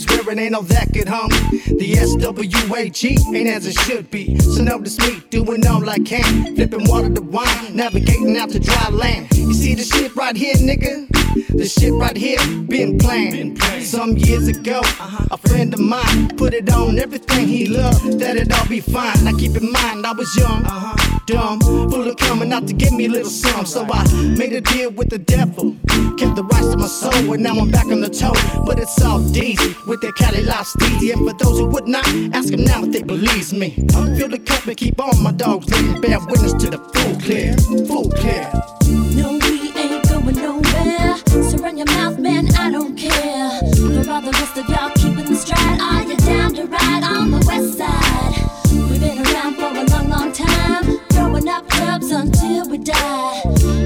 backwoods 0.06 0.26
where 0.26 0.36
it 0.36 0.40
ain't 0.40 0.52
no 0.52 0.62
that 0.62 0.92
good, 0.92 1.06
homie. 1.06 1.78
The 1.78 1.94
SWAG 1.94 3.34
ain't 3.34 3.48
as 3.48 3.66
it 3.66 3.78
should 3.80 4.10
be. 4.10 4.38
So 4.38 4.62
notice 4.62 4.98
me 4.98 5.20
doing 5.30 5.66
all 5.66 5.88
I 5.88 5.98
can. 5.98 6.54
Flipping 6.54 6.88
water 6.88 7.12
to 7.14 7.22
wine, 7.22 7.76
navigating 7.76 8.36
out 8.36 8.50
to 8.50 8.58
dry 8.58 8.88
land. 8.90 9.28
You 9.36 9.52
see 9.54 9.74
the 9.74 9.82
shit 9.82 10.14
right 10.16 10.36
here, 10.36 10.54
nigga? 10.54 11.08
The 11.48 11.66
shit 11.66 11.92
right 11.92 12.16
here 12.16 12.38
been 12.62 12.98
planned. 12.98 13.60
Some 13.82 14.16
years 14.16 14.48
ago, 14.48 14.80
uh-huh. 14.80 15.26
a 15.30 15.36
friend 15.36 15.72
of 15.72 15.80
mine 15.80 16.36
put 16.36 16.54
it 16.54 16.72
on 16.72 16.98
everything 16.98 17.46
he 17.46 17.66
loved, 17.66 18.18
that 18.20 18.36
it 18.36 18.52
all 18.52 18.66
be 18.68 18.80
fine. 18.80 19.24
Now 19.24 19.36
keep 19.36 19.56
in 19.56 19.70
mind, 19.72 20.06
I 20.06 20.12
was 20.12 20.34
young, 20.36 20.64
uh-huh. 20.64 21.07
Dumb, 21.28 21.60
full 21.60 22.08
of 22.08 22.16
coming 22.16 22.52
out 22.54 22.66
to 22.66 22.72
give 22.72 22.92
me 22.92 23.04
a 23.04 23.08
little 23.08 23.30
some. 23.30 23.66
So 23.66 23.86
I 23.88 24.02
made 24.36 24.54
a 24.54 24.62
deal 24.62 24.90
with 24.90 25.10
the 25.10 25.18
devil, 25.18 25.76
kept 26.16 26.36
the 26.36 26.44
rights 26.44 26.70
to 26.70 26.76
my 26.78 26.86
soul, 26.86 27.34
and 27.34 27.42
now 27.42 27.52
I'm 27.52 27.70
back 27.70 27.86
on 27.86 28.00
the 28.00 28.08
toe. 28.08 28.32
But 28.64 28.78
it's 28.78 29.00
all 29.04 29.20
easy 29.36 29.76
with 29.86 30.00
that 30.00 30.14
Cali 30.16 30.42
life 30.42 30.66
steezy. 30.66 31.12
And 31.12 31.28
for 31.28 31.36
those 31.44 31.58
who 31.58 31.66
would 31.66 31.86
not, 31.86 32.06
ask 32.32 32.48
them 32.48 32.64
now 32.64 32.82
if 32.82 32.92
they 32.92 33.02
believe 33.02 33.52
me. 33.52 33.70
Feel 34.16 34.28
the 34.28 34.38
cup 34.38 34.66
and 34.66 34.76
keep 34.76 35.00
on 35.00 35.22
my 35.22 35.32
dogs 35.32 35.68
living, 35.68 36.00
bear 36.00 36.18
witness 36.18 36.54
to 36.54 36.70
the 36.70 36.78
full 36.78 37.20
clear, 37.20 37.54
full 37.86 38.10
clear. 38.10 38.50
No, 39.14 39.38
we 39.44 39.70
ain't 39.76 40.08
going 40.08 40.34
nowhere. 40.34 41.16
So 41.28 41.58
run 41.58 41.76
your 41.76 41.86
mouth, 41.86 42.18
man, 42.18 42.48
I 42.56 42.70
don't 42.70 42.96
care. 42.96 43.60
For 43.76 44.10
all 44.10 44.22
the 44.22 44.32
rest 44.32 44.56
of 44.56 44.68
y'all 44.68 44.90
keeping 44.96 45.26
the 45.26 45.36
stride, 45.36 45.80
are 45.80 46.02
you 46.04 46.16
down 46.16 46.54
to 46.54 46.64
ride 46.64 47.02
on 47.04 47.30
the 47.30 47.44
west 47.46 47.76
side? 47.76 48.07
We 52.78 52.84
die. 52.84 53.42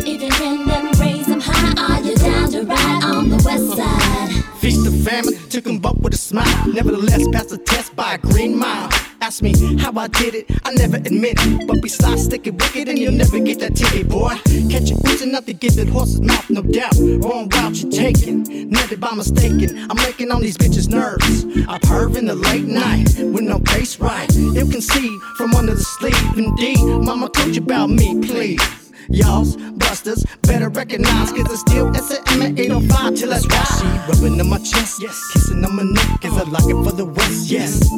Even 0.07 0.30
when 0.32 0.66
them 0.66 0.90
raise 1.01 1.26
them 1.26 1.40
high, 1.40 1.97
are 1.97 2.03
you 2.03 2.14
down 2.16 2.51
to 2.51 2.62
ride 2.62 3.05
on 3.05 3.28
the 3.28 3.43
west 3.45 3.76
side? 3.76 4.45
Feast 4.61 4.84
the 4.84 4.90
famine, 4.90 5.34
took 5.49 5.64
them 5.64 5.78
both 5.78 5.99
with 5.99 6.14
a 6.14 6.16
smile. 6.16 6.66
Nevertheless, 6.66 7.26
passed 7.32 7.51
the 7.51 7.59
test 7.59 7.95
by 7.97 8.14
a 8.14 8.18
green 8.18 8.57
mile. 8.59 8.88
Ask 9.20 9.43
me 9.43 9.53
how 9.78 9.93
I 9.97 10.09
did 10.09 10.34
it, 10.34 10.47
I 10.64 10.72
never 10.74 10.97
admit 10.97 11.34
it. 11.38 11.66
But 11.66 11.80
besides 11.82 12.24
sticking 12.24 12.57
wicked, 12.57 12.88
and 12.88 12.99
you'll 12.99 13.12
never 13.12 13.38
get 13.38 13.61
that 13.61 13.76
ticket, 13.76 14.09
boy. 14.09 14.36
Catch 14.70 14.90
you 14.90 14.97
up 15.36 15.47
to 15.47 15.53
get 15.53 15.74
that 15.74 15.88
horse's 15.88 16.20
mouth, 16.20 16.51
no 16.51 16.62
doubt. 16.62 16.95
Wrong 16.99 17.49
route 17.49 17.76
you're 17.76 17.90
taking, 17.90 18.43
never 18.68 18.97
by 18.97 19.14
mistaken. 19.14 19.86
I'm 19.90 19.97
making 19.97 20.30
on 20.30 20.43
these 20.43 20.59
bitches' 20.59 20.88
nerves. 20.88 21.45
I 21.68 21.78
perv 21.78 22.16
in 22.16 22.26
the 22.26 22.34
late 22.34 22.64
night 22.64 23.09
with 23.18 23.43
no 23.43 23.59
face 23.61 23.99
right. 23.99 24.32
You 24.34 24.66
can 24.66 24.80
see 24.80 25.18
from 25.36 25.55
under 25.55 25.74
the 25.74 25.82
sleeve, 25.82 26.38
indeed. 26.38 26.82
Mama 26.82 27.30
you 27.47 27.62
about 27.62 27.90
me, 27.90 28.20
please. 28.20 28.82
Y'all's 29.12 29.56
busters 29.74 30.24
better 30.42 30.70
recognize. 30.70 31.30
Cause 31.32 31.52
it's 31.52 31.60
still 31.60 31.92
SM 31.92 32.42
at 32.42 32.58
805 32.58 33.14
till 33.14 33.28
that's 33.28 33.46
right 33.46 33.66
She 33.78 33.86
rubbing 34.10 34.40
on 34.40 34.48
my 34.48 34.58
chest, 34.58 35.02
yes. 35.02 35.32
kissing 35.32 35.64
on 35.64 35.76
my 35.76 35.82
neck. 35.82 36.24
As 36.24 36.32
I 36.38 36.44
lock 36.44 36.64
it 36.64 36.82
for 36.82 36.92
the 36.96 37.04
west, 37.04 37.50
yes. 37.50 37.90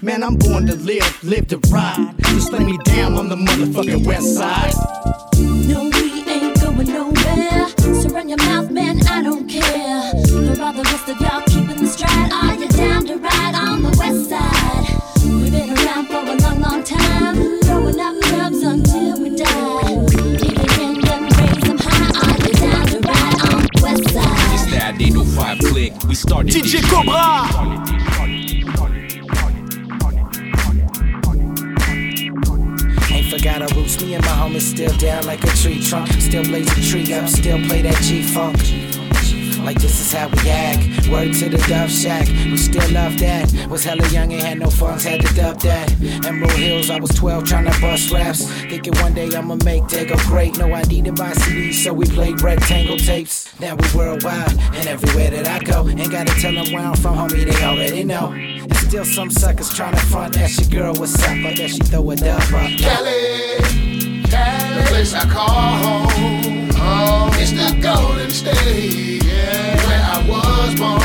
Man, 0.00 0.22
I'm 0.22 0.36
born 0.36 0.66
to 0.66 0.76
live, 0.76 1.24
live 1.24 1.48
to 1.48 1.58
ride. 1.70 2.14
Just 2.20 2.52
lay 2.52 2.64
me 2.64 2.78
down 2.84 3.14
on 3.14 3.28
the 3.28 3.36
motherfucking 3.36 4.06
west 4.06 4.36
side. 4.36 4.72
No, 5.36 5.84
we 5.84 6.24
ain't 6.30 6.60
going 6.62 6.86
nowhere. 6.86 7.68
So 8.00 8.08
run 8.08 8.28
your 8.28 8.38
mouth, 8.38 8.70
man, 8.70 9.06
I 9.08 9.22
don't 9.22 9.48
care. 9.48 10.12
For 10.28 10.62
all 10.62 10.72
the 10.72 10.82
rest 10.84 11.08
of 11.08 11.20
y'all 11.20 11.42
keeping 11.42 11.76
the 11.76 11.86
stride, 11.86 12.32
are 12.32 12.54
you 12.54 12.68
down 12.68 13.06
to 13.06 13.16
ride 13.18 13.54
on 13.54 13.82
the 13.82 13.94
west 13.98 14.30
side? 14.30 14.57
805 25.58 25.72
click. 25.72 25.92
We 26.08 26.14
started 26.14 26.52
DJ 26.52 26.80
this 26.80 26.90
Cobra. 26.90 27.48
Ain't 33.12 33.30
forgot 33.30 33.62
our 33.62 33.68
roots, 33.76 34.00
me 34.00 34.14
and 34.14 34.24
my 34.24 34.30
homies 34.32 34.62
still 34.62 34.96
down 34.98 35.26
like 35.26 35.42
a 35.44 35.48
tree 35.48 35.82
trunk. 35.82 36.08
Still 36.20 36.44
blaze 36.44 36.70
a 36.72 36.82
tree 36.82 37.12
up, 37.14 37.28
still 37.28 37.58
play 37.66 37.82
that 37.82 38.00
G 38.02 38.22
funk. 38.22 38.58
Like 39.64 39.80
this 39.80 40.00
is 40.00 40.12
how 40.12 40.28
we 40.28 40.48
act. 40.48 41.08
Word 41.08 41.34
to 41.34 41.48
the 41.48 41.58
Dove 41.68 41.90
Shack, 41.90 42.28
we 42.28 42.56
still 42.56 42.90
love 42.92 43.18
that. 43.18 43.68
Was 43.68 43.84
hella 43.84 44.06
young 44.08 44.32
and 44.32 44.42
had 44.42 44.58
no 44.58 44.70
funds, 44.70 45.04
had 45.04 45.20
to 45.20 45.34
dub 45.34 45.60
that. 45.60 45.92
Emerald 46.26 46.52
Hills, 46.52 46.90
I 46.90 46.98
was 46.98 47.10
12 47.10 47.44
trying 47.44 47.70
to 47.70 47.80
bust 47.80 48.10
raps. 48.10 48.50
Thinking 48.62 48.94
one 49.00 49.14
day 49.14 49.28
I'ma 49.34 49.56
make 49.64 49.86
they 49.88 50.06
go 50.06 50.16
great. 50.26 50.58
No 50.58 50.72
ID 50.72 51.02
to 51.02 51.12
buy 51.12 51.32
CDs, 51.32 51.74
so 51.74 51.92
we 51.92 52.06
played 52.06 52.40
rectangle 52.40 52.96
tapes. 52.96 53.48
Now 53.60 53.74
we 53.74 53.86
worldwide, 53.96 54.52
and 54.74 54.86
everywhere 54.86 55.30
that 55.30 55.46
I 55.46 55.58
go. 55.64 55.88
Ain't 55.88 56.10
gotta 56.10 56.32
tell 56.40 56.52
them 56.52 56.72
where 56.72 56.82
I'm 56.82 56.96
from, 56.96 57.16
homie, 57.16 57.44
they 57.44 57.64
already 57.64 58.04
know. 58.04 58.32
And 58.32 58.76
still 58.76 59.04
some 59.04 59.30
suckers 59.30 59.74
trying 59.74 59.94
to 59.94 60.00
front, 60.00 60.34
that's 60.34 60.58
your 60.60 60.82
girl, 60.82 60.94
what's 60.94 61.14
up? 61.22 61.30
I 61.30 61.54
bet 61.54 61.70
she 61.70 61.78
throw 61.78 62.10
it 62.10 62.22
up. 62.22 62.40
up. 62.40 62.50
Cali, 62.50 62.78
Cali, 64.24 64.74
the 64.74 64.84
place 64.88 65.14
I 65.14 65.28
call 65.28 65.48
home. 65.48 66.47
It's 67.50 67.56
the 67.56 67.80
Golden 67.80 68.28
State, 68.28 69.24
yeah, 69.24 69.74
where 69.86 70.04
I 70.04 70.22
was 70.28 70.74
born. 70.74 71.00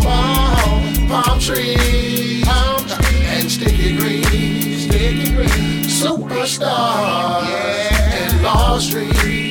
born. 0.00 1.08
Palm 1.08 1.38
trees, 1.38 2.42
palm 2.46 2.78
trees, 2.88 3.20
and 3.28 3.52
sticky 3.52 3.96
green, 3.98 4.78
sticky 4.78 5.34
green. 5.34 5.84
Superstar, 5.84 7.42
yeah, 7.50 8.32
and 8.32 8.80
Street. 8.80 9.43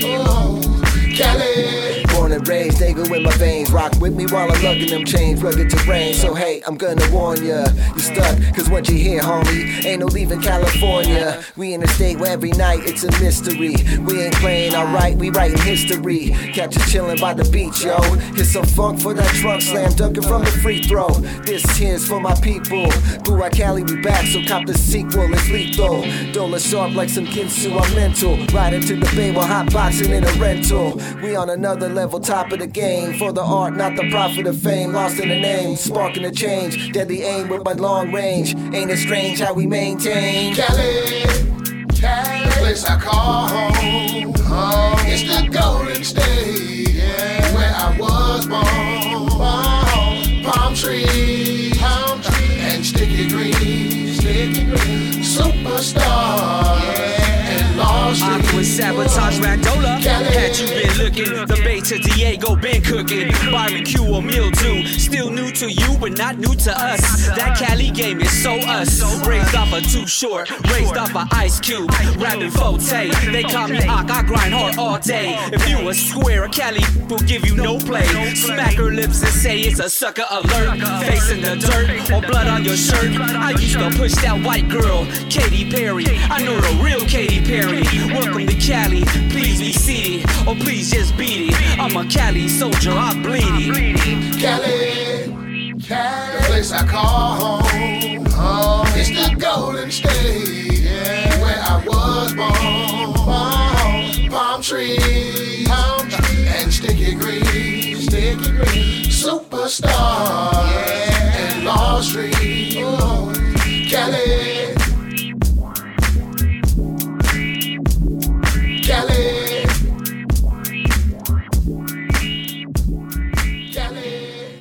Raised, 2.48 2.80
they 2.80 2.94
go 2.94 3.04
in 3.04 3.24
my 3.24 3.32
veins. 3.38 3.72
Rock 3.72 3.94
with 4.00 4.14
me 4.14 4.26
while 4.26 4.52
I'm 4.52 4.64
lugging 4.64 4.90
them 4.90 5.06
chains, 5.06 5.42
rugged 5.42 5.70
terrain. 5.70 6.14
So 6.14 6.34
hey, 6.34 6.62
I'm 6.68 6.76
gonna 6.76 7.10
warn 7.12 7.44
ya, 7.44 7.66
you 7.94 8.00
stuck, 8.00 8.38
cause 8.54 8.70
once 8.70 8.90
you 8.90 8.98
here, 8.98 9.22
homie, 9.22 9.86
ain't 9.86 10.02
no 10.02 10.08
leaving 10.08 10.42
California. 10.42 11.44
We 11.56 11.74
in 11.74 11.84
a 11.84 11.88
state 11.88 12.20
where 12.20 12.32
every 12.32 12.52
night 12.52 12.82
it's 12.84 13.04
a 13.04 13.12
mystery. 13.22 13.76
We 14.00 14.22
ain't 14.22 14.36
playing 14.36 14.76
alright, 14.76 15.16
we 15.16 15.30
writing 15.30 15.60
history. 15.60 16.30
Catch 16.54 16.78
us 16.78 16.92
chilling 16.92 17.20
by 17.20 17.34
the 17.34 17.46
beach, 17.50 17.84
yo. 17.84 18.02
Here's 18.36 18.52
some 18.52 18.66
funk 18.66 19.00
for 19.00 19.14
that 19.14 19.30
trunk 19.36 19.62
slam, 19.62 19.94
dunking 19.94 20.24
from 20.24 20.44
the 20.44 20.52
free 20.52 20.82
throw. 20.82 21.10
This 21.46 21.64
here's 21.78 22.08
for 22.08 22.20
my 22.20 22.36
people. 22.36 22.88
Boo, 23.24 23.42
I 23.42 23.50
Cali, 23.50 23.84
we 23.84 24.02
back, 24.02 24.26
so 24.28 24.44
cop 24.44 24.66
the 24.66 24.74
sequel, 24.74 25.34
it's 25.34 25.50
lethal. 25.50 26.04
Dola 26.34 26.60
sharp 26.60 26.94
like 26.94 27.10
some 27.10 27.26
Ginsu, 27.26 27.80
I'm 27.80 27.96
mental. 27.96 28.38
Riding 28.48 28.82
to 28.82 28.96
the 28.96 29.06
bay 29.16 29.32
while 29.32 29.48
hot 29.48 29.72
boxing 29.72 30.12
in 30.12 30.24
a 30.24 30.32
rental. 30.34 31.00
We 31.22 31.36
on 31.36 31.50
another 31.50 31.90
level, 31.90 32.20
top 32.34 32.52
of 32.52 32.58
the 32.58 32.66
game. 32.68 33.14
For 33.20 33.32
the 33.32 33.44
art, 33.44 33.76
not 33.76 33.96
the 33.96 34.10
profit 34.10 34.48
of 34.48 34.60
fame. 34.60 34.94
Lost 34.94 35.20
in 35.20 35.30
the 35.30 35.40
name, 35.40 35.76
sparking 35.76 36.26
a 36.26 36.32
change. 36.32 36.92
Deadly 36.92 37.22
aim 37.22 37.48
with 37.48 37.64
my 37.64 37.74
long 37.74 38.12
range. 38.12 38.56
Ain't 38.74 38.90
it 38.90 38.98
strange 38.98 39.40
how 39.40 39.54
we 39.54 39.68
maintain? 39.68 40.56
Cali, 40.56 41.26
Cali, 42.00 42.46
the 42.46 42.56
place 42.58 42.86
I 42.86 43.00
call 43.00 43.48
home. 43.48 44.34
Oh, 44.48 44.96
it's 45.06 45.24
the 45.30 45.48
Golden 45.48 46.04
State, 46.04 46.90
yeah, 46.90 47.56
where 47.56 47.74
I 47.86 47.96
was 48.00 48.48
born. 48.48 49.28
born. 49.38 50.44
Palm 50.44 50.74
trees, 50.74 51.78
palm 51.78 52.20
trees, 52.20 52.64
and 52.70 52.84
sticky 52.84 53.30
green, 53.30 54.14
sticky 54.16 54.64
green. 54.64 55.22
Superstar, 55.22 56.63
sabotage 58.74 59.40
Randola. 59.40 60.02
Cali. 60.02 60.26
Had 60.34 60.58
you 60.58 60.68
been 60.68 60.98
looking, 60.98 61.46
the 61.46 61.62
bay 61.64 61.80
to 61.82 61.98
Diego 62.00 62.56
been 62.56 62.82
cooking. 62.82 63.32
Barbecue 63.52 64.04
or 64.04 64.22
mildew, 64.24 64.88
still 64.88 65.30
new 65.30 65.52
to 65.52 65.72
you, 65.72 65.96
but 66.00 66.18
not 66.18 66.40
new 66.40 66.56
to 66.56 66.72
us. 66.72 67.28
That 67.28 67.56
Cali 67.58 67.92
game 67.92 68.20
is 68.20 68.32
so 68.42 68.54
us. 68.62 69.02
Raised 69.28 69.54
off 69.56 69.72
a 69.74 69.82
too 69.82 70.08
short, 70.08 70.50
raised 70.72 70.98
off 70.98 71.14
a 71.14 71.28
ice 71.32 71.60
cube. 71.60 71.90
Rapping 72.18 72.50
forte, 72.50 73.12
they 73.32 73.44
call 73.44 73.68
me 73.68 73.78
Ak, 73.78 74.10
I 74.10 74.24
grind 74.24 74.54
hard 74.54 74.78
all 74.80 74.98
day. 74.98 75.36
If 75.52 75.70
you 75.70 75.88
a 75.90 75.94
square, 75.94 76.46
a 76.46 76.50
Cali 76.50 76.82
will 77.08 77.20
give 77.20 77.46
you 77.46 77.56
no 77.56 77.78
play. 77.78 78.08
Smack 78.34 78.74
her 78.74 78.92
lips 78.92 79.22
and 79.22 79.32
say 79.32 79.60
it's 79.60 79.80
a 79.80 79.90
sucker 79.90 80.26
alert. 80.32 80.80
Face 81.06 81.30
in 81.30 81.42
the 81.42 81.56
dirt 81.58 82.12
or 82.12 82.22
blood 82.28 82.48
on 82.48 82.64
your 82.66 82.78
shirt. 82.78 83.12
I 83.20 83.52
used 83.52 83.78
to 83.78 83.92
push 83.92 84.16
that 84.24 84.44
white 84.44 84.68
girl, 84.68 85.06
Katy 85.30 85.70
Perry. 85.70 86.06
I 86.10 86.44
know 86.44 86.60
the 86.60 86.84
real 86.84 87.02
Katy 87.02 87.46
Perry. 87.46 87.84
Welcome 88.12 88.48
to 88.48 88.63
Cali, 88.66 89.04
please 89.30 89.60
be 89.60 89.74
seated, 89.74 90.30
or 90.48 90.56
please 90.56 90.90
just 90.90 91.18
beat 91.18 91.52
it. 91.52 91.80
I'm 91.80 91.98
a 91.98 92.10
Cali 92.10 92.48
soldier, 92.48 92.92
I 92.94 93.14
bleed 93.22 93.44
it. 93.46 94.40
Cali, 94.40 95.74
Cali, 95.82 96.38
the 96.38 96.44
place 96.46 96.72
I 96.72 96.88
call 96.88 97.36
home. 97.36 98.26
Oh, 98.30 98.84
it's 98.96 99.10
the 99.10 99.36
Golden 99.36 99.92
State, 99.92 100.80
where 101.42 101.60
I 101.60 101.84
was 101.86 102.34
born. 102.34 103.14
born. 103.26 104.32
Palm 104.32 104.62
trees, 104.62 105.68
palm 105.68 106.10
trees, 106.10 106.48
and 106.48 106.74
sticky 106.74 107.16
green, 107.16 107.98
sticky 107.98 108.50
green. 108.50 109.04
Superstar, 109.12 110.54
yeah, 110.54 111.38
and 111.38 111.66
Law 111.66 112.00
Street. 112.00 112.54